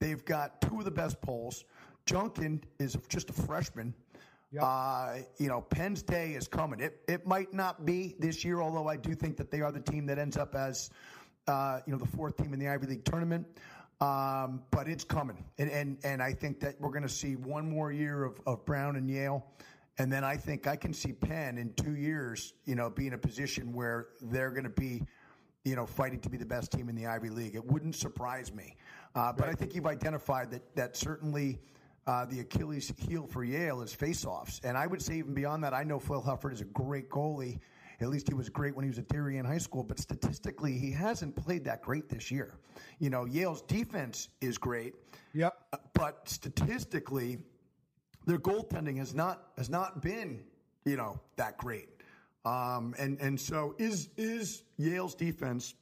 they've 0.00 0.22
got 0.24 0.60
two 0.60 0.78
of 0.78 0.84
the 0.84 0.90
best 0.90 1.20
poles. 1.22 1.64
Junkin 2.04 2.62
is 2.78 2.96
just 3.08 3.30
a 3.30 3.32
freshman. 3.32 3.94
Yep. 4.52 4.62
Uh, 4.62 5.14
you 5.38 5.48
know, 5.48 5.62
Penn's 5.62 6.02
day 6.02 6.32
is 6.32 6.46
coming. 6.46 6.80
It 6.80 7.00
it 7.08 7.26
might 7.26 7.54
not 7.54 7.86
be 7.86 8.16
this 8.18 8.44
year, 8.44 8.60
although 8.60 8.86
I 8.88 8.96
do 8.96 9.14
think 9.14 9.38
that 9.38 9.50
they 9.50 9.62
are 9.62 9.72
the 9.72 9.80
team 9.80 10.04
that 10.06 10.18
ends 10.18 10.36
up 10.36 10.54
as 10.54 10.90
uh, 11.46 11.80
you 11.86 11.92
know 11.92 11.98
the 11.98 12.16
fourth 12.16 12.36
team 12.36 12.52
in 12.52 12.58
the 12.58 12.68
Ivy 12.68 12.86
League 12.86 13.04
tournament. 13.06 13.46
Um, 14.00 14.62
but 14.70 14.88
it's 14.88 15.04
coming, 15.04 15.44
and 15.58 15.70
and 15.70 15.98
and 16.04 16.22
I 16.22 16.32
think 16.32 16.60
that 16.60 16.80
we're 16.80 16.88
going 16.88 17.02
to 17.02 17.08
see 17.08 17.36
one 17.36 17.68
more 17.68 17.92
year 17.92 18.24
of, 18.24 18.40
of 18.46 18.64
Brown 18.64 18.96
and 18.96 19.10
Yale, 19.10 19.44
and 19.98 20.10
then 20.10 20.24
I 20.24 20.38
think 20.38 20.66
I 20.66 20.74
can 20.74 20.94
see 20.94 21.12
Penn 21.12 21.58
in 21.58 21.74
two 21.74 21.96
years, 21.96 22.54
you 22.64 22.74
know, 22.76 22.88
be 22.88 23.06
in 23.06 23.12
a 23.12 23.18
position 23.18 23.74
where 23.74 24.08
they're 24.22 24.52
going 24.52 24.64
to 24.64 24.70
be, 24.70 25.02
you 25.64 25.76
know, 25.76 25.84
fighting 25.84 26.18
to 26.20 26.30
be 26.30 26.38
the 26.38 26.46
best 26.46 26.72
team 26.72 26.88
in 26.88 26.94
the 26.94 27.06
Ivy 27.06 27.28
League. 27.28 27.54
It 27.54 27.64
wouldn't 27.64 27.94
surprise 27.94 28.54
me, 28.54 28.74
uh, 29.14 29.34
but 29.34 29.50
I 29.50 29.52
think 29.52 29.74
you've 29.74 29.86
identified 29.86 30.50
that 30.52 30.74
that 30.76 30.96
certainly. 30.96 31.60
Uh, 32.06 32.24
the 32.24 32.40
Achilles 32.40 32.92
heel 32.96 33.26
for 33.26 33.44
Yale 33.44 33.82
is 33.82 33.94
faceoffs, 33.94 34.58
and 34.64 34.76
I 34.76 34.86
would 34.86 35.02
say 35.02 35.18
even 35.18 35.34
beyond 35.34 35.62
that, 35.62 35.74
I 35.74 35.84
know 35.84 36.00
Phil 36.00 36.22
Huffard 36.22 36.54
is 36.54 36.62
a 36.62 36.64
great 36.64 37.10
goalie. 37.10 37.60
At 38.00 38.08
least 38.08 38.28
he 38.28 38.34
was 38.34 38.48
great 38.48 38.74
when 38.74 38.84
he 38.84 38.88
was 38.88 38.98
at 38.98 39.08
Darien 39.08 39.44
High 39.44 39.58
School, 39.58 39.82
but 39.82 39.98
statistically, 39.98 40.72
he 40.78 40.90
hasn't 40.90 41.36
played 41.36 41.64
that 41.64 41.82
great 41.82 42.08
this 42.08 42.30
year. 42.30 42.54
You 42.98 43.10
know, 43.10 43.24
Yale's 43.26 43.62
defense 43.62 44.28
is 44.40 44.56
great, 44.58 44.94
Yep. 45.34 45.54
uh, 45.72 45.76
but 45.94 46.28
statistically, 46.28 47.38
their 48.26 48.38
goaltending 48.38 48.96
has 48.98 49.14
not 49.14 49.48
has 49.56 49.68
not 49.70 50.02
been 50.02 50.42
you 50.84 50.96
know 50.96 51.20
that 51.36 51.58
great. 51.58 51.88
Um, 52.44 52.94
and 52.98 53.20
and 53.20 53.38
so 53.38 53.74
is 53.78 54.08
is 54.16 54.62
Yale's 54.78 55.14
defense 55.14 55.74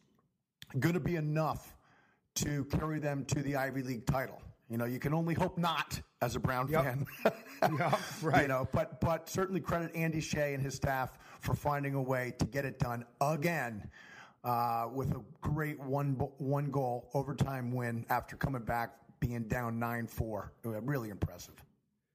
going 0.79 0.95
to 0.95 1.01
be 1.01 1.17
enough 1.17 1.77
to 2.37 2.65
carry 2.67 2.99
them 2.99 3.25
to 3.27 3.43
the 3.43 3.57
Ivy 3.57 3.83
League 3.83 4.07
title? 4.07 4.41
You 4.69 4.77
know, 4.77 4.85
you 4.85 4.99
can 4.99 5.15
only 5.15 5.35
hope 5.35 5.57
not 5.57 6.01
as 6.21 6.37
a 6.37 6.41
Brown 6.41 6.69
Yep. 6.69 6.83
fan. 6.85 7.07
Yep, 7.79 7.99
right. 8.23 8.43
You 8.43 8.49
know, 8.49 8.69
but 8.73 9.01
but 9.01 9.29
certainly 9.29 9.61
credit 9.61 9.91
Andy 9.97 10.21
Shay 10.21 10.55
and 10.55 10.63
his 10.63 10.75
staff 10.77 11.19
for 11.41 11.55
finding 11.55 11.95
a 11.95 12.03
way 12.03 12.35
to 12.39 12.45
get 12.47 12.65
it 12.65 12.79
done 12.79 13.05
again 13.21 13.89
uh, 14.45 14.87
with 14.93 15.11
a 15.13 15.21
great 15.41 15.79
one 15.81 16.15
one 16.39 16.71
goal 16.71 17.09
overtime 17.15 17.73
win 17.73 18.05
after 18.09 18.37
coming 18.37 18.63
back 18.63 18.95
being 19.21 19.45
down 19.45 19.79
nine 19.79 20.07
four. 20.07 20.53
Really 20.63 21.11
impressive. 21.11 21.55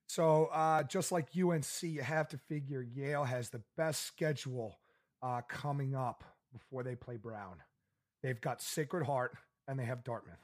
So 0.07 0.45
uh, 0.53 0.83
just 0.83 1.11
like 1.11 1.29
UNC, 1.35 1.65
you 1.81 2.01
have 2.01 2.27
to 2.29 2.37
figure 2.37 2.81
Yale 2.81 3.23
has 3.23 3.49
the 3.49 3.61
best 3.77 4.05
schedule 4.05 4.77
uh, 5.21 5.41
coming 5.47 5.95
up 5.95 6.23
before 6.51 6.83
they 6.83 6.95
play 6.95 7.17
Brown. 7.17 7.55
They've 8.21 8.39
got 8.39 8.61
Sacred 8.61 9.05
Heart 9.05 9.35
and 9.67 9.79
they 9.79 9.85
have 9.85 10.03
Dartmouth. 10.03 10.37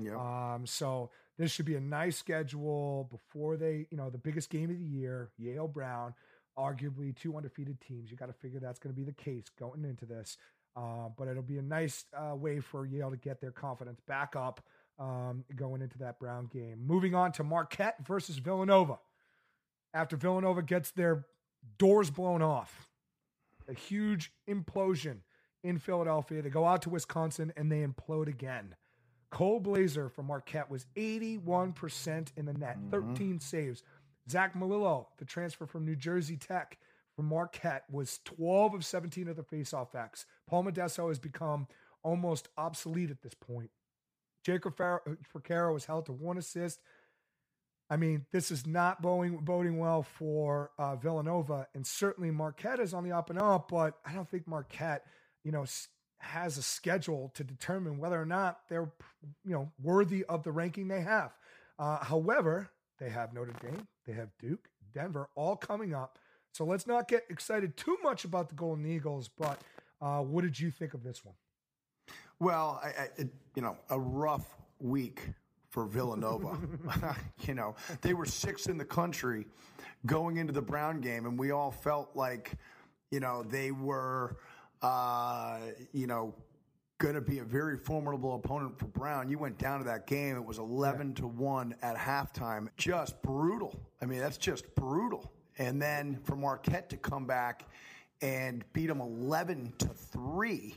Yeah. 0.00 0.16
Um, 0.16 0.66
so 0.66 1.10
this 1.38 1.50
should 1.50 1.66
be 1.66 1.76
a 1.76 1.80
nice 1.80 2.16
schedule 2.16 3.08
before 3.10 3.56
they, 3.56 3.86
you 3.90 3.96
know, 3.96 4.10
the 4.10 4.18
biggest 4.18 4.48
game 4.48 4.70
of 4.70 4.78
the 4.78 4.84
year, 4.84 5.30
Yale 5.36 5.68
Brown, 5.68 6.14
arguably 6.58 7.14
two 7.14 7.36
undefeated 7.36 7.80
teams. 7.80 8.10
You 8.10 8.16
got 8.16 8.26
to 8.26 8.32
figure 8.32 8.60
that's 8.60 8.78
going 8.78 8.94
to 8.94 8.98
be 8.98 9.04
the 9.04 9.12
case 9.12 9.44
going 9.58 9.84
into 9.84 10.06
this. 10.06 10.36
Uh, 10.74 11.08
but 11.16 11.28
it'll 11.28 11.42
be 11.42 11.58
a 11.58 11.62
nice 11.62 12.06
uh, 12.16 12.34
way 12.34 12.60
for 12.60 12.86
Yale 12.86 13.10
to 13.10 13.16
get 13.16 13.40
their 13.40 13.50
confidence 13.50 14.00
back 14.06 14.34
up 14.36 14.62
um, 14.98 15.44
going 15.54 15.82
into 15.82 15.98
that 15.98 16.18
Brown 16.18 16.46
game. 16.46 16.86
Moving 16.86 17.14
on 17.14 17.32
to 17.32 17.44
Marquette 17.44 17.96
versus 18.06 18.38
Villanova. 18.38 18.98
After 19.94 20.16
Villanova 20.16 20.62
gets 20.62 20.90
their 20.90 21.26
doors 21.78 22.10
blown 22.10 22.40
off, 22.40 22.88
a 23.68 23.74
huge 23.74 24.32
implosion 24.48 25.18
in 25.62 25.78
Philadelphia. 25.78 26.42
They 26.42 26.50
go 26.50 26.64
out 26.64 26.82
to 26.82 26.90
Wisconsin 26.90 27.52
and 27.56 27.70
they 27.70 27.84
implode 27.86 28.28
again. 28.28 28.74
Cole 29.30 29.60
Blazer 29.60 30.08
from 30.08 30.26
Marquette 30.26 30.70
was 30.70 30.86
81% 30.96 32.28
in 32.36 32.46
the 32.46 32.52
net, 32.52 32.76
13 32.90 33.40
saves. 33.40 33.82
Zach 34.30 34.54
Melillo, 34.54 35.06
the 35.18 35.24
transfer 35.24 35.66
from 35.66 35.84
New 35.84 35.96
Jersey 35.96 36.36
Tech 36.36 36.78
from 37.14 37.26
Marquette, 37.26 37.84
was 37.90 38.20
12 38.24 38.74
of 38.74 38.84
17 38.84 39.28
of 39.28 39.36
the 39.36 39.42
faceoff 39.42 39.94
X. 39.94 40.26
Paul 40.48 40.64
Modesto 40.64 41.08
has 41.08 41.18
become 41.18 41.66
almost 42.02 42.48
obsolete 42.56 43.10
at 43.10 43.22
this 43.22 43.34
point. 43.34 43.70
Jacob 44.44 44.76
Froccaro 44.76 45.72
was 45.72 45.84
held 45.84 46.06
to 46.06 46.12
one 46.12 46.38
assist. 46.38 46.80
I 47.88 47.96
mean, 47.96 48.24
this 48.32 48.50
is 48.50 48.66
not 48.66 49.02
boding, 49.02 49.38
boding 49.38 49.78
well 49.78 50.02
for 50.02 50.70
uh, 50.78 50.96
Villanova, 50.96 51.68
and 51.74 51.86
certainly 51.86 52.30
Marquette 52.30 52.80
is 52.80 52.94
on 52.94 53.04
the 53.04 53.12
up 53.12 53.30
and 53.30 53.38
up. 53.38 53.68
But 53.70 53.98
I 54.04 54.12
don't 54.12 54.28
think 54.28 54.48
Marquette, 54.48 55.04
you 55.44 55.52
know, 55.52 55.66
has 56.18 56.56
a 56.56 56.62
schedule 56.62 57.30
to 57.34 57.44
determine 57.44 57.98
whether 57.98 58.20
or 58.20 58.24
not 58.24 58.60
they're, 58.68 58.90
you 59.44 59.52
know, 59.52 59.70
worthy 59.82 60.24
of 60.24 60.42
the 60.42 60.52
ranking 60.52 60.88
they 60.88 61.02
have. 61.02 61.36
Uh, 61.78 61.98
however, 61.98 62.70
they 62.98 63.10
have 63.10 63.34
Notre 63.34 63.52
Dame, 63.60 63.86
they 64.06 64.12
have 64.12 64.30
Duke, 64.38 64.68
Denver, 64.94 65.28
all 65.34 65.56
coming 65.56 65.94
up. 65.94 66.18
So 66.52 66.64
let's 66.64 66.86
not 66.86 67.08
get 67.08 67.24
excited 67.30 67.76
too 67.76 67.96
much 68.02 68.24
about 68.24 68.48
the 68.48 68.54
Golden 68.54 68.86
Eagles. 68.86 69.28
But 69.28 69.60
uh, 70.00 70.20
what 70.20 70.42
did 70.42 70.58
you 70.58 70.70
think 70.70 70.94
of 70.94 71.02
this 71.02 71.24
one? 71.24 71.34
Well, 72.38 72.80
I, 72.82 72.88
I, 72.88 73.08
it, 73.16 73.28
you 73.54 73.62
know, 73.62 73.76
a 73.88 73.98
rough 73.98 74.56
week 74.78 75.22
for 75.70 75.86
Villanova. 75.86 76.58
you 77.46 77.54
know, 77.54 77.74
they 78.02 78.14
were 78.14 78.26
sixth 78.26 78.68
in 78.68 78.76
the 78.76 78.84
country 78.84 79.46
going 80.04 80.36
into 80.36 80.52
the 80.52 80.62
Brown 80.62 81.00
game, 81.00 81.26
and 81.26 81.38
we 81.38 81.52
all 81.52 81.70
felt 81.70 82.10
like, 82.14 82.52
you 83.10 83.20
know, 83.20 83.42
they 83.44 83.70
were, 83.70 84.36
uh, 84.82 85.58
you 85.92 86.06
know, 86.06 86.34
going 87.02 87.14
to 87.16 87.20
be 87.20 87.40
a 87.40 87.44
very 87.44 87.76
formidable 87.76 88.36
opponent 88.36 88.78
for 88.78 88.86
Brown. 88.86 89.28
You 89.28 89.36
went 89.36 89.58
down 89.58 89.80
to 89.80 89.84
that 89.86 90.06
game; 90.06 90.36
it 90.36 90.44
was 90.44 90.58
eleven 90.58 91.12
to 91.14 91.26
one 91.26 91.74
at 91.82 91.96
halftime. 91.96 92.68
Just 92.76 93.20
brutal. 93.22 93.74
I 94.00 94.06
mean, 94.06 94.20
that's 94.20 94.38
just 94.38 94.72
brutal. 94.76 95.32
And 95.58 95.82
then 95.82 96.20
for 96.22 96.36
Marquette 96.36 96.88
to 96.90 96.96
come 96.96 97.26
back 97.26 97.64
and 98.20 98.64
beat 98.72 98.86
them 98.86 99.00
eleven 99.00 99.72
to 99.78 99.88
three 99.88 100.76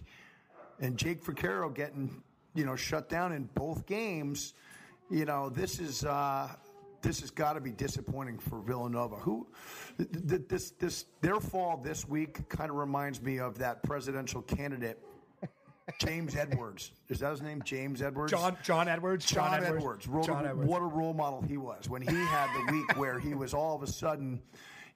and 0.80 0.98
Jake 0.98 1.24
Froccaro 1.24 1.74
getting 1.74 2.22
you 2.54 2.66
know 2.66 2.76
shut 2.76 3.08
down 3.08 3.32
in 3.32 3.50
both 3.54 3.86
games, 3.86 4.54
you 5.10 5.26
know 5.26 5.50
this 5.50 5.80
is 5.80 6.04
uh, 6.06 6.50
this 7.02 7.22
has 7.22 7.30
got 7.30 7.54
to 7.54 7.62
be 7.62 7.72
disappointing 7.72 8.40
for 8.40 8.60
Villanova. 8.62 9.16
Who 9.18 9.48
th- 9.98 10.10
th- 10.28 10.42
this 10.48 10.72
this 10.72 11.06
their 11.22 11.40
fall 11.40 11.78
this 11.78 12.08
week 12.08 12.48
kind 12.50 12.70
of 12.70 12.78
reminds 12.78 13.22
me 13.22 13.40
of 13.40 13.60
that 13.60 13.84
presidential 13.84 14.42
candidate. 14.42 15.00
James 16.00 16.36
Edwards 16.36 16.92
is 17.10 17.20
that 17.20 17.30
his 17.32 17.42
name? 17.42 17.62
James 17.64 18.02
Edwards. 18.02 18.32
John 18.32 18.58
John 18.64 18.88
Edwards. 18.88 19.26
John, 19.26 19.64
Edwards. 19.64 20.08
What, 20.08 20.26
John 20.26 20.46
a, 20.46 20.50
Edwards. 20.50 20.68
what 20.68 20.82
a 20.82 20.86
role 20.86 21.14
model 21.14 21.42
he 21.42 21.58
was 21.58 21.88
when 21.88 22.02
he 22.02 22.16
had 22.16 22.48
the 22.56 22.74
week 22.74 22.96
where 22.98 23.20
he 23.20 23.36
was 23.36 23.54
all 23.54 23.76
of 23.76 23.84
a 23.84 23.88
sudden, 23.88 24.42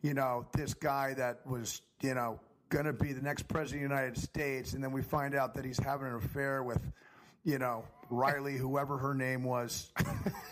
you 0.02 0.16
know, 0.16 0.48
this 0.54 0.74
guy 0.74 1.14
that 1.14 1.46
was, 1.46 1.82
you 2.02 2.16
know, 2.16 2.40
going 2.70 2.86
to 2.86 2.94
be 2.94 3.14
the 3.14 3.22
next 3.22 3.48
president 3.48 3.84
of 3.84 3.90
the 3.90 3.96
United 3.96 4.18
States. 4.18 4.74
And 4.74 4.84
then 4.84 4.92
we 4.92 5.02
find 5.04 5.36
out 5.36 5.54
that 5.56 5.66
he's 5.66 5.80
having 5.80 6.08
an 6.08 6.16
affair 6.16 6.64
with, 6.64 6.82
you 7.44 7.60
know, 7.60 7.84
Riley, 8.10 8.58
whoever 8.58 8.98
her 8.98 9.14
name 9.14 9.44
was, 9.44 9.92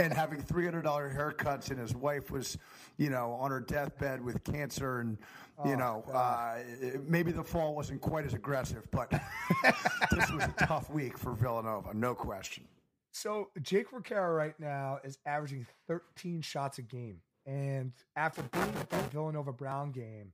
and 0.00 0.12
having 0.12 0.42
$300 0.42 0.82
haircuts. 0.84 1.70
And 1.70 1.78
his 1.78 1.94
wife 1.94 2.30
was, 2.30 2.58
you 2.96 3.10
know, 3.10 3.32
on 3.32 3.50
her 3.50 3.60
deathbed 3.60 4.22
with 4.24 4.42
cancer. 4.44 5.00
And, 5.00 5.18
you 5.64 5.76
know, 5.76 6.04
uh, 6.12 6.58
maybe 7.06 7.32
the 7.32 7.44
fall 7.44 7.74
wasn't 7.74 8.00
quite 8.00 8.24
as 8.24 8.34
aggressive, 8.34 8.86
but 8.90 9.10
this 10.10 10.30
was 10.30 10.44
a 10.44 10.54
tough 10.66 10.90
week 10.90 11.16
for 11.18 11.32
Villanova, 11.32 11.94
no 11.94 12.14
question. 12.14 12.64
So 13.12 13.50
Jake 13.62 13.90
Froccaro 13.90 14.36
right 14.36 14.58
now 14.58 14.98
is 15.04 15.18
averaging 15.24 15.66
13 15.86 16.42
shots 16.42 16.78
a 16.78 16.82
game. 16.82 17.20
And 17.46 17.92
after 18.16 18.42
being 18.42 18.74
at 18.80 18.90
that 18.90 19.12
Villanova 19.12 19.52
Brown 19.52 19.92
game, 19.92 20.32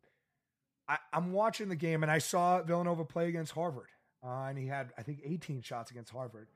I, 0.89 0.97
I'm 1.13 1.33
watching 1.33 1.69
the 1.69 1.77
game 1.77 2.03
and 2.03 2.11
I 2.11 2.19
saw 2.19 2.63
Villanova 2.63 3.05
play 3.05 3.29
against 3.29 3.53
Harvard. 3.53 3.89
Uh, 4.25 4.47
and 4.49 4.59
he 4.59 4.67
had, 4.67 4.93
I 4.99 5.03
think, 5.03 5.21
18 5.25 5.63
shots 5.63 5.91
against 5.91 6.13
Harvard. 6.13 6.49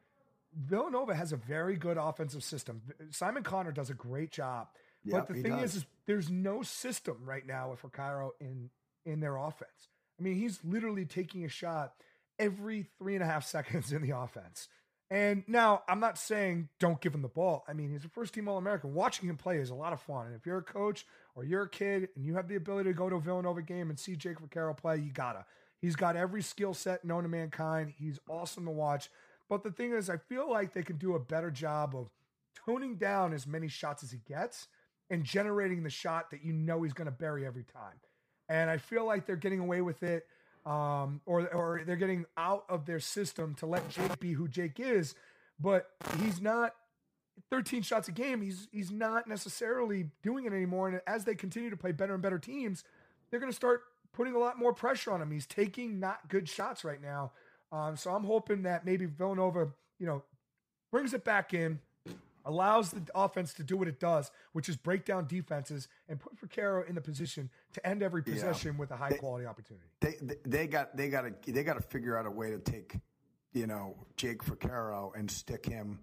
Villanova 0.54 1.14
has 1.14 1.32
a 1.32 1.36
very 1.36 1.76
good 1.76 1.96
offensive 1.96 2.44
system. 2.44 2.82
Simon 3.10 3.42
Connor 3.42 3.72
does 3.72 3.90
a 3.90 3.94
great 3.94 4.30
job. 4.30 4.68
Yep, 5.04 5.12
but 5.12 5.34
the 5.34 5.42
thing 5.42 5.52
does. 5.52 5.70
is, 5.70 5.76
is 5.76 5.86
there's 6.06 6.30
no 6.30 6.62
system 6.62 7.18
right 7.24 7.46
now 7.46 7.70
with 7.70 7.82
Froccaro 7.82 8.30
in 8.40 8.70
in 9.04 9.20
their 9.20 9.36
offense. 9.36 9.90
I 10.18 10.22
mean, 10.22 10.36
he's 10.36 10.60
literally 10.64 11.04
taking 11.04 11.44
a 11.44 11.48
shot 11.48 11.94
every 12.38 12.86
three 12.98 13.14
and 13.14 13.22
a 13.22 13.26
half 13.26 13.46
seconds 13.46 13.92
in 13.92 14.02
the 14.02 14.16
offense. 14.16 14.68
And 15.10 15.44
now 15.46 15.82
I'm 15.86 16.00
not 16.00 16.18
saying 16.18 16.70
don't 16.80 17.00
give 17.00 17.14
him 17.14 17.22
the 17.22 17.28
ball. 17.28 17.64
I 17.68 17.72
mean, 17.72 17.90
he's 17.90 18.04
a 18.04 18.08
first 18.08 18.32
team 18.34 18.48
All 18.48 18.56
American. 18.56 18.94
Watching 18.94 19.28
him 19.28 19.36
play 19.36 19.58
is 19.58 19.70
a 19.70 19.74
lot 19.74 19.92
of 19.92 20.00
fun. 20.00 20.26
And 20.26 20.34
if 20.34 20.46
you're 20.46 20.58
a 20.58 20.62
coach 20.62 21.06
or 21.34 21.44
you're 21.44 21.64
a 21.64 21.68
kid 21.68 22.08
and 22.16 22.24
you 22.24 22.34
have 22.34 22.48
the 22.48 22.56
ability 22.56 22.90
to 22.90 22.94
go 22.94 23.10
to 23.10 23.16
a 23.16 23.20
Villanova 23.20 23.62
game 23.62 23.90
and 23.90 23.98
see 23.98 24.16
Jake 24.16 24.38
Froccaro 24.40 24.76
play, 24.76 24.96
you 24.96 25.12
gotta. 25.12 25.44
He's 25.85 25.97
got 25.97 26.16
every 26.16 26.41
skill 26.41 26.72
set 26.72 27.05
known 27.05 27.24
to 27.24 27.28
mankind. 27.28 27.93
He's 27.99 28.18
awesome 28.26 28.64
to 28.64 28.70
watch. 28.70 29.11
But 29.51 29.62
the 29.62 29.70
thing 29.70 29.93
is, 29.93 30.09
I 30.09 30.16
feel 30.16 30.51
like 30.51 30.72
they 30.72 30.82
can 30.82 30.97
do 30.97 31.14
a 31.14 31.18
better 31.18 31.51
job 31.51 31.95
of 31.95 32.09
toning 32.64 32.97
down 32.97 33.35
as 33.35 33.47
many 33.47 33.68
shots 33.68 34.03
as 34.03 34.11
he 34.11 34.16
gets 34.26 34.68
and 35.11 35.24
generating 35.24 35.82
the 35.82 35.91
shot 35.91 36.30
that 36.30 36.43
you 36.43 36.55
know 36.55 36.85
he's 36.85 36.95
going 36.95 37.05
to 37.05 37.12
bury 37.12 37.45
every 37.45 37.64
time. 37.64 38.01
And 38.49 38.70
I 38.70 38.78
feel 38.78 39.05
like 39.05 39.26
they're 39.26 39.37
getting 39.37 39.61
away 39.61 39.82
with 39.82 40.03
it, 40.03 40.24
um, 40.64 41.20
or 41.26 41.47
or 41.55 41.82
they're 41.87 41.97
getting 41.97 42.24
out 42.39 42.64
of 42.70 42.87
their 42.87 42.99
system 42.99 43.55
to 43.57 43.66
let 43.66 43.87
Jake 43.91 44.18
be 44.18 44.32
who 44.32 44.49
Jake 44.49 44.80
is. 44.80 45.14
But 45.61 45.91
he's 46.18 46.41
not 46.41 46.72
13 47.51 47.82
shots 47.82 48.09
a 48.09 48.12
game. 48.12 48.41
He's 48.41 48.68
he's 48.72 48.91
not 48.91 49.28
necessarily 49.28 50.07
doing 50.22 50.47
it 50.47 50.55
anymore. 50.55 50.89
And 50.89 51.03
as 51.07 51.26
they 51.26 51.35
continue 51.35 51.68
to 51.68 51.76
play 51.76 51.93
better 51.93 52.14
and 52.14 52.22
better 52.22 52.39
teams, 52.39 52.85
they're 53.30 53.41
going 53.41 53.53
to 53.53 53.57
start 53.57 53.82
putting 54.14 54.34
a 54.34 54.38
lot 54.38 54.58
more 54.58 54.72
pressure 54.72 55.12
on 55.12 55.20
him. 55.20 55.30
He's 55.30 55.46
taking 55.46 56.00
not 56.00 56.28
good 56.28 56.48
shots 56.48 56.84
right 56.84 57.02
now. 57.02 57.32
Um, 57.72 57.96
so 57.96 58.10
I'm 58.12 58.24
hoping 58.24 58.62
that 58.62 58.86
maybe 58.86 59.04
Villanova, 59.06 59.68
you 59.98 60.06
know, 60.06 60.22
brings 60.90 61.12
it 61.12 61.24
back 61.24 61.52
in, 61.52 61.80
allows 62.46 62.90
the 62.90 63.02
offense 63.14 63.52
to 63.54 63.64
do 63.64 63.76
what 63.76 63.88
it 63.88 63.98
does, 63.98 64.30
which 64.52 64.68
is 64.68 64.76
break 64.76 65.04
down 65.04 65.26
defenses 65.26 65.88
and 66.08 66.20
put 66.20 66.36
Froccaro 66.36 66.88
in 66.88 66.94
the 66.94 67.00
position 67.00 67.50
to 67.72 67.86
end 67.86 68.02
every 68.02 68.22
Yeah. 68.26 68.34
possession 68.34 68.78
with 68.78 68.90
a 68.90 68.96
high 68.96 69.12
quality 69.12 69.46
opportunity. 69.46 69.86
they 70.00 70.16
they- 70.22 70.38
they 70.44 70.66
got 70.66 70.96
they 70.96 71.08
got 71.10 71.22
to 71.42 71.52
they 71.52 71.64
got 71.64 71.74
to 71.74 71.82
figure 71.82 72.16
out 72.16 72.26
a 72.26 72.30
way 72.30 72.50
to 72.50 72.58
take 72.58 72.98
you 73.52 73.66
know 73.66 73.96
Jake 74.16 74.42
Froccaro 74.44 75.14
and 75.16 75.30
stick 75.30 75.64
him 75.66 75.98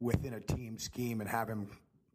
within 0.00 0.34
a 0.34 0.40
team 0.40 0.76
scheme 0.78 1.20
and 1.20 1.30
have 1.30 1.48
him 1.48 1.70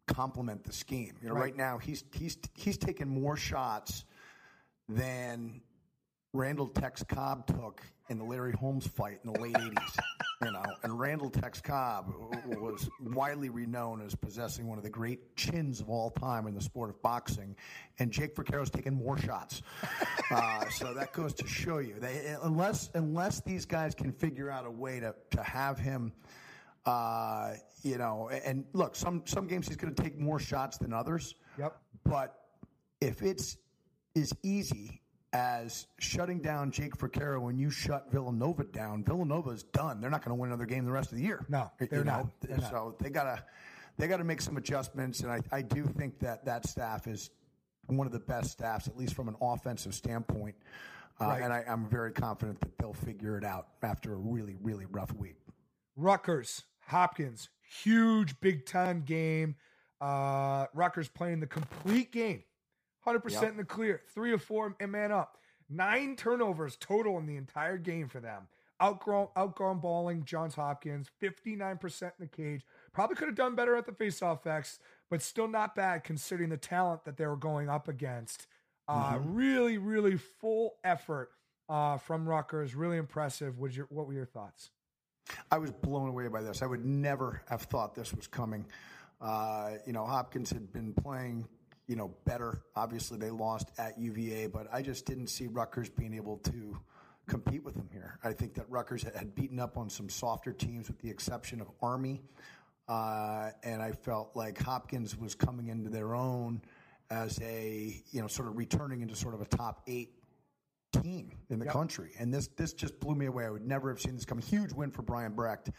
complement 0.06 0.62
the 0.64 0.72
scheme. 0.72 1.16
You 1.22 1.28
know, 1.28 1.34
right, 1.34 1.40
Right. 1.44 1.56
now 1.56 1.78
he's 1.78 2.04
he's 2.12 2.36
he's 2.54 2.76
taking 2.76 3.08
more 3.08 3.36
shots 3.36 4.04
than 4.88 5.60
Randall 6.32 6.68
Tex 6.68 7.02
Cobb 7.04 7.46
took 7.46 7.82
in 8.08 8.18
the 8.18 8.24
Larry 8.24 8.52
Holmes 8.52 8.86
fight 8.86 9.20
in 9.24 9.32
the 9.32 9.40
late 9.40 9.54
'80s. 9.56 9.98
You 10.42 10.50
know, 10.50 10.62
and 10.82 10.98
Randall 10.98 11.30
Tex 11.30 11.60
Cobb 11.60 12.12
was 12.46 12.88
widely 13.00 13.48
renowned 13.48 14.02
as 14.02 14.14
possessing 14.14 14.66
one 14.66 14.76
of 14.78 14.84
the 14.84 14.90
great 14.90 15.36
chins 15.36 15.80
of 15.80 15.88
all 15.88 16.10
time 16.10 16.46
in 16.46 16.54
the 16.54 16.60
sport 16.60 16.90
of 16.90 17.00
boxing, 17.02 17.54
and 17.98 18.10
Jake 18.10 18.34
Froccaro's 18.34 18.70
taken 18.70 18.94
more 18.94 19.18
shots. 19.18 19.62
Uh, 20.30 20.66
so 20.70 20.94
that 20.94 21.12
goes 21.12 21.34
to 21.34 21.46
show 21.46 21.76
you, 21.76 21.94
they, 22.00 22.34
unless 22.42 22.88
unless 22.94 23.42
these 23.42 23.66
guys 23.66 23.94
can 23.94 24.10
figure 24.10 24.48
out 24.50 24.64
a 24.64 24.70
way 24.70 24.98
to 24.98 25.14
to 25.30 25.42
have 25.42 25.78
him, 25.78 26.10
uh, 26.86 27.52
you 27.82 27.98
know, 27.98 28.30
and 28.30 28.64
look, 28.72 28.96
some 28.96 29.22
some 29.26 29.46
games 29.46 29.68
he's 29.68 29.76
going 29.76 29.94
to 29.94 30.02
take 30.02 30.18
more 30.18 30.38
shots 30.38 30.78
than 30.78 30.94
others. 30.94 31.34
Yep. 31.58 31.76
But 32.04 32.34
if 33.02 33.20
it's 33.20 33.58
as 34.16 34.32
easy 34.42 35.00
as 35.32 35.86
shutting 35.98 36.40
down 36.40 36.70
Jake 36.70 36.96
Froccaro 36.96 37.40
when 37.40 37.58
you 37.58 37.70
shut 37.70 38.10
Villanova 38.12 38.64
down, 38.64 39.02
Villanova's 39.02 39.62
done. 39.62 40.00
They're 40.00 40.10
not 40.10 40.24
going 40.24 40.36
to 40.36 40.40
win 40.40 40.50
another 40.50 40.66
game 40.66 40.84
the 40.84 40.92
rest 40.92 41.10
of 41.10 41.18
the 41.18 41.24
year. 41.24 41.46
No, 41.48 41.70
they're 41.78 42.04
know? 42.04 42.18
not. 42.18 42.40
They're 42.40 42.58
not. 42.58 42.70
So 42.70 42.96
they 43.00 43.08
gotta 43.10 43.42
they 43.96 44.08
gotta 44.08 44.24
make 44.24 44.40
some 44.40 44.56
adjustments, 44.56 45.20
and 45.20 45.30
I, 45.32 45.40
I 45.50 45.62
do 45.62 45.84
think 45.86 46.18
that 46.20 46.44
that 46.44 46.66
staff 46.66 47.06
is 47.06 47.30
one 47.86 48.06
of 48.06 48.12
the 48.12 48.20
best 48.20 48.50
staffs, 48.50 48.88
at 48.88 48.96
least 48.96 49.14
from 49.14 49.28
an 49.28 49.36
offensive 49.40 49.94
standpoint. 49.94 50.54
Uh, 51.20 51.26
Right. 51.26 51.42
And 51.42 51.52
I, 51.52 51.64
I'm 51.68 51.88
very 51.88 52.10
confident 52.10 52.60
that 52.60 52.76
they'll 52.78 52.94
figure 52.94 53.36
it 53.38 53.44
out 53.44 53.68
after 53.82 54.12
a 54.14 54.16
really 54.16 54.56
really 54.60 54.86
rough 54.86 55.14
week. 55.14 55.36
Rutgers, 55.96 56.64
Hopkins, 56.86 57.48
huge 57.62 58.38
Big 58.40 58.66
Ten 58.66 59.02
game. 59.02 59.56
Uh, 60.00 60.66
Rutgers 60.74 61.08
playing 61.08 61.40
the 61.40 61.46
complete 61.46 62.10
game, 62.12 62.42
100% 63.06 63.42
Yep. 63.42 63.50
in 63.52 63.56
the 63.56 63.64
clear, 63.64 64.00
three 64.14 64.32
or 64.32 64.38
four 64.38 64.74
and 64.80 64.92
man 64.92 65.12
up. 65.12 65.38
Nine 65.68 66.16
turnovers 66.16 66.76
total 66.76 67.18
in 67.18 67.26
the 67.26 67.36
entire 67.36 67.78
game 67.78 68.08
for 68.08 68.20
them. 68.20 68.48
Outgrown, 68.82 69.28
outgrown 69.38 69.78
balling, 69.78 70.24
Johns 70.24 70.56
Hopkins, 70.56 71.08
59% 71.20 72.02
in 72.02 72.10
the 72.18 72.26
cage. 72.26 72.66
Probably 72.92 73.14
could 73.16 73.28
have 73.28 73.36
done 73.36 73.54
better 73.54 73.76
at 73.76 73.86
the 73.86 73.92
faceoff 73.92 74.44
X, 74.46 74.80
but 75.08 75.22
still 75.22 75.46
not 75.48 75.74
bad 75.76 76.02
considering 76.04 76.50
the 76.50 76.56
talent 76.56 77.04
that 77.04 77.16
they 77.16 77.26
were 77.26 77.36
going 77.36 77.68
up 77.68 77.86
against. 77.88 78.46
Uh, 78.88 79.18
Really, 79.22 79.78
really 79.78 80.16
full 80.16 80.74
effort 80.82 81.30
uh, 81.68 81.96
from 81.96 82.28
Rutgers. 82.28 82.74
Really 82.74 82.96
impressive. 82.96 83.58
Was 83.58 83.76
your, 83.76 83.86
what 83.88 84.06
were 84.08 84.14
your 84.14 84.26
thoughts? 84.26 84.70
I 85.50 85.58
was 85.58 85.70
blown 85.70 86.08
away 86.08 86.26
by 86.26 86.42
this. 86.42 86.60
I 86.60 86.66
would 86.66 86.84
never 86.84 87.40
have 87.48 87.62
thought 87.62 87.94
this 87.94 88.12
was 88.12 88.26
coming. 88.26 88.66
Uh, 89.20 89.74
you 89.86 89.92
know, 89.92 90.04
Hopkins 90.04 90.50
had 90.50 90.72
been 90.72 90.92
playing, 90.92 91.46
you 91.86 91.96
know, 91.96 92.14
better. 92.24 92.62
Obviously, 92.76 93.18
they 93.18 93.30
lost 93.30 93.70
at 93.78 93.98
UVA, 93.98 94.46
but 94.46 94.66
I 94.72 94.82
just 94.82 95.04
didn't 95.06 95.28
see 95.28 95.46
Rutgers 95.46 95.88
being 95.90 96.14
able 96.14 96.38
to 96.38 96.78
compete 97.26 97.62
with 97.64 97.74
them 97.74 97.88
here. 97.92 98.18
I 98.24 98.32
think 98.32 98.54
that 98.54 98.68
Rutgers 98.68 99.02
had 99.02 99.34
beaten 99.34 99.58
up 99.58 99.76
on 99.76 99.88
some 99.90 100.08
softer 100.08 100.52
teams, 100.52 100.88
with 100.88 100.98
the 101.00 101.10
exception 101.10 101.60
of 101.60 101.68
Army, 101.80 102.22
uh, 102.88 103.50
and 103.62 103.82
I 103.82 103.92
felt 103.92 104.34
like 104.34 104.60
Hopkins 104.60 105.16
was 105.16 105.34
coming 105.34 105.68
into 105.68 105.90
their 105.90 106.14
own 106.14 106.62
as 107.10 107.38
a, 107.40 108.02
you 108.10 108.20
know, 108.20 108.26
sort 108.26 108.48
of 108.48 108.56
returning 108.56 109.02
into 109.02 109.14
sort 109.14 109.34
of 109.34 109.40
a 109.40 109.44
top 109.44 109.82
eight 109.86 110.14
team 111.02 111.32
in 111.48 111.58
the 111.58 111.64
Yep. 111.66 111.72
country. 111.72 112.12
And 112.18 112.32
this 112.32 112.48
this 112.48 112.72
just 112.72 112.98
blew 113.00 113.14
me 113.14 113.26
away. 113.26 113.46
I 113.46 113.50
would 113.50 113.66
never 113.66 113.88
have 113.88 114.00
seen 114.00 114.14
this 114.14 114.24
come. 114.24 114.38
Huge 114.38 114.72
win 114.72 114.90
for 114.90 115.02
Brian 115.02 115.32
Brecht. 115.34 115.70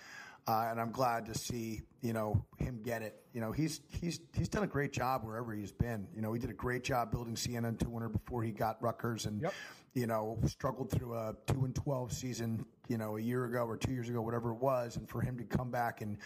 Uh, 0.46 0.68
and 0.70 0.80
I'm 0.80 0.92
glad 0.92 1.26
to 1.28 1.38
see, 1.38 1.84
you 2.02 2.12
know, 2.12 2.44
him 2.58 2.82
get 2.84 3.02
it. 3.02 3.16
You 3.34 3.40
know, 3.40 3.54
he's 3.54 3.80
he's 3.88 4.20
he's 4.34 4.50
done 4.50 4.64
a 4.64 4.68
great 4.68 4.92
job 4.92 5.24
wherever 5.24 5.54
he's 5.54 5.72
been. 5.72 6.06
You 6.14 6.22
know, 6.22 6.34
he 6.34 6.40
did 6.40 6.50
a 6.50 6.54
great 6.54 6.84
job 6.84 7.12
building 7.12 7.36
Siena 7.38 7.70
into 7.70 7.90
winner 7.90 8.10
before 8.10 8.44
he 8.44 8.52
got 8.52 8.82
Rutgers 8.82 9.26
and 9.26 9.42
Yep. 9.42 9.54
you 9.94 10.06
know, 10.08 10.38
struggled 10.46 10.92
through 10.92 11.14
a 11.14 11.34
two 11.48 11.64
and 11.64 11.74
twelve 11.74 12.12
season, 12.12 12.66
you 12.90 12.98
know, 12.98 13.16
a 13.16 13.22
year 13.22 13.46
ago 13.46 13.66
or 13.66 13.78
two 13.78 13.94
years 13.94 14.10
ago, 14.10 14.22
whatever 14.22 14.52
it 14.52 14.58
was, 14.58 14.98
and 14.98 15.08
for 15.08 15.22
him 15.22 15.38
to 15.38 15.46
come 15.46 15.72
back 15.72 16.02
and, 16.02 16.18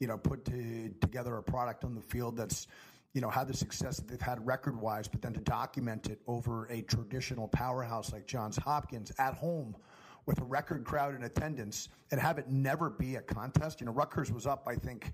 you 0.00 0.06
know, 0.06 0.16
put 0.16 0.46
to, 0.46 0.90
together 1.02 1.36
a 1.36 1.42
product 1.42 1.84
on 1.84 1.94
the 1.94 2.00
field 2.00 2.36
that's, 2.38 2.68
you 3.12 3.20
know, 3.20 3.28
had 3.28 3.48
the 3.48 3.54
success 3.54 3.96
that 3.96 4.08
they've 4.08 4.20
had 4.20 4.44
record 4.46 4.80
wise, 4.80 5.08
but 5.08 5.20
then 5.20 5.34
to 5.34 5.40
document 5.40 6.08
it 6.08 6.20
over 6.26 6.66
a 6.66 6.80
traditional 6.82 7.48
powerhouse 7.48 8.12
like 8.12 8.26
Johns 8.26 8.56
Hopkins 8.56 9.12
at 9.18 9.34
home 9.34 9.76
with 10.28 10.40
a 10.42 10.44
record 10.44 10.84
crowd 10.84 11.16
in 11.16 11.24
attendance 11.24 11.88
and 12.12 12.20
have 12.20 12.36
it 12.38 12.48
never 12.48 12.90
be 12.90 13.16
a 13.16 13.22
contest. 13.22 13.80
You 13.80 13.86
know, 13.86 13.92
Rutgers 13.92 14.30
was 14.30 14.46
up, 14.46 14.62
I 14.66 14.74
think, 14.74 15.10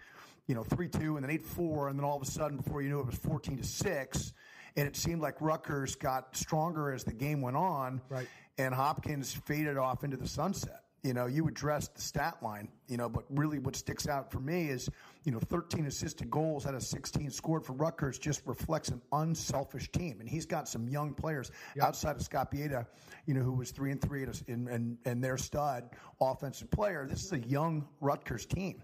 you 0.48 0.56
know, 0.56 0.64
3 0.64 0.88
2 0.88 1.16
and 1.16 1.24
then 1.24 1.30
8 1.30 1.46
4, 1.46 1.88
and 1.88 1.98
then 1.98 2.04
all 2.04 2.16
of 2.16 2.22
a 2.22 2.26
sudden, 2.26 2.56
before 2.56 2.82
you 2.82 2.88
knew 2.88 2.98
it, 2.98 3.02
it 3.02 3.06
was 3.06 3.14
14 3.14 3.56
to 3.58 3.64
6. 3.64 4.32
And 4.76 4.88
it 4.88 4.96
seemed 4.96 5.22
like 5.22 5.40
Rutgers 5.40 5.94
got 5.94 6.36
stronger 6.36 6.92
as 6.92 7.04
the 7.04 7.12
game 7.12 7.40
went 7.40 7.56
on. 7.56 8.00
Right. 8.08 8.26
And 8.58 8.74
Hopkins 8.74 9.32
faded 9.32 9.76
off 9.76 10.02
into 10.02 10.16
the 10.16 10.26
sunset. 10.26 10.80
You 11.04 11.12
know, 11.12 11.26
you 11.26 11.46
address 11.46 11.88
the 11.88 12.00
stat 12.00 12.38
line, 12.40 12.68
you 12.88 12.96
know, 12.96 13.10
but 13.10 13.24
really 13.28 13.58
what 13.58 13.76
sticks 13.76 14.08
out 14.08 14.32
for 14.32 14.40
me 14.40 14.68
is, 14.68 14.88
you 15.24 15.32
know, 15.32 15.38
13 15.38 15.84
assisted 15.84 16.30
goals 16.30 16.64
out 16.66 16.74
of 16.74 16.82
16 16.82 17.30
scored 17.30 17.62
for 17.62 17.74
Rutgers 17.74 18.18
just 18.18 18.40
reflects 18.46 18.88
an 18.88 19.02
unselfish 19.12 19.92
team. 19.92 20.20
And 20.20 20.28
he's 20.28 20.46
got 20.46 20.66
some 20.66 20.88
young 20.88 21.12
players 21.12 21.50
outside 21.78 22.16
of 22.16 22.22
Scott 22.22 22.50
Pieta, 22.50 22.86
you 23.26 23.34
know, 23.34 23.42
who 23.42 23.52
was 23.52 23.70
three 23.70 23.92
and 23.92 24.00
three 24.00 24.24
and, 24.48 24.66
and, 24.66 24.96
and 25.04 25.22
their 25.22 25.36
stud 25.36 25.90
offensive 26.22 26.70
player. 26.70 27.06
This 27.06 27.22
is 27.22 27.32
a 27.32 27.40
young 27.40 27.86
Rutgers 28.00 28.46
team. 28.46 28.80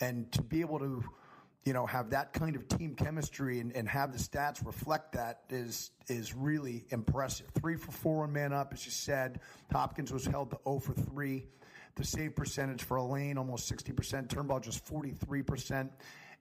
And 0.00 0.32
to 0.32 0.40
be 0.40 0.62
able 0.62 0.78
to, 0.78 1.04
you 1.64 1.72
know, 1.74 1.84
have 1.86 2.10
that 2.10 2.32
kind 2.32 2.56
of 2.56 2.66
team 2.68 2.94
chemistry 2.94 3.60
and, 3.60 3.74
and 3.76 3.88
have 3.88 4.12
the 4.12 4.18
stats 4.18 4.64
reflect 4.64 5.12
that 5.12 5.42
is 5.50 5.90
is 6.08 6.34
really 6.34 6.84
impressive. 6.90 7.46
Three 7.60 7.76
for 7.76 7.92
four 7.92 8.24
on 8.24 8.32
man 8.32 8.52
up, 8.52 8.72
as 8.72 8.84
you 8.84 8.90
said. 8.90 9.40
Hopkins 9.70 10.12
was 10.12 10.24
held 10.24 10.50
to 10.50 10.58
0 10.64 10.80
for 10.80 10.94
three. 10.94 11.46
The 11.96 12.04
save 12.04 12.34
percentage 12.34 12.82
for 12.82 12.98
Alleyne 12.98 13.36
almost 13.36 13.70
60%. 13.70 14.28
Turnbull 14.28 14.60
just 14.60 14.86
43%. 14.86 15.90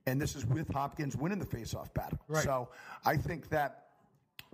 And 0.06 0.22
this 0.22 0.36
is 0.36 0.46
with 0.46 0.72
Hopkins 0.72 1.18
winning 1.18 1.40
the 1.40 1.46
faceoff 1.46 1.94
battle. 1.94 2.20
Right. 2.28 2.44
So 2.44 2.70
I 3.06 3.18
think 3.18 3.50
that 3.50 3.88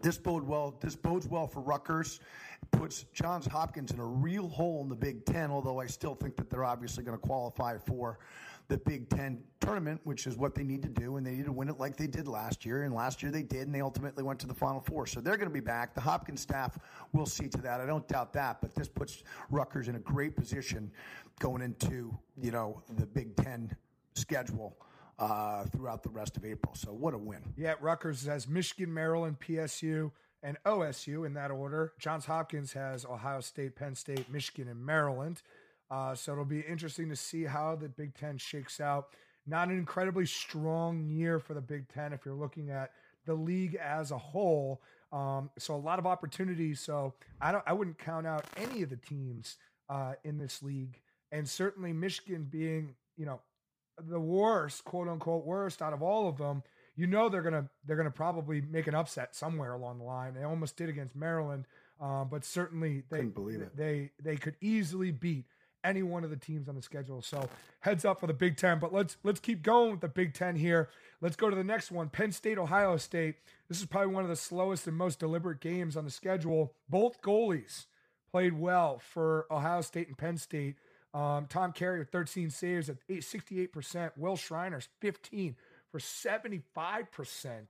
this 0.02 0.18
bode 0.18 0.44
well. 0.44 0.76
This 0.82 0.96
bodes 0.96 1.28
well 1.28 1.48
for 1.48 1.62
Rutgers. 1.62 2.20
It 2.62 2.72
puts 2.72 3.04
Johns 3.14 3.46
Hopkins 3.46 3.92
in 3.92 4.00
a 4.00 4.06
real 4.06 4.50
hole 4.50 4.82
in 4.82 4.90
the 4.90 4.96
Big 4.96 5.26
Ten. 5.26 5.52
Although 5.52 5.80
I 5.80 5.86
still 5.86 6.16
think 6.16 6.36
that 6.38 6.50
they're 6.50 6.66
obviously 6.66 7.04
going 7.04 7.18
to 7.18 7.26
qualify 7.26 7.78
for 7.78 8.20
the 8.68 8.78
Big 8.78 9.10
Ten 9.10 9.44
tournament, 9.60 10.02
which 10.04 10.26
is 10.26 10.38
what 10.38 10.56
they 10.56 10.64
need 10.64 10.82
to 10.84 10.90
do, 10.90 11.18
and 11.18 11.26
they 11.26 11.32
need 11.32 11.46
to 11.46 11.52
win 11.52 11.70
it 11.70 11.80
like 11.80 11.98
they 11.98 12.08
did 12.08 12.28
last 12.28 12.66
year. 12.66 12.84
And 12.84 12.94
last 12.94 13.22
year 13.22 13.32
they 13.32 13.44
did, 13.44 13.64
and 13.64 13.76
they 13.76 13.82
ultimately 13.82 14.24
went 14.24 14.40
to 14.40 14.48
the 14.48 14.54
Final 14.54 14.82
Four. 14.82 15.06
So 15.06 15.22
they're 15.22 15.38
going 15.38 15.50
to 15.50 15.54
be 15.54 15.60
back. 15.60 15.94
The 15.94 16.02
Hopkins 16.02 16.42
staff 16.42 16.78
will 17.14 17.26
see 17.26 17.48
to 17.50 17.58
that. 17.60 17.80
I 17.82 17.86
don't 17.86 18.08
doubt 18.08 18.34
that. 18.34 18.62
But 18.62 18.74
this 18.74 18.88
puts 18.88 19.24
Rutgers 19.50 19.88
in 19.88 19.96
a 19.96 20.00
great 20.00 20.36
position 20.36 20.92
going 21.40 21.62
into 21.62 22.18
you 22.42 22.52
know 22.52 22.82
the 22.98 23.06
Big 23.06 23.36
Ten 23.36 23.76
schedule 24.16 24.78
uh, 25.20 25.66
throughout 25.66 26.04
the 26.04 26.10
rest 26.10 26.38
of 26.38 26.46
April. 26.46 26.74
So 26.76 26.92
what 26.92 27.14
a 27.14 27.18
win! 27.18 27.42
Yeah, 27.56 27.76
Rutgers 27.80 28.26
has 28.26 28.48
Michigan, 28.48 28.94
Maryland, 28.94 29.38
PSU, 29.40 30.12
and 30.42 30.58
OSU 30.66 31.26
in 31.26 31.34
that 31.34 31.52
order. 31.52 31.94
Johns 32.00 32.26
Hopkins 32.26 32.74
has 32.74 33.06
Ohio 33.06 33.42
State, 33.42 33.76
Penn 33.76 33.96
State, 33.96 34.32
Michigan, 34.32 34.68
and 34.68 34.84
Maryland. 34.84 35.42
Uh, 35.92 36.16
so 36.16 36.32
it'll 36.32 36.46
be 36.46 36.62
interesting 36.62 37.10
to 37.10 37.16
see 37.16 37.44
how 37.44 37.76
the 37.76 37.90
Big 37.90 38.16
Ten 38.16 38.38
shakes 38.38 38.80
out. 38.80 39.08
Not 39.48 39.68
an 39.70 39.78
incredibly 39.78 40.26
strong 40.26 41.08
year 41.08 41.40
for 41.40 41.54
the 41.54 41.62
Big 41.62 41.88
Ten 41.90 42.14
if 42.14 42.26
you're 42.26 42.34
looking 42.34 42.72
at 42.72 42.92
the 43.26 43.36
league 43.36 43.76
as 43.76 44.12
a 44.12 44.18
whole. 44.18 44.82
Um, 45.12 45.50
so 45.58 45.76
a 45.76 45.78
lot 45.78 46.00
of 46.00 46.08
opportunities. 46.08 46.80
So 46.80 47.14
I 47.40 47.52
don't, 47.52 47.64
I 47.68 47.74
wouldn't 47.74 48.00
count 48.00 48.26
out 48.26 48.46
any 48.58 48.82
of 48.82 48.90
the 48.90 48.98
teams 48.98 49.58
uh, 49.90 50.14
in 50.24 50.38
this 50.40 50.64
league, 50.64 51.00
and 51.32 51.48
certainly 51.48 51.94
Michigan 51.94 52.48
being, 52.50 52.96
you 53.18 53.26
know, 53.28 53.40
the 53.98 54.20
worst, 54.20 54.84
quote 54.84 55.08
unquote, 55.08 55.46
worst 55.46 55.82
out 55.82 55.94
of 55.94 56.02
all 56.02 56.28
of 56.28 56.38
them. 56.38 56.64
You 56.98 57.08
know 57.08 57.30
they're 57.30 57.42
gonna 57.44 57.70
they're 57.86 57.98
gonna 57.98 58.10
probably 58.10 58.62
make 58.62 58.88
an 58.88 58.96
upset 58.96 59.36
somewhere 59.36 59.74
along 59.74 60.00
the 60.00 60.06
line. 60.06 60.34
They 60.34 60.44
almost 60.44 60.76
did 60.78 60.90
against 60.90 61.16
Maryland, 61.16 61.66
uh, 62.02 62.24
but 62.24 62.44
certainly 62.44 63.04
they 63.10 63.18
Couldn't 63.18 63.36
believe 63.36 63.62
it. 63.62 63.76
they 63.78 64.12
they 64.22 64.38
could 64.38 64.56
easily 64.62 65.12
beat 65.12 65.46
any 65.86 66.04
one 66.04 66.24
of 66.24 66.30
the 66.30 66.36
teams 66.36 66.68
on 66.68 66.76
the 66.76 66.82
schedule. 66.82 67.22
So 67.22 67.48
heads 67.82 68.04
up 68.04 68.20
for 68.20 68.28
the 68.28 68.34
Big 68.34 68.58
Ten. 68.58 68.80
But 68.80 68.92
let's 68.94 69.18
let's 69.24 69.40
keep 69.40 69.62
going 69.64 69.92
with 69.92 70.02
the 70.02 70.08
Big 70.10 70.34
Ten 70.34 70.56
here. 70.56 70.90
Let's 71.22 71.36
go 71.36 71.50
to 71.50 71.56
the 71.56 71.64
next 71.64 71.92
one. 71.92 72.10
Penn 72.10 72.32
State, 72.32 72.58
Ohio 72.58 72.98
State. 72.98 73.36
This 73.70 73.80
is 73.80 73.86
probably 73.86 74.14
one 74.14 74.24
of 74.24 74.30
the 74.30 74.36
slowest 74.36 74.88
and 74.88 74.98
most 74.98 75.20
deliberate 75.20 75.62
games 75.62 75.96
on 75.96 76.04
the 76.04 76.12
schedule. 76.12 76.74
Both 76.90 77.22
goalies 77.22 77.86
played 78.32 78.60
well 78.60 79.00
for 79.00 79.46
Ohio 79.50 79.82
State 79.82 80.08
and 80.08 80.18
Penn 80.18 80.38
State. 80.38 80.76
Um, 81.14 81.46
Tom 81.48 81.72
Carey 81.72 82.00
with 82.00 82.10
13 82.10 82.50
saves 82.50 82.90
at 82.90 82.98
eight- 83.08 83.24
68%. 83.24 84.18
Will 84.18 84.36
Schreiner's 84.36 84.90
15 85.00 85.56
for 85.90 86.00
75%. 86.00 87.68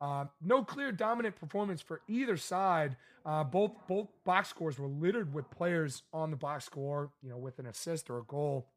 Um, 0.00 0.28
no 0.42 0.62
clear 0.62 0.92
dominant 0.92 1.36
performance 1.36 1.80
for 1.80 2.02
either 2.08 2.36
side. 2.36 2.96
Uh, 3.24 3.42
both 3.42 3.72
both 3.88 4.08
box 4.24 4.48
scores 4.48 4.78
were 4.78 4.86
littered 4.88 5.32
with 5.32 5.50
players 5.50 6.02
on 6.12 6.30
the 6.30 6.36
box 6.36 6.64
score, 6.64 7.10
you 7.22 7.30
know, 7.30 7.38
with 7.38 7.58
an 7.58 7.66
assist 7.66 8.10
or 8.10 8.18
a 8.18 8.24
goal. 8.24 8.68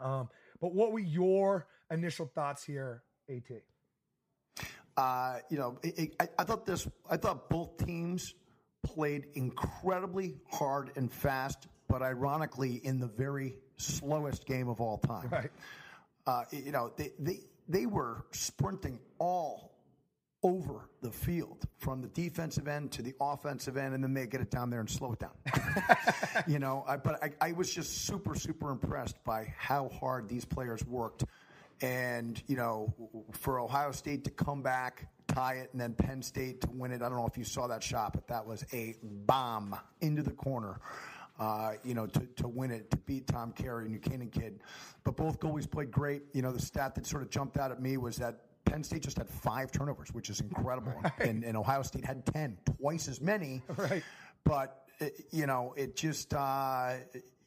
Um, 0.00 0.28
but 0.60 0.74
what 0.74 0.92
were 0.92 0.98
your 0.98 1.66
initial 1.90 2.26
thoughts 2.34 2.64
here, 2.64 3.02
At? 3.28 3.62
Uh, 4.96 5.38
you 5.50 5.58
know, 5.58 5.78
it, 5.82 5.98
it, 5.98 6.16
I, 6.18 6.28
I 6.38 6.44
thought 6.44 6.66
this. 6.66 6.88
I 7.10 7.16
thought 7.16 7.48
both 7.50 7.76
teams 7.84 8.34
played 8.82 9.26
incredibly 9.34 10.36
hard 10.50 10.92
and 10.96 11.12
fast, 11.12 11.68
but 11.88 12.02
ironically, 12.02 12.80
in 12.84 12.98
the 12.98 13.08
very 13.08 13.56
slowest 13.76 14.46
game 14.46 14.68
of 14.68 14.80
all 14.80 14.98
time. 14.98 15.28
Right. 15.30 15.50
Uh, 16.26 16.44
you 16.50 16.72
know, 16.72 16.92
they, 16.96 17.12
they 17.18 17.40
they 17.68 17.86
were 17.86 18.24
sprinting 18.30 18.98
all 19.18 19.73
over 20.44 20.90
the 21.00 21.10
field 21.10 21.66
from 21.78 22.02
the 22.02 22.08
defensive 22.08 22.68
end 22.68 22.92
to 22.92 23.02
the 23.02 23.14
offensive 23.18 23.78
end, 23.78 23.94
and 23.94 24.04
then 24.04 24.12
they 24.12 24.26
get 24.26 24.42
it 24.42 24.50
down 24.50 24.68
there 24.68 24.80
and 24.80 24.90
slow 24.90 25.12
it 25.12 25.18
down. 25.18 25.32
you 26.46 26.58
know, 26.58 26.84
I, 26.86 26.98
but 26.98 27.24
I, 27.24 27.32
I 27.40 27.52
was 27.52 27.72
just 27.72 28.04
super, 28.04 28.34
super 28.34 28.70
impressed 28.70 29.16
by 29.24 29.52
how 29.58 29.88
hard 29.88 30.28
these 30.28 30.44
players 30.44 30.84
worked. 30.84 31.24
And, 31.80 32.40
you 32.46 32.56
know, 32.56 32.94
for 33.32 33.58
Ohio 33.58 33.90
State 33.90 34.24
to 34.24 34.30
come 34.30 34.62
back, 34.62 35.08
tie 35.26 35.54
it, 35.54 35.70
and 35.72 35.80
then 35.80 35.94
Penn 35.94 36.22
State 36.22 36.60
to 36.60 36.68
win 36.70 36.92
it. 36.92 37.02
I 37.02 37.08
don't 37.08 37.18
know 37.18 37.26
if 37.26 37.38
you 37.38 37.44
saw 37.44 37.66
that 37.68 37.82
shot, 37.82 38.12
but 38.12 38.28
that 38.28 38.46
was 38.46 38.64
a 38.72 38.94
bomb 39.02 39.76
into 40.00 40.22
the 40.22 40.30
corner. 40.30 40.78
Uh, 41.36 41.72
you 41.82 41.94
know, 41.94 42.06
to, 42.06 42.20
to 42.36 42.46
win 42.46 42.70
it, 42.70 42.92
to 42.92 42.96
beat 42.96 43.26
Tom 43.26 43.50
Carey 43.50 43.86
and 43.86 44.00
Buchanan 44.00 44.28
kid. 44.28 44.60
But 45.02 45.16
both 45.16 45.40
goalies 45.40 45.68
played 45.68 45.90
great. 45.90 46.22
You 46.32 46.42
know, 46.42 46.52
the 46.52 46.62
stat 46.62 46.94
that 46.94 47.06
sort 47.06 47.24
of 47.24 47.30
jumped 47.30 47.56
out 47.56 47.72
at 47.72 47.82
me 47.82 47.96
was 47.96 48.18
that 48.18 48.42
Penn 48.74 48.82
State 48.82 49.02
just 49.02 49.18
had 49.18 49.30
five 49.30 49.70
turnovers, 49.70 50.12
which 50.12 50.28
is 50.28 50.40
incredible. 50.40 50.94
And, 51.20 51.44
and 51.44 51.56
Ohio 51.56 51.82
State 51.82 52.04
had 52.04 52.26
10, 52.26 52.58
twice 52.80 53.06
as 53.06 53.20
many. 53.20 53.62
Right. 53.76 54.02
But, 54.42 54.82
uh, 55.00 55.06
you 55.30 55.46
know, 55.46 55.74
it 55.76 55.94
just, 55.94 56.34
uh, 56.34 56.94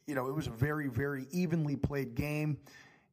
you 0.06 0.16
know, 0.16 0.30
it 0.30 0.34
was 0.34 0.48
a 0.48 0.52
very, 0.52 0.88
very 0.88 1.28
evenly 1.32 1.76
played 1.76 2.16
game. 2.16 2.58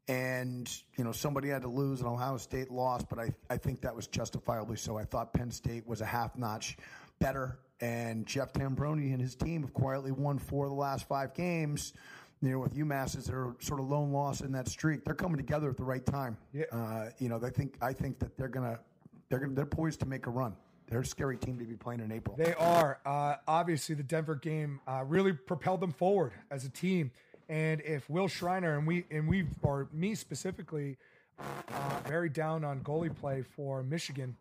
And, 0.07 0.71
you 0.97 1.03
know, 1.03 1.11
somebody 1.11 1.49
had 1.49 1.63
to 1.63 1.69
lose 1.69 2.01
and 2.01 2.09
Ohio 2.09 2.37
State 2.37 2.71
lost, 2.71 3.09
but 3.09 3.19
I, 3.19 3.35
I 3.51 3.57
think 3.57 3.81
that 3.81 3.97
was 3.97 4.07
justifiably 4.07 4.77
so. 4.77 4.97
I 4.97 5.05
thought 5.05 5.33
Penn 5.33 5.51
State 5.51 5.85
was 5.85 6.01
a 6.01 6.07
half 6.07 6.39
notch 6.39 6.77
better. 7.19 7.59
And 7.81 8.27
Jeff 8.27 8.53
Tambroni 8.53 9.13
and 9.13 9.21
his 9.21 9.35
team 9.35 9.63
have 9.63 9.75
quietly 9.75 10.13
won 10.13 10.39
four 10.39 10.67
of 10.67 10.71
the 10.71 10.77
last 10.77 11.09
five 11.09 11.35
games. 11.35 11.93
You 12.43 12.51
know, 12.51 12.59
with 12.59 12.75
UMass 12.75 13.17
as 13.17 13.27
their 13.27 13.55
sort 13.61 13.81
of 13.81 13.89
lone 13.89 14.13
loss 14.13 14.43
in 14.43 14.53
that 14.53 14.69
streak, 14.69 15.05
they're 15.05 15.15
coming 15.15 15.37
together 15.37 15.71
at 15.71 15.77
the 15.77 15.85
right 15.85 16.05
time. 16.05 16.37
Yeah. 16.53 16.65
Uh, 16.71 17.11
you 17.19 17.29
know, 17.29 17.41
I 17.43 17.51
think 17.51 17.77
I 17.81 17.93
think 17.93 18.19
that 18.19 18.37
they're 18.37 18.49
gonna 18.49 18.79
they're 19.29 19.39
gonna 19.39 19.55
they're 19.55 19.67
poised 19.67 20.01
to 20.01 20.07
make 20.07 20.27
a 20.27 20.31
run. 20.31 20.55
They're 20.87 21.01
a 21.01 21.07
scary 21.07 21.39
team 21.39 21.59
to 21.59 21.65
be 21.65 21.77
playing 21.77 22.01
in 22.01 22.13
April. 22.13 22.37
They 22.37 22.55
are. 22.55 23.01
Uh, 23.07 23.37
obviously, 23.49 23.95
the 23.95 24.03
Denver 24.03 24.35
game 24.35 24.81
uh, 24.87 25.05
really 25.07 25.33
propelled 25.33 25.81
them 25.81 25.93
forward 25.93 26.33
as 26.51 26.65
a 26.65 26.69
team. 26.69 27.11
And 27.49 27.81
if 27.83 28.09
Will 28.11 28.29
Schreiner 28.29 28.77
and 28.77 28.87
we 28.87 29.05
and 29.11 29.29
we 29.29 29.47
or 29.63 29.89
me 29.93 30.15
specifically, 30.15 30.99
uh, 31.39 32.01
very 32.07 32.29
down 32.29 32.65
on 32.65 32.81
goalie 32.81 33.15
play 33.15 33.43
for 33.43 33.83
Michigan. 33.83 34.37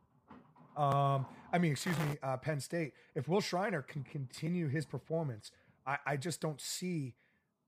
Um, 0.76 1.26
I 1.52 1.60
mean, 1.60 1.72
excuse 1.72 1.98
me, 2.00 2.18
uh, 2.24 2.38
Penn 2.38 2.60
State. 2.60 2.94
If 3.16 3.28
Will 3.28 3.42
Schreiner 3.42 3.82
can 3.82 4.04
continue 4.04 4.68
his 4.68 4.86
performance, 4.86 5.52
I, 5.86 5.98
I 6.06 6.18
just 6.18 6.42
don't 6.42 6.60
see. 6.60 7.14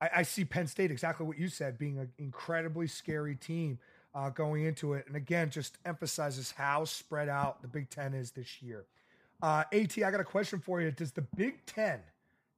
I, 0.02 0.10
I 0.18 0.24
see 0.24 0.46
Penn 0.46 0.68
State 0.68 0.92
exactly 0.92 1.26
what 1.26 1.38
you 1.38 1.48
said, 1.48 1.78
being 1.78 2.00
an 2.00 2.12
incredibly 2.18 2.88
scary 2.88 3.36
team 3.36 3.80
uh, 4.14 4.30
going 4.30 4.66
into 4.66 4.94
it, 4.94 5.06
and 5.08 5.16
again, 5.16 5.50
just 5.50 5.78
emphasizes 5.86 6.52
how 6.52 6.86
spread 6.86 7.28
out 7.28 7.62
the 7.62 7.68
Big 7.68 7.90
Ten 7.90 8.14
is 8.14 8.32
this 8.32 8.62
year. 8.62 8.86
Uh, 9.42 9.64
At, 9.72 9.98
I 9.98 10.12
got 10.12 10.22
a 10.22 10.26
question 10.26 10.60
for 10.60 10.82
you. 10.82 10.92
Does 10.92 11.12
the 11.12 11.26
Big 11.36 11.66
Ten 11.66 12.00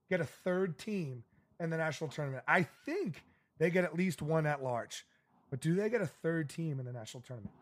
get 0.10 0.22
a 0.22 0.26
third 0.26 0.78
team 0.78 1.24
in 1.60 1.70
the 1.72 1.78
national 1.78 2.12
tournament? 2.12 2.44
I 2.48 2.68
think 2.86 3.24
they 3.58 3.72
get 3.72 3.84
at 3.84 3.98
least 3.98 4.22
one 4.22 4.46
at 4.46 4.64
large, 4.64 5.06
but 5.50 5.60
do 5.60 5.74
they 5.74 5.90
get 5.90 6.02
a 6.02 6.08
third 6.08 6.50
team 6.50 6.80
in 6.80 6.86
the 6.86 6.94
national 6.94 7.22
tournament? 7.22 7.54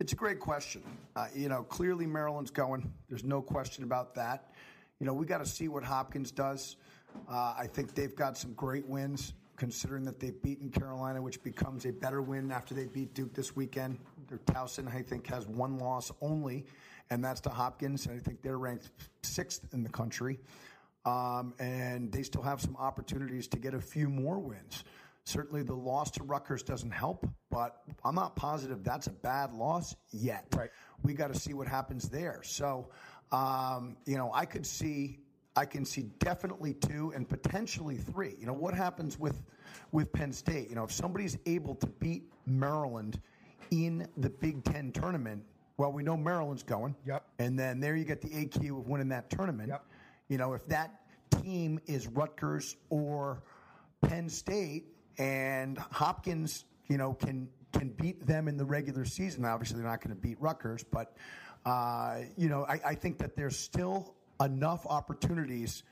It's 0.00 0.12
a 0.12 0.16
great 0.16 0.40
question. 0.40 0.82
Uh, 1.14 1.28
you 1.34 1.48
know, 1.48 1.62
clearly 1.62 2.06
Maryland's 2.06 2.50
going. 2.50 2.90
There's 3.08 3.24
no 3.24 3.40
question 3.40 3.84
about 3.84 4.14
that. 4.16 4.52
You 4.98 5.06
know, 5.06 5.12
we 5.12 5.26
got 5.26 5.38
to 5.38 5.46
see 5.46 5.68
what 5.68 5.84
Hopkins 5.84 6.30
does. 6.30 6.76
Uh, 7.28 7.54
I 7.58 7.68
think 7.72 7.94
they've 7.94 8.14
got 8.14 8.36
some 8.36 8.52
great 8.54 8.86
wins, 8.86 9.34
considering 9.56 10.04
that 10.04 10.20
they've 10.20 10.40
beaten 10.42 10.70
Carolina, 10.70 11.22
which 11.22 11.42
becomes 11.42 11.86
a 11.86 11.92
better 11.92 12.22
win 12.22 12.50
after 12.50 12.74
they 12.74 12.86
beat 12.86 13.14
Duke 13.14 13.34
this 13.34 13.54
weekend. 13.54 13.98
Their 14.28 14.38
Towson, 14.38 14.92
I 14.92 15.02
think, 15.02 15.26
has 15.28 15.46
one 15.46 15.78
loss 15.78 16.10
only, 16.20 16.66
and 17.10 17.24
that's 17.24 17.40
to 17.42 17.50
Hopkins. 17.50 18.06
And 18.06 18.16
I 18.16 18.18
think 18.18 18.42
they're 18.42 18.58
ranked 18.58 18.90
sixth 19.22 19.62
in 19.72 19.82
the 19.82 19.90
country. 19.90 20.38
Um, 21.06 21.54
and 21.58 22.10
they 22.10 22.22
still 22.22 22.42
have 22.42 22.60
some 22.60 22.76
opportunities 22.76 23.46
to 23.48 23.58
get 23.58 23.74
a 23.74 23.80
few 23.80 24.08
more 24.08 24.38
wins. 24.38 24.84
Certainly, 25.24 25.62
the 25.62 25.74
loss 25.74 26.10
to 26.12 26.22
Rutgers 26.22 26.62
doesn't 26.62 26.90
help, 26.90 27.26
but 27.50 27.82
I'm 28.04 28.14
not 28.14 28.36
positive 28.36 28.84
that's 28.84 29.06
a 29.06 29.12
bad 29.12 29.54
loss 29.54 29.96
yet. 30.12 30.46
Right. 30.54 30.70
We 31.02 31.14
got 31.14 31.32
to 31.32 31.38
see 31.38 31.54
what 31.54 31.66
happens 31.66 32.08
there. 32.08 32.40
So, 32.42 32.90
um, 33.32 33.96
you 34.06 34.16
know, 34.16 34.30
I 34.34 34.44
could 34.44 34.66
see, 34.66 35.20
I 35.56 35.64
can 35.66 35.84
see 35.84 36.02
definitely 36.18 36.74
two 36.74 37.12
and 37.14 37.28
potentially 37.28 37.96
three. 37.96 38.34
You 38.38 38.46
know, 38.46 38.52
what 38.52 38.74
happens 38.74 39.18
with 39.18 39.42
with 39.92 40.12
Penn 40.12 40.32
State? 40.32 40.68
You 40.68 40.74
know, 40.74 40.84
if 40.84 40.92
somebody's 40.92 41.38
able 41.46 41.76
to 41.76 41.86
beat 41.86 42.24
Maryland 42.46 43.20
in 43.70 44.08
the 44.16 44.30
Big 44.30 44.64
Ten 44.64 44.90
tournament, 44.90 45.44
well, 45.76 45.92
we 45.92 46.02
know 46.02 46.16
Maryland's 46.16 46.62
going. 46.62 46.94
Yep. 47.06 47.24
And 47.38 47.58
then 47.58 47.80
there 47.80 47.96
you 47.96 48.04
get 48.04 48.20
the 48.20 48.28
AQ 48.28 48.78
of 48.78 48.88
winning 48.88 49.08
that 49.08 49.30
tournament. 49.30 49.68
Yep. 49.68 49.84
You 50.28 50.38
know, 50.38 50.54
if 50.54 50.66
that 50.66 51.00
team 51.42 51.80
is 51.86 52.06
Rutgers 52.06 52.76
or 52.90 53.42
Penn 54.02 54.28
State 54.28 54.86
and 55.18 55.78
Hopkins, 55.78 56.64
you 56.88 56.96
know, 56.96 57.14
can 57.14 57.48
can 57.72 57.90
beat 57.90 58.24
them 58.26 58.48
in 58.48 58.56
the 58.56 58.64
regular 58.64 59.04
season. 59.04 59.44
Obviously, 59.44 59.78
they're 59.78 59.90
not 59.90 60.00
going 60.00 60.14
to 60.14 60.20
beat 60.20 60.40
Rutgers, 60.40 60.84
but 60.84 61.16
uh, 61.64 62.18
you 62.36 62.48
know, 62.48 62.64
I, 62.68 62.80
I 62.84 62.94
think 62.94 63.18
that 63.18 63.36
there's 63.36 63.56
still 63.56 64.14
enough 64.40 64.86
opportunities 64.86 65.82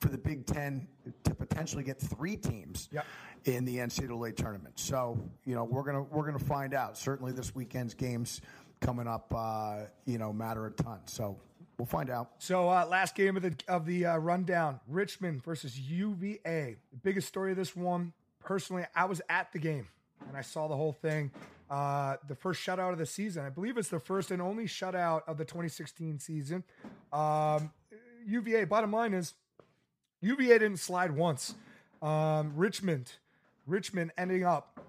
for 0.00 0.08
the 0.08 0.18
Big 0.18 0.46
Ten 0.46 0.86
to 1.24 1.34
potentially 1.34 1.82
get 1.82 1.98
three 2.00 2.36
teams 2.36 2.88
Yep. 2.92 3.04
in 3.46 3.64
the 3.64 3.78
NCAA 3.78 4.36
tournament. 4.36 4.78
So, 4.78 5.18
you 5.44 5.54
know, 5.54 5.64
we're 5.64 5.82
gonna 5.82 6.02
we're 6.04 6.24
gonna 6.26 6.38
find 6.38 6.72
out. 6.74 6.96
Certainly, 6.96 7.32
this 7.32 7.54
weekend's 7.54 7.94
games 7.94 8.40
coming 8.80 9.08
up, 9.08 9.32
uh, 9.34 9.86
you 10.04 10.18
know, 10.18 10.32
matter 10.32 10.66
a 10.66 10.70
ton. 10.70 11.00
So 11.06 11.36
we'll 11.78 11.86
find 11.86 12.10
out. 12.10 12.30
So 12.38 12.68
uh, 12.68 12.86
last 12.86 13.16
game 13.16 13.36
of 13.36 13.42
the 13.42 13.56
of 13.66 13.86
the 13.86 14.06
uh, 14.06 14.16
rundown: 14.18 14.78
Richmond 14.86 15.42
versus 15.42 15.78
UVA. 15.80 16.76
The 16.92 16.96
biggest 17.02 17.26
story 17.26 17.50
of 17.50 17.56
this 17.56 17.74
one, 17.74 18.12
personally, 18.40 18.84
I 18.94 19.06
was 19.06 19.20
at 19.28 19.52
the 19.52 19.58
game 19.58 19.88
and 20.28 20.36
I 20.36 20.42
saw 20.42 20.68
the 20.68 20.76
whole 20.76 20.92
thing. 20.92 21.32
Uh, 21.70 22.16
the 22.28 22.34
first 22.34 22.64
shutout 22.64 22.92
of 22.92 22.98
the 22.98 23.04
season, 23.06 23.44
I 23.44 23.50
believe 23.50 23.76
it's 23.76 23.88
the 23.90 24.00
first 24.00 24.30
and 24.30 24.40
only 24.40 24.64
shutout 24.66 25.22
of 25.26 25.36
the 25.38 25.44
2016 25.44 26.18
season. 26.18 26.64
Um, 27.12 27.70
UVA. 28.28 28.64
Bottom 28.64 28.92
line 28.92 29.14
is, 29.14 29.34
UVA 30.20 30.58
didn't 30.58 30.78
slide 30.78 31.12
once. 31.12 31.54
Um, 32.02 32.52
Richmond, 32.56 33.12
Richmond 33.66 34.12
ending 34.16 34.44
up 34.44 34.80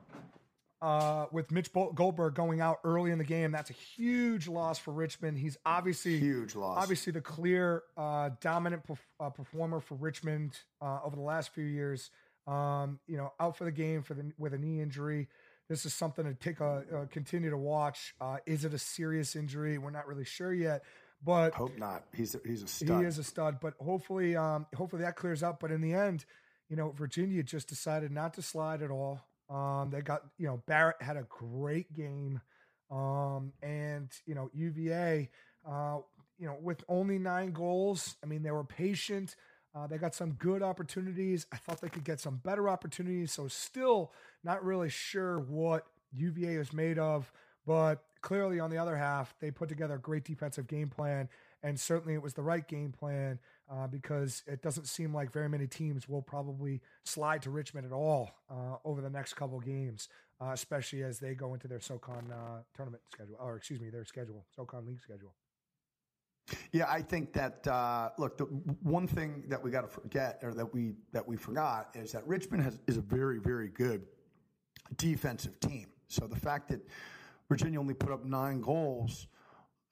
uh, 0.82 1.26
with 1.32 1.52
Mitch 1.52 1.72
Goldberg 1.74 2.36
going 2.36 2.62
out 2.62 2.80
early 2.84 3.12
in 3.12 3.18
the 3.18 3.24
game. 3.24 3.52
That's 3.52 3.70
a 3.70 3.74
huge 3.74 4.48
loss 4.48 4.78
for 4.80 4.92
Richmond. 4.92 5.38
He's 5.38 5.58
obviously 5.66 6.20
Huge 6.20 6.56
loss. 6.56 6.78
obviously 6.82 7.12
the 7.12 7.22
clear 7.22 7.84
uh, 7.98 8.30
dominant 8.42 8.88
perf- 8.88 8.98
uh, 9.20 9.30
performer 9.30 9.80
for 9.82 9.96
Richmond 9.96 10.58
uh, 10.82 11.00
over 11.04 11.16
the 11.16 11.22
last 11.22 11.54
few 11.54 11.66
years. 11.66 12.12
Um, 12.48 13.00
you 13.08 13.18
know, 13.18 13.34
out 13.40 13.58
for 13.58 13.66
the 13.66 13.72
game 13.72 14.02
for 14.02 14.14
the 14.16 14.32
with 14.38 14.54
a 14.54 14.58
knee 14.58 14.82
injury. 14.82 15.28
This 15.68 15.86
is 15.86 15.94
something 15.94 16.26
to 16.26 16.34
take 16.34 16.62
a 16.62 16.84
uh, 16.94 17.06
continue 17.12 17.52
to 17.52 17.58
watch. 17.58 18.16
Uh, 18.20 18.38
is 18.48 18.66
it 18.66 18.74
a 18.74 18.80
serious 18.80 19.36
injury? 19.36 19.78
We're 19.78 19.92
not 19.92 20.08
really 20.08 20.26
sure 20.26 20.52
yet, 20.52 20.84
but 21.24 21.54
Hope 21.54 21.78
not. 21.78 22.04
He's 22.14 22.36
a, 22.36 22.40
he's 22.46 22.64
a 22.64 22.68
stud. 22.68 23.02
he 23.02 23.06
is 23.06 23.18
a 23.18 23.24
stud. 23.24 23.60
But 23.62 23.74
hopefully, 23.80 24.36
um, 24.36 24.66
hopefully 24.76 25.02
that 25.04 25.16
clears 25.16 25.44
up. 25.44 25.60
But 25.60 25.72
in 25.72 25.82
the 25.82 25.94
end, 25.94 26.26
you 26.70 26.76
know, 26.76 26.92
Virginia 26.92 27.44
just 27.44 27.68
decided 27.68 28.12
not 28.12 28.34
to 28.36 28.42
slide 28.42 28.82
at 28.82 28.92
all. 28.92 29.22
Um, 29.50 29.90
they 29.92 30.02
got 30.02 30.24
you 30.38 30.48
know 30.48 30.62
Barrett 30.68 31.02
had 31.02 31.18
a 31.18 31.24
great 31.24 31.92
game, 31.94 32.40
um, 32.92 33.52
and 33.64 34.10
you 34.26 34.36
know 34.36 34.50
UVA, 34.54 35.30
uh, 35.68 35.98
you 36.38 36.46
know 36.46 36.58
with 36.62 36.84
only 36.88 37.18
nine 37.18 37.52
goals. 37.52 38.16
I 38.24 38.28
mean 38.28 38.44
they 38.44 38.52
were 38.52 38.64
patient. 38.64 39.36
Uh, 39.76 39.88
they 39.88 39.98
got 39.98 40.16
some 40.16 40.32
good 40.34 40.64
opportunities. 40.64 41.46
I 41.52 41.58
thought 41.58 41.82
they 41.82 41.90
could 41.90 42.04
get 42.04 42.20
some 42.20 42.38
better 42.38 42.68
opportunities. 42.70 43.32
So 43.32 43.48
still 43.48 44.12
not 44.44 44.64
really 44.64 44.90
sure 44.90 45.40
what 45.40 45.86
UVA 46.12 46.56
is 46.56 46.74
made 46.74 46.98
of, 46.98 47.32
but 47.70 48.04
clearly 48.22 48.60
on 48.60 48.72
the 48.72 48.80
other 48.80 48.98
half, 48.98 49.36
they 49.40 49.52
put 49.52 49.70
together 49.70 49.94
a 49.94 50.00
great 50.00 50.24
defensive 50.24 50.66
game 50.66 50.90
plan, 50.90 51.30
and 51.62 51.80
certainly 51.80 52.16
it 52.16 52.22
was 52.22 52.34
the 52.34 52.42
right 52.42 52.68
game 52.68 52.92
plan 52.92 53.38
uh, 53.72 53.86
because 53.86 54.42
it 54.48 54.64
doesn't 54.64 54.88
seem 54.88 55.14
like 55.14 55.32
very 55.32 55.48
many 55.48 55.68
teams 55.68 56.10
will 56.10 56.24
probably 56.24 56.82
slide 57.04 57.44
to 57.44 57.52
Richmond 57.52 57.86
at 57.86 57.92
all 57.92 58.32
uh, 58.50 58.78
over 58.84 59.02
the 59.02 59.10
next 59.12 59.36
couple 59.36 59.60
games, 59.60 60.10
uh, 60.42 60.50
especially 60.52 61.04
as 61.04 61.20
they 61.20 61.36
go 61.36 61.54
into 61.54 61.68
their 61.68 61.80
SoCon 61.80 62.34
uh, 62.34 62.64
tournament 62.76 63.04
schedule, 63.14 63.36
or 63.40 63.58
excuse 63.58 63.80
me, 63.80 63.92
their 63.92 64.04
schedule, 64.04 64.48
SoCon 64.56 64.88
League 64.88 65.02
schedule. 65.02 65.36
Yeah, 66.72 66.86
I 66.90 67.04
think 67.04 67.34
that 67.34 67.68
uh, 67.68 68.10
look, 68.18 68.40
the 68.40 68.46
one 68.82 69.06
thing 69.06 69.44
that 69.48 69.64
we 69.64 69.70
got 69.70 69.82
to 69.82 69.88
forget, 69.88 70.40
or 70.42 70.56
that 70.56 70.74
we 70.74 70.96
that 71.12 71.28
we 71.28 71.38
forgot, 71.38 71.90
is 71.94 72.14
that 72.14 72.26
Richmond 72.26 72.64
has 72.64 72.80
is 72.88 72.98
a 72.98 73.02
very 73.02 73.38
very 73.38 73.68
good 73.68 74.08
defensive 74.98 75.60
team. 75.60 75.86
So 76.08 76.26
the 76.26 76.36
fact 76.40 76.70
that 76.70 76.80
Virginia 77.50 77.80
only 77.80 77.96
put 77.96 78.12
up 78.12 78.24
nine 78.24 78.62
goals, 78.62 79.28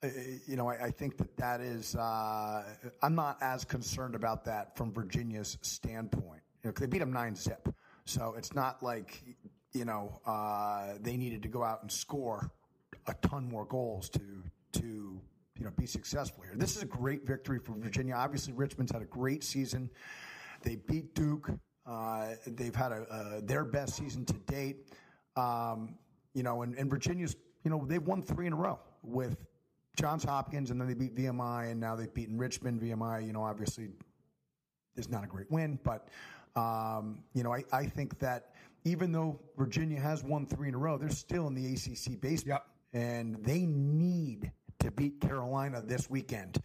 uh, 0.02 0.08
you 0.46 0.56
know, 0.56 0.68
I, 0.68 0.84
I 0.86 0.90
think 0.90 1.16
that 1.18 1.36
that 1.38 1.60
is. 1.60 1.96
Uh, 1.96 2.62
I'm 3.02 3.16
not 3.16 3.38
as 3.40 3.64
concerned 3.64 4.14
about 4.14 4.44
that 4.44 4.76
from 4.76 4.92
Virginia's 4.92 5.58
standpoint. 5.62 6.42
You 6.62 6.70
know, 6.70 6.74
they 6.78 6.86
beat 6.86 6.98
them 6.98 7.12
nine 7.12 7.34
zip, 7.34 7.68
so 8.04 8.34
it's 8.38 8.54
not 8.54 8.80
like 8.82 9.22
you 9.72 9.84
know 9.84 10.20
uh, 10.24 10.94
they 11.00 11.16
needed 11.16 11.42
to 11.42 11.48
go 11.48 11.64
out 11.64 11.82
and 11.82 11.90
score 11.90 12.50
a 13.08 13.14
ton 13.14 13.48
more 13.48 13.64
goals 13.64 14.08
to 14.10 14.20
to 14.74 15.20
you 15.58 15.64
know 15.64 15.70
be 15.76 15.86
successful 15.86 16.44
here. 16.44 16.54
This 16.54 16.76
is 16.76 16.82
a 16.82 16.86
great 16.86 17.26
victory 17.26 17.58
for 17.58 17.72
Virginia. 17.72 18.14
Obviously, 18.14 18.52
Richmond's 18.52 18.92
had 18.92 19.02
a 19.02 19.06
great 19.06 19.42
season. 19.42 19.90
They 20.62 20.76
beat 20.76 21.12
Duke. 21.14 21.50
Uh, 21.84 22.34
they've 22.46 22.74
had 22.74 22.92
a, 22.92 23.06
uh, 23.10 23.40
their 23.42 23.64
best 23.64 23.96
season 23.96 24.24
to 24.26 24.34
date. 24.34 24.76
Um, 25.36 25.96
you 26.34 26.42
know, 26.42 26.62
and, 26.62 26.76
and 26.76 26.90
Virginia's 26.90 27.34
you 27.64 27.70
know 27.70 27.84
they've 27.86 28.06
won 28.06 28.22
three 28.22 28.46
in 28.46 28.52
a 28.52 28.56
row 28.56 28.78
with 29.02 29.36
Johns 29.96 30.24
Hopkins, 30.24 30.70
and 30.70 30.80
then 30.80 30.88
they 30.88 30.94
beat 30.94 31.14
VMI, 31.14 31.70
and 31.70 31.80
now 31.80 31.96
they've 31.96 32.12
beaten 32.12 32.38
Richmond. 32.38 32.80
VMI, 32.80 33.26
you 33.26 33.32
know, 33.32 33.42
obviously 33.42 33.88
is 34.96 35.08
not 35.08 35.24
a 35.24 35.26
great 35.26 35.50
win, 35.50 35.78
but 35.84 36.08
um, 36.56 37.22
you 37.34 37.42
know, 37.42 37.52
I, 37.52 37.64
I 37.72 37.86
think 37.86 38.18
that 38.20 38.52
even 38.84 39.12
though 39.12 39.40
Virginia 39.56 40.00
has 40.00 40.22
won 40.24 40.46
three 40.46 40.68
in 40.68 40.74
a 40.74 40.78
row, 40.78 40.98
they're 40.98 41.10
still 41.10 41.46
in 41.46 41.54
the 41.54 41.72
ACC 41.72 42.20
basement, 42.20 42.62
Yep. 42.94 43.02
and 43.02 43.44
they 43.44 43.66
need 43.66 44.50
to 44.80 44.90
beat 44.90 45.20
Carolina 45.20 45.82
this 45.84 46.08
weekend. 46.08 46.62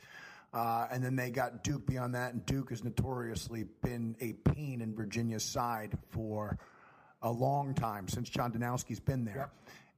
Uh, 0.54 0.88
and 0.92 1.04
then 1.04 1.16
they 1.16 1.32
got 1.32 1.64
Duke 1.64 1.86
beyond 1.88 2.14
that, 2.14 2.34
and 2.34 2.46
Duke 2.46 2.70
has 2.70 2.84
notoriously 2.84 3.66
been 3.82 4.16
a 4.22 4.34
pain 4.34 4.82
in 4.82 4.96
Virginia's 4.96 5.44
side 5.44 5.98
for 6.10 6.60
a 7.24 7.32
long 7.32 7.74
time 7.74 8.08
since 8.08 8.30
John 8.30 8.52
Danowski's 8.52 9.00
been 9.00 9.26
there. 9.26 9.50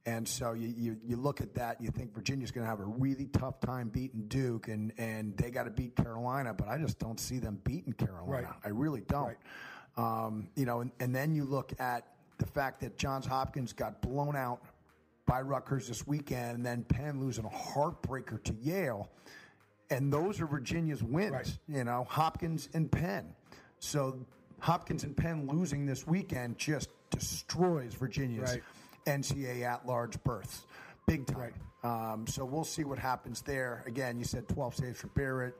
And 0.06 0.26
so 0.26 0.52
you, 0.52 0.72
you, 0.76 0.96
you 1.04 1.16
look 1.16 1.40
at 1.40 1.52
that, 1.56 1.78
and 1.78 1.84
you 1.84 1.90
think 1.90 2.14
Virginia's 2.14 2.52
going 2.52 2.64
to 2.64 2.70
have 2.70 2.78
a 2.78 2.84
really 2.84 3.26
tough 3.26 3.58
time 3.60 3.88
beating 3.88 4.26
Duke, 4.28 4.68
and, 4.68 4.92
and 4.98 5.36
they 5.36 5.50
got 5.50 5.64
to 5.64 5.70
beat 5.70 5.96
Carolina, 5.96 6.54
but 6.54 6.68
I 6.68 6.78
just 6.78 7.00
don't 7.00 7.18
see 7.18 7.38
them 7.40 7.60
beating 7.64 7.92
Carolina. 7.92 8.46
Right. 8.46 8.46
I 8.64 8.68
really 8.68 9.00
don't. 9.00 9.34
Right. 9.96 10.26
Um, 10.26 10.48
you 10.54 10.64
know, 10.64 10.80
and, 10.80 10.92
and 11.00 11.12
then 11.14 11.34
you 11.34 11.44
look 11.44 11.72
at 11.80 12.06
the 12.38 12.46
fact 12.46 12.80
that 12.82 12.96
Johns 12.96 13.26
Hopkins 13.26 13.72
got 13.72 14.00
blown 14.00 14.36
out 14.36 14.62
by 15.26 15.40
Rutgers 15.40 15.88
this 15.88 16.06
weekend, 16.06 16.58
and 16.58 16.64
then 16.64 16.84
Penn 16.84 17.18
losing 17.20 17.44
a 17.44 17.48
heartbreaker 17.48 18.40
to 18.44 18.54
Yale. 18.62 19.10
And 19.90 20.12
those 20.12 20.40
are 20.40 20.46
Virginia's 20.46 21.02
wins, 21.02 21.32
Right. 21.32 21.58
you 21.68 21.82
know, 21.82 22.06
Hopkins 22.08 22.68
and 22.74 22.90
Penn. 22.92 23.34
So 23.80 24.24
Hopkins 24.60 25.02
and 25.02 25.16
Penn 25.16 25.48
losing 25.48 25.84
this 25.84 26.06
weekend 26.06 26.58
just 26.58 26.90
destroys 27.10 27.94
Virginia's 27.94 28.52
Right. 28.52 28.62
NCAA 29.06 29.62
at 29.62 29.86
large 29.86 30.22
berths. 30.24 30.66
Big 31.06 31.26
time. 31.26 31.54
Um, 31.82 32.26
so 32.26 32.44
we'll 32.44 32.64
see 32.64 32.84
what 32.84 32.98
happens 32.98 33.40
there. 33.42 33.84
Again, 33.86 34.18
you 34.18 34.24
said 34.24 34.48
12 34.48 34.74
saves 34.74 35.00
for 35.00 35.06
Barrett. 35.08 35.54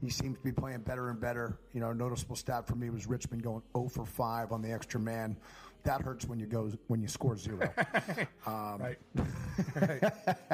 He 0.00 0.10
seems 0.10 0.38
to 0.38 0.44
be 0.44 0.52
playing 0.52 0.80
better 0.80 1.08
and 1.10 1.20
better. 1.20 1.58
You 1.72 1.80
know, 1.80 1.90
a 1.90 1.94
noticeable 1.94 2.36
stat 2.36 2.66
for 2.66 2.74
me 2.74 2.90
was 2.90 3.06
Richmond 3.06 3.42
going 3.42 3.62
0 3.76 3.88
for 3.88 4.04
5 4.04 4.52
on 4.52 4.62
the 4.62 4.72
extra 4.72 5.00
man. 5.00 5.36
That 5.84 6.02
hurts 6.02 6.26
when 6.26 6.38
you 6.40 6.46
go 6.46 6.70
when 6.88 7.00
you 7.00 7.08
score 7.08 7.36
zero. 7.36 7.70
Um, 8.46 8.80
right. 8.80 8.98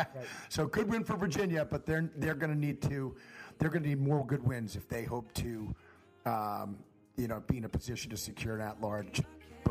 So 0.48 0.66
good 0.66 0.88
win 0.88 1.04
for 1.04 1.16
Virginia, 1.16 1.66
but 1.68 1.86
they're 1.86 2.10
they're 2.16 2.34
going 2.34 2.52
to 2.52 2.58
need 2.58 2.82
to 2.82 3.16
they're 3.58 3.70
going 3.70 3.82
to 3.82 3.88
need 3.88 4.00
more 4.00 4.24
good 4.26 4.46
wins 4.46 4.76
if 4.76 4.88
they 4.88 5.04
hope 5.04 5.32
to, 5.34 5.74
um, 6.26 6.78
you 7.16 7.28
know, 7.28 7.42
be 7.46 7.58
in 7.58 7.64
a 7.64 7.68
position 7.68 8.10
to 8.10 8.16
secure 8.16 8.54
an 8.54 8.60
at-large 8.60 9.22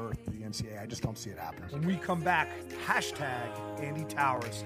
berth 0.04 0.24
to 0.26 0.32
the 0.32 0.44
NCAA. 0.44 0.82
I 0.82 0.86
just 0.86 1.02
don't 1.02 1.18
see 1.18 1.30
it 1.30 1.38
happening. 1.38 1.70
When 1.72 1.88
we 1.88 1.96
come 1.96 2.22
back, 2.22 2.50
hashtag 2.86 3.50
Andy 3.80 4.04
Towers. 4.06 4.64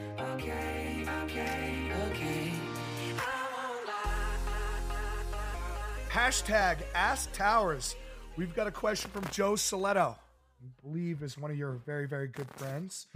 Hashtag 6.09 6.77
Ask 6.95 7.31
Towers. 7.33 7.95
We've 8.37 8.55
got 8.55 8.67
a 8.67 8.71
question 8.71 9.11
from 9.11 9.23
Joe 9.31 9.53
Soletto. 9.53 10.15
I 10.15 10.87
believe 10.87 11.21
is 11.21 11.37
one 11.37 11.51
of 11.51 11.57
your 11.57 11.73
very, 11.85 12.07
very 12.07 12.27
good 12.27 12.47
friends. 12.55 13.07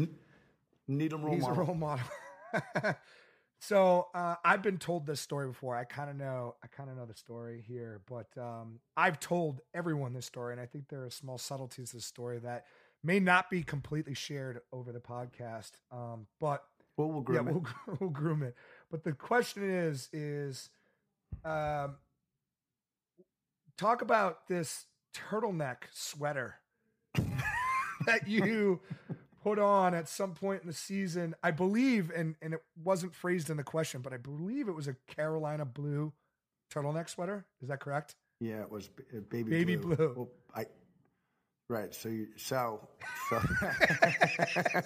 Need 0.88 1.12
them 1.12 1.24
role 1.24 1.36
He's 1.36 1.48
a 1.48 1.52
role 1.52 1.74
model. 1.76 2.06
so 3.64 4.08
uh, 4.16 4.36
I've 4.44 4.64
been 4.64 4.80
told 4.80 5.06
this 5.06 5.22
story 5.22 5.48
before. 5.48 5.76
I 5.76 5.84
kind 5.84 6.10
of 6.10 6.16
know. 6.16 6.56
I 6.64 6.68
kind 6.68 6.90
of 6.90 6.98
know 6.98 7.06
the 7.06 7.14
story 7.14 7.64
here, 7.68 8.02
but 8.10 8.28
um, 8.36 8.80
I've 8.98 9.20
told 9.20 9.62
everyone 9.76 10.14
this 10.14 10.26
story, 10.26 10.52
and 10.54 10.60
I 10.60 10.66
think 10.66 10.90
there 10.90 11.04
are 11.06 11.12
small 11.12 11.38
subtleties 11.38 11.92
to 11.92 11.98
the 11.98 12.02
story 12.02 12.40
that 12.40 12.66
may 13.04 13.20
not 13.20 13.52
be 13.52 13.62
completely 13.62 14.16
shared 14.16 14.62
over 14.74 14.92
the 14.92 15.00
podcast. 15.00 15.74
Um, 15.92 16.26
but 16.40 16.64
Well, 16.98 17.10
we'll 17.12 17.22
groom 17.22 17.46
yeah, 17.46 17.52
it. 17.52 17.54
we'll, 17.54 17.98
we'll 18.00 18.10
groom 18.10 18.42
it. 18.42 18.56
But 18.90 19.04
the 19.04 19.14
question 19.14 19.64
is, 19.70 20.10
is 20.12 20.72
um, 21.46 21.98
talk 23.78 24.02
about 24.02 24.48
this 24.48 24.86
turtleneck 25.16 25.78
sweater 25.92 26.56
that 28.06 28.28
you 28.28 28.80
put 29.44 29.60
on 29.60 29.94
at 29.94 30.08
some 30.08 30.34
point 30.34 30.62
in 30.62 30.68
the 30.68 30.74
season. 30.74 31.36
I 31.44 31.52
believe, 31.52 32.12
and 32.16 32.36
and 32.42 32.54
it 32.54 32.62
wasn't 32.84 33.14
phrased 33.16 33.50
in 33.50 33.58
the 33.58 33.64
question, 33.64 34.02
but 34.02 34.14
I 34.14 34.18
believe 34.18 34.68
it 34.68 34.76
was 34.76 34.88
a 34.88 34.96
Carolina 35.08 35.66
blue 35.66 36.14
turtleneck 36.74 37.10
sweater. 37.10 37.46
Is 37.62 37.70
that 37.70 37.80
correct? 37.80 38.16
Yeah, 38.40 38.62
it 38.62 38.72
was 38.72 38.90
uh, 39.16 39.20
baby 39.30 39.50
Baby 39.52 39.76
blue. 39.76 39.96
blue. 39.96 40.14
Well, 40.16 40.30
I 40.56 40.66
right. 41.70 41.94
So 41.94 42.10
you, 42.10 42.28
so 42.38 42.88
so 43.30 43.40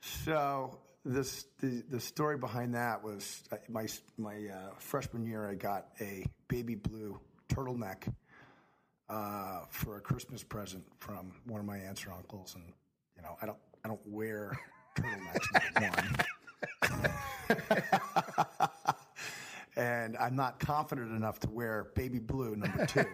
so 0.00 0.78
this 1.04 1.44
the 1.60 1.82
the 1.90 2.00
story 2.00 2.38
behind 2.38 2.74
that 2.74 3.02
was 3.02 3.42
uh, 3.52 3.56
my 3.68 3.86
my 4.18 4.36
uh, 4.52 4.74
freshman 4.78 5.26
year. 5.26 5.48
I 5.48 5.54
got 5.54 5.86
a 6.00 6.24
baby 6.48 6.74
blue 6.74 7.18
turtleneck 7.48 8.12
uh, 9.08 9.60
for 9.70 9.96
a 9.96 10.00
Christmas 10.00 10.42
present 10.42 10.84
from 10.98 11.32
one 11.46 11.60
of 11.60 11.66
my 11.66 11.78
aunts 11.78 12.06
or 12.06 12.12
uncles, 12.12 12.54
and 12.54 12.64
you 13.22 13.28
know 13.28 13.36
I 13.40 13.46
don't 13.46 13.58
I 13.84 13.88
don't 13.88 14.00
wear 14.06 14.58
turtlenecks. 14.96 16.26
one. 16.90 17.08
and 19.76 20.16
I'm 20.16 20.36
not 20.36 20.60
confident 20.60 21.10
enough 21.12 21.40
to 21.40 21.50
wear 21.50 21.90
baby 21.94 22.18
blue 22.18 22.56
number 22.56 22.86
two. 22.86 23.04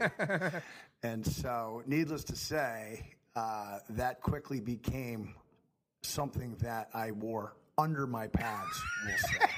and 1.02 1.26
so, 1.26 1.82
needless 1.86 2.24
to 2.24 2.36
say, 2.36 3.14
uh, 3.36 3.78
that 3.90 4.20
quickly 4.20 4.60
became 4.60 5.34
something 6.02 6.56
that 6.60 6.88
I 6.94 7.12
wore 7.12 7.56
under 7.76 8.06
my 8.06 8.26
pads, 8.26 8.82
we'll 9.06 9.18
say. 9.18 9.50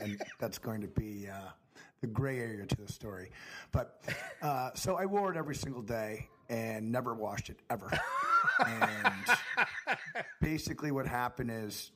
and 0.00 0.22
that's 0.38 0.58
going 0.58 0.80
to 0.80 0.88
be 0.88 1.28
uh, 1.28 1.50
the 2.00 2.06
gray 2.06 2.38
area 2.38 2.64
to 2.66 2.76
the 2.76 2.90
story. 2.90 3.30
But 3.72 4.00
uh, 4.42 4.70
so 4.74 4.96
I 4.96 5.06
wore 5.06 5.30
it 5.30 5.36
every 5.36 5.54
single 5.54 5.82
day 5.82 6.28
and 6.48 6.90
never 6.90 7.14
washed 7.14 7.50
it 7.50 7.58
ever. 7.68 7.90
And 8.66 9.38
basically, 10.40 10.90
what 10.90 11.06
happened 11.06 11.50
is 11.50 11.92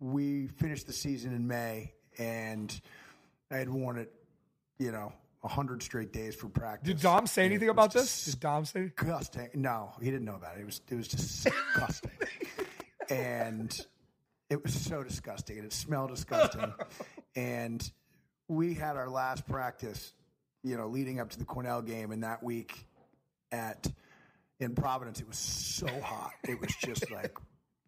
we 0.00 0.48
finished 0.48 0.86
the 0.86 0.92
season 0.92 1.34
in 1.34 1.46
May, 1.46 1.92
and 2.18 2.78
I 3.50 3.56
had 3.56 3.68
worn 3.68 3.98
it, 3.98 4.12
you 4.78 4.92
know, 4.92 5.12
hundred 5.44 5.82
straight 5.82 6.12
days 6.12 6.34
for 6.34 6.48
practice. 6.48 6.88
Did 6.88 7.00
Dom 7.00 7.26
say 7.26 7.44
anything 7.44 7.68
about 7.68 7.92
this? 7.92 8.24
Did 8.24 8.40
Dom 8.40 8.64
say? 8.64 8.90
disgusting. 8.96 9.48
No, 9.54 9.92
he 10.00 10.10
didn't 10.10 10.24
know 10.24 10.34
about 10.34 10.56
it. 10.56 10.62
It 10.62 10.66
was 10.66 10.80
it 10.90 10.94
was 10.94 11.08
just 11.08 11.44
disgusting, 11.44 12.10
and 13.10 13.86
it 14.50 14.62
was 14.62 14.74
so 14.74 15.02
disgusting, 15.02 15.58
and 15.58 15.66
it 15.66 15.72
smelled 15.72 16.10
disgusting. 16.10 16.72
and 17.36 17.90
we 18.48 18.74
had 18.74 18.96
our 18.96 19.08
last 19.08 19.46
practice, 19.46 20.12
you 20.62 20.76
know, 20.76 20.88
leading 20.88 21.20
up 21.20 21.30
to 21.30 21.38
the 21.38 21.44
Cornell 21.44 21.82
game, 21.82 22.12
and 22.12 22.22
that 22.24 22.42
week 22.42 22.86
at 23.52 23.86
in 24.60 24.74
Providence, 24.74 25.20
it 25.20 25.28
was 25.28 25.38
so 25.38 25.88
hot. 26.00 26.32
It 26.48 26.60
was 26.60 26.74
just 26.76 27.10
like, 27.10 27.36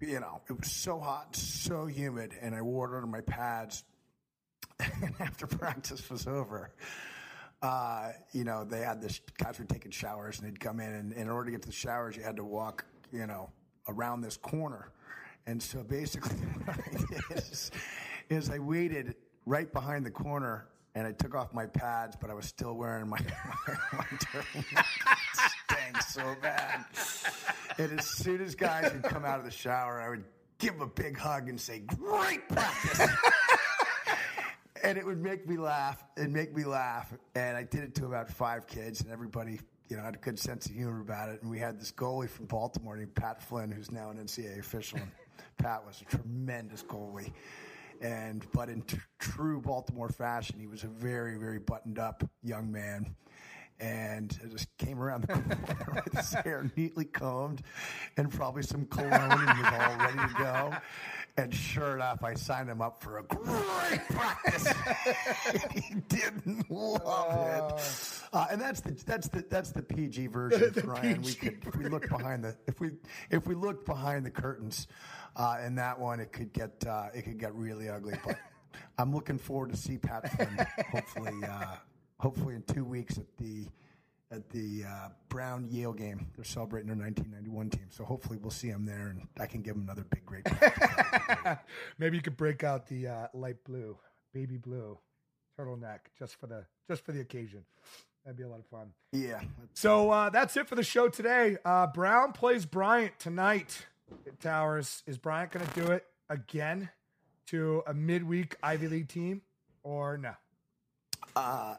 you 0.00 0.20
know, 0.20 0.40
it 0.48 0.52
was 0.52 0.70
so 0.70 1.00
hot, 1.00 1.26
and 1.26 1.36
so 1.36 1.86
humid, 1.86 2.32
and 2.40 2.54
I 2.54 2.62
wore 2.62 2.92
it 2.92 2.96
under 2.96 3.06
my 3.06 3.20
pads. 3.20 3.84
And 5.02 5.14
after 5.18 5.48
practice 5.48 6.08
was 6.08 6.28
over, 6.28 6.70
uh, 7.62 8.12
you 8.32 8.44
know, 8.44 8.64
they 8.64 8.80
had 8.80 9.02
this 9.02 9.20
guys 9.36 9.58
were 9.58 9.64
taking 9.64 9.90
showers 9.90 10.38
and 10.38 10.46
they'd 10.46 10.60
come 10.60 10.78
in, 10.78 10.92
and 10.92 11.12
in 11.12 11.28
order 11.28 11.46
to 11.46 11.50
get 11.50 11.62
to 11.62 11.68
the 11.68 11.74
showers, 11.74 12.16
you 12.16 12.22
had 12.22 12.36
to 12.36 12.44
walk, 12.44 12.84
you 13.12 13.26
know, 13.26 13.50
around 13.88 14.20
this 14.20 14.36
corner. 14.36 14.92
And 15.46 15.60
so 15.60 15.82
basically, 15.82 16.36
what 16.64 16.78
I 16.78 16.90
did 16.90 17.38
is, 17.38 17.70
is 18.28 18.50
I 18.50 18.58
waited 18.58 19.16
right 19.46 19.72
behind 19.72 20.06
the 20.06 20.10
corner 20.10 20.68
and 20.94 21.06
I 21.06 21.12
took 21.12 21.34
off 21.34 21.52
my 21.52 21.66
pads, 21.66 22.16
but 22.20 22.30
I 22.30 22.34
was 22.34 22.46
still 22.46 22.74
wearing 22.74 23.08
my, 23.08 23.18
my, 23.66 23.74
my 23.92 24.04
so 26.06 26.36
bad. 26.40 26.84
And 27.78 27.98
as 27.98 28.06
soon 28.06 28.40
as 28.40 28.54
guys 28.54 28.92
would 28.92 29.02
come 29.04 29.24
out 29.24 29.38
of 29.38 29.44
the 29.44 29.50
shower, 29.50 30.00
I 30.00 30.08
would 30.08 30.24
give 30.58 30.74
them 30.74 30.82
a 30.82 30.86
big 30.86 31.16
hug 31.16 31.48
and 31.48 31.60
say, 31.60 31.80
Great 31.80 32.48
practice 32.48 33.08
and 34.82 34.98
it 34.98 35.04
would 35.04 35.22
make 35.22 35.46
me 35.48 35.56
laugh. 35.56 36.04
It'd 36.16 36.32
make 36.32 36.54
me 36.56 36.64
laugh. 36.64 37.12
And 37.34 37.56
I 37.56 37.62
did 37.62 37.82
it 37.82 37.94
to 37.96 38.06
about 38.06 38.30
five 38.30 38.66
kids, 38.66 39.00
and 39.00 39.10
everybody, 39.10 39.60
you 39.88 39.96
know, 39.96 40.02
had 40.02 40.14
a 40.14 40.18
good 40.18 40.38
sense 40.38 40.66
of 40.66 40.72
humor 40.72 41.00
about 41.00 41.30
it. 41.30 41.42
And 41.42 41.50
we 41.50 41.58
had 41.58 41.80
this 41.80 41.92
goalie 41.92 42.28
from 42.28 42.46
Baltimore 42.46 42.96
named 42.96 43.14
Pat 43.14 43.42
Flynn, 43.42 43.70
who's 43.70 43.90
now 43.90 44.10
an 44.10 44.18
NCAA 44.18 44.58
official. 44.58 44.98
And 44.98 45.10
Pat 45.58 45.84
was 45.84 46.02
a 46.02 46.16
tremendous 46.16 46.82
goalie. 46.82 47.32
And 48.00 48.46
but 48.52 48.68
in 48.68 48.82
tr- 48.82 48.96
true 49.18 49.60
Baltimore 49.60 50.08
fashion, 50.08 50.58
he 50.58 50.66
was 50.66 50.84
a 50.84 50.88
very, 50.88 51.36
very 51.36 51.58
buttoned 51.58 51.98
up 51.98 52.22
young 52.42 52.70
man. 52.70 53.14
And 53.80 54.36
I 54.44 54.48
just 54.48 54.76
came 54.78 55.00
around 55.00 55.22
the 55.22 55.34
corner 55.34 56.02
with 56.04 56.12
his 56.14 56.32
hair 56.34 56.70
neatly 56.76 57.04
combed 57.04 57.62
and 58.16 58.30
probably 58.30 58.62
some 58.62 58.86
cologne 58.86 59.12
and 59.12 59.58
was 59.58 59.72
all 59.72 59.96
ready 59.98 60.18
to 60.18 60.34
go. 60.38 60.76
And 61.38 61.54
sure 61.54 61.94
enough, 61.94 62.24
I 62.24 62.34
signed 62.34 62.68
him 62.68 62.82
up 62.82 63.00
for 63.00 63.18
a 63.18 63.22
great 63.22 64.00
practice. 64.08 64.72
he 65.72 65.94
didn't 66.08 66.68
love 66.68 67.78
it, 67.78 68.22
uh, 68.32 68.46
and 68.50 68.60
that's 68.60 68.80
the 68.80 68.90
that's 69.06 69.28
the 69.28 69.44
that's 69.48 69.70
the 69.70 69.82
PG 69.82 70.26
version, 70.26 70.72
The 70.74 70.82
Ryan. 70.82 71.22
We 71.22 71.34
could 71.34 71.64
if 71.64 71.76
we 71.76 71.88
look 71.88 72.08
behind 72.08 72.42
the 72.42 72.56
if 72.66 72.80
we 72.80 72.90
if 73.30 73.46
we 73.46 73.54
looked 73.54 73.86
behind 73.86 74.26
the 74.26 74.32
curtains, 74.32 74.88
uh, 75.36 75.58
in 75.64 75.76
that 75.76 76.00
one, 76.00 76.18
it 76.18 76.32
could 76.32 76.52
get 76.52 76.84
uh, 76.84 77.10
it 77.14 77.22
could 77.22 77.38
get 77.38 77.54
really 77.54 77.88
ugly. 77.88 78.18
But 78.26 78.36
I'm 78.98 79.14
looking 79.14 79.38
forward 79.38 79.70
to 79.70 79.76
see 79.76 79.96
Pat 79.96 80.32
Flynn 80.32 80.66
hopefully 80.90 81.34
uh, 81.48 81.76
hopefully 82.18 82.54
in 82.54 82.62
two 82.62 82.84
weeks 82.84 83.18
at 83.18 83.26
the 83.38 83.66
at 84.30 84.50
the 84.50 84.84
uh, 84.86 85.08
Brown 85.30 85.66
Yale 85.70 85.92
game. 85.94 86.26
They're 86.36 86.44
celebrating 86.44 86.88
their 86.88 86.96
1991 86.96 87.70
team, 87.70 87.86
so 87.90 88.04
hopefully 88.04 88.38
we'll 88.40 88.50
see 88.50 88.68
him 88.68 88.84
there, 88.84 89.08
and 89.08 89.26
I 89.40 89.46
can 89.46 89.62
give 89.62 89.74
him 89.74 89.82
another 89.82 90.04
big 90.10 90.26
great. 90.26 90.46
Maybe 91.98 92.16
you 92.18 92.22
could 92.22 92.36
break 92.36 92.62
out 92.62 92.86
the 92.88 93.06
uh, 93.08 93.26
light 93.32 93.64
blue, 93.64 93.96
baby 94.34 94.58
blue 94.58 94.98
turtleneck 95.58 96.00
just 96.18 96.38
for 96.38 96.46
the 96.46 96.64
just 96.88 97.04
for 97.04 97.12
the 97.12 97.20
occasion. 97.20 97.64
That'd 98.24 98.36
be 98.36 98.44
a 98.44 98.48
lot 98.48 98.58
of 98.58 98.66
fun. 98.66 98.90
yeah, 99.12 99.40
So 99.72 100.10
uh, 100.10 100.28
that's 100.28 100.54
it 100.58 100.68
for 100.68 100.74
the 100.74 100.82
show 100.82 101.08
today. 101.08 101.56
Uh, 101.64 101.86
Brown 101.86 102.32
plays 102.32 102.66
Bryant 102.66 103.18
tonight 103.18 103.86
at 104.26 104.38
Towers. 104.40 105.02
Is 105.06 105.16
Bryant 105.16 105.50
going 105.52 105.66
to 105.66 105.80
do 105.80 105.86
it 105.92 106.04
again 106.28 106.90
to 107.46 107.82
a 107.86 107.94
midweek 107.94 108.56
Ivy 108.62 108.88
League 108.88 109.08
team 109.08 109.40
or 109.82 110.18
no? 110.18 110.32
Uh, 111.34 111.76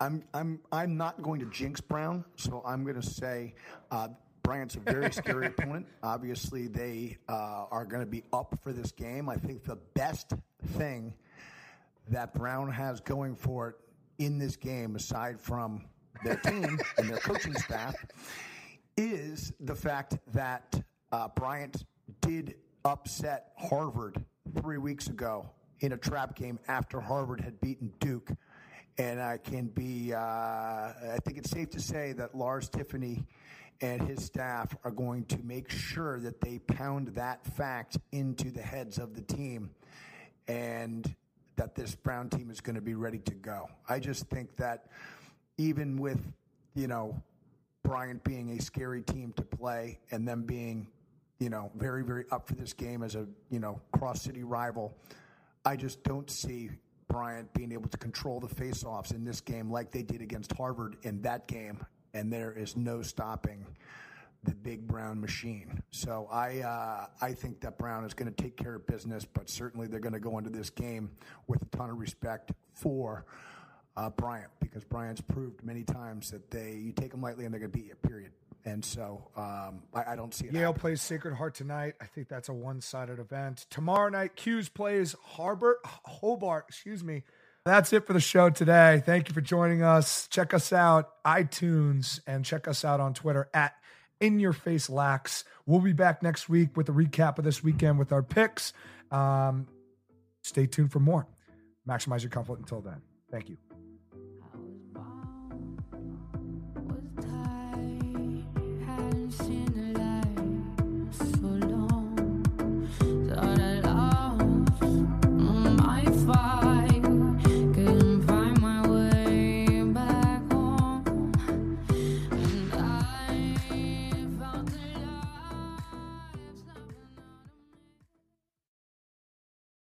I'm 0.00 0.24
I'm 0.32 0.60
I'm 0.72 0.96
not 0.96 1.22
going 1.22 1.40
to 1.40 1.46
jinx 1.46 1.80
Brown, 1.80 2.24
so 2.36 2.62
I'm 2.64 2.84
going 2.84 3.00
to 3.00 3.06
say 3.06 3.54
uh, 3.90 4.08
Bryant's 4.42 4.76
a 4.76 4.80
very 4.80 5.12
scary 5.12 5.46
opponent. 5.46 5.86
Obviously, 6.02 6.68
they 6.68 7.18
uh, 7.28 7.66
are 7.70 7.84
going 7.84 8.02
to 8.02 8.10
be 8.10 8.22
up 8.32 8.58
for 8.62 8.72
this 8.72 8.92
game. 8.92 9.28
I 9.28 9.36
think 9.36 9.64
the 9.64 9.78
best 9.94 10.32
thing 10.68 11.14
that 12.08 12.34
Brown 12.34 12.70
has 12.70 13.00
going 13.00 13.36
for 13.36 13.70
it 13.70 13.76
in 14.18 14.38
this 14.38 14.56
game, 14.56 14.96
aside 14.96 15.40
from 15.40 15.84
their 16.24 16.36
team 16.36 16.78
and 16.98 17.08
their 17.08 17.18
coaching 17.18 17.54
staff, 17.54 17.94
is 18.96 19.52
the 19.60 19.74
fact 19.74 20.18
that 20.32 20.80
uh, 21.12 21.28
Bryant 21.28 21.84
did 22.20 22.56
upset 22.84 23.52
Harvard 23.56 24.24
three 24.60 24.78
weeks 24.78 25.08
ago 25.08 25.50
in 25.80 25.92
a 25.92 25.96
trap 25.96 26.34
game 26.36 26.58
after 26.68 27.00
Harvard 27.00 27.40
had 27.40 27.60
beaten 27.60 27.92
Duke. 28.00 28.30
And 29.00 29.18
I 29.18 29.38
can 29.38 29.68
be, 29.68 30.12
uh, 30.12 30.18
I 30.18 31.16
think 31.24 31.38
it's 31.38 31.48
safe 31.48 31.70
to 31.70 31.80
say 31.80 32.12
that 32.12 32.34
Lars 32.34 32.68
Tiffany 32.68 33.24
and 33.80 34.02
his 34.02 34.22
staff 34.22 34.76
are 34.84 34.90
going 34.90 35.24
to 35.24 35.38
make 35.38 35.70
sure 35.70 36.20
that 36.20 36.42
they 36.42 36.58
pound 36.58 37.08
that 37.14 37.42
fact 37.56 37.96
into 38.12 38.50
the 38.50 38.60
heads 38.60 38.98
of 38.98 39.14
the 39.14 39.22
team 39.22 39.70
and 40.48 41.14
that 41.56 41.74
this 41.74 41.94
Brown 41.94 42.28
team 42.28 42.50
is 42.50 42.60
going 42.60 42.74
to 42.74 42.82
be 42.82 42.92
ready 42.92 43.20
to 43.20 43.32
go. 43.32 43.70
I 43.88 44.00
just 44.00 44.26
think 44.26 44.54
that 44.56 44.88
even 45.56 45.96
with, 45.96 46.20
you 46.74 46.86
know, 46.86 47.22
Bryant 47.82 48.22
being 48.22 48.50
a 48.50 48.60
scary 48.60 49.00
team 49.00 49.32
to 49.38 49.42
play 49.42 49.98
and 50.10 50.28
them 50.28 50.42
being, 50.42 50.86
you 51.38 51.48
know, 51.48 51.70
very, 51.74 52.04
very 52.04 52.26
up 52.30 52.46
for 52.46 52.54
this 52.54 52.74
game 52.74 53.02
as 53.02 53.14
a, 53.14 53.26
you 53.48 53.60
know, 53.60 53.80
cross 53.92 54.20
city 54.20 54.42
rival, 54.42 54.94
I 55.64 55.76
just 55.76 56.04
don't 56.04 56.30
see 56.30 56.68
Bryant 57.10 57.52
being 57.52 57.72
able 57.72 57.88
to 57.88 57.98
control 57.98 58.40
the 58.40 58.48
faceoffs 58.48 59.12
in 59.12 59.24
this 59.24 59.40
game 59.40 59.70
like 59.70 59.90
they 59.90 60.02
did 60.02 60.22
against 60.22 60.52
Harvard 60.52 60.96
in 61.02 61.20
that 61.22 61.48
game. 61.48 61.84
And 62.14 62.32
there 62.32 62.52
is 62.52 62.76
no 62.76 63.02
stopping 63.02 63.66
the 64.44 64.54
big 64.54 64.86
Brown 64.86 65.20
machine. 65.20 65.82
So 65.90 66.28
I 66.30 66.60
uh, 66.60 67.06
I 67.20 67.32
think 67.32 67.60
that 67.60 67.78
Brown 67.78 68.04
is 68.04 68.14
going 68.14 68.32
to 68.32 68.42
take 68.42 68.56
care 68.56 68.76
of 68.76 68.86
business, 68.86 69.24
but 69.24 69.50
certainly 69.50 69.86
they're 69.86 70.00
going 70.00 70.14
to 70.14 70.20
go 70.20 70.38
into 70.38 70.50
this 70.50 70.70
game 70.70 71.10
with 71.46 71.60
a 71.62 71.76
ton 71.76 71.90
of 71.90 71.98
respect 71.98 72.52
for 72.72 73.26
uh, 73.96 74.08
Bryant 74.10 74.50
because 74.60 74.84
Bryant's 74.84 75.20
proved 75.20 75.62
many 75.62 75.82
times 75.82 76.30
that 76.30 76.50
they 76.50 76.72
you 76.72 76.92
take 76.92 77.10
them 77.10 77.20
lightly 77.20 77.44
and 77.44 77.52
they're 77.52 77.60
going 77.60 77.72
to 77.72 77.78
beat 77.78 77.88
you. 77.88 77.94
Period. 77.96 78.32
And 78.64 78.84
so 78.84 79.30
um, 79.36 79.82
I, 79.94 80.12
I 80.12 80.16
don't 80.16 80.34
see 80.34 80.46
it. 80.46 80.52
Yale 80.52 80.66
happening. 80.66 80.80
plays 80.80 81.02
Sacred 81.02 81.34
Heart 81.34 81.54
tonight. 81.54 81.94
I 82.00 82.06
think 82.06 82.28
that's 82.28 82.48
a 82.48 82.52
one-sided 82.52 83.18
event. 83.18 83.66
Tomorrow 83.70 84.10
night, 84.10 84.36
Q's 84.36 84.68
plays 84.68 85.16
Harbor 85.22 85.78
Hobart. 85.84 86.66
Excuse 86.68 87.02
me. 87.02 87.22
That's 87.64 87.92
it 87.92 88.06
for 88.06 88.12
the 88.12 88.20
show 88.20 88.50
today. 88.50 89.02
Thank 89.04 89.28
you 89.28 89.34
for 89.34 89.40
joining 89.40 89.82
us. 89.82 90.26
Check 90.28 90.54
us 90.54 90.72
out 90.72 91.22
iTunes 91.24 92.20
and 92.26 92.44
check 92.44 92.66
us 92.66 92.84
out 92.84 93.00
on 93.00 93.12
Twitter 93.12 93.48
at 93.52 93.74
In 94.18 94.40
Your 94.40 94.52
Face 94.52 94.88
Lax. 94.88 95.44
We'll 95.66 95.80
be 95.80 95.92
back 95.92 96.22
next 96.22 96.48
week 96.48 96.76
with 96.76 96.88
a 96.88 96.92
recap 96.92 97.38
of 97.38 97.44
this 97.44 97.62
weekend 97.62 97.98
with 97.98 98.12
our 98.12 98.22
picks. 98.22 98.72
Um, 99.10 99.66
stay 100.42 100.66
tuned 100.66 100.92
for 100.92 101.00
more. 101.00 101.26
Maximize 101.88 102.22
your 102.22 102.30
comfort 102.30 102.58
until 102.58 102.80
then. 102.80 103.02
Thank 103.30 103.50
you. 103.50 103.69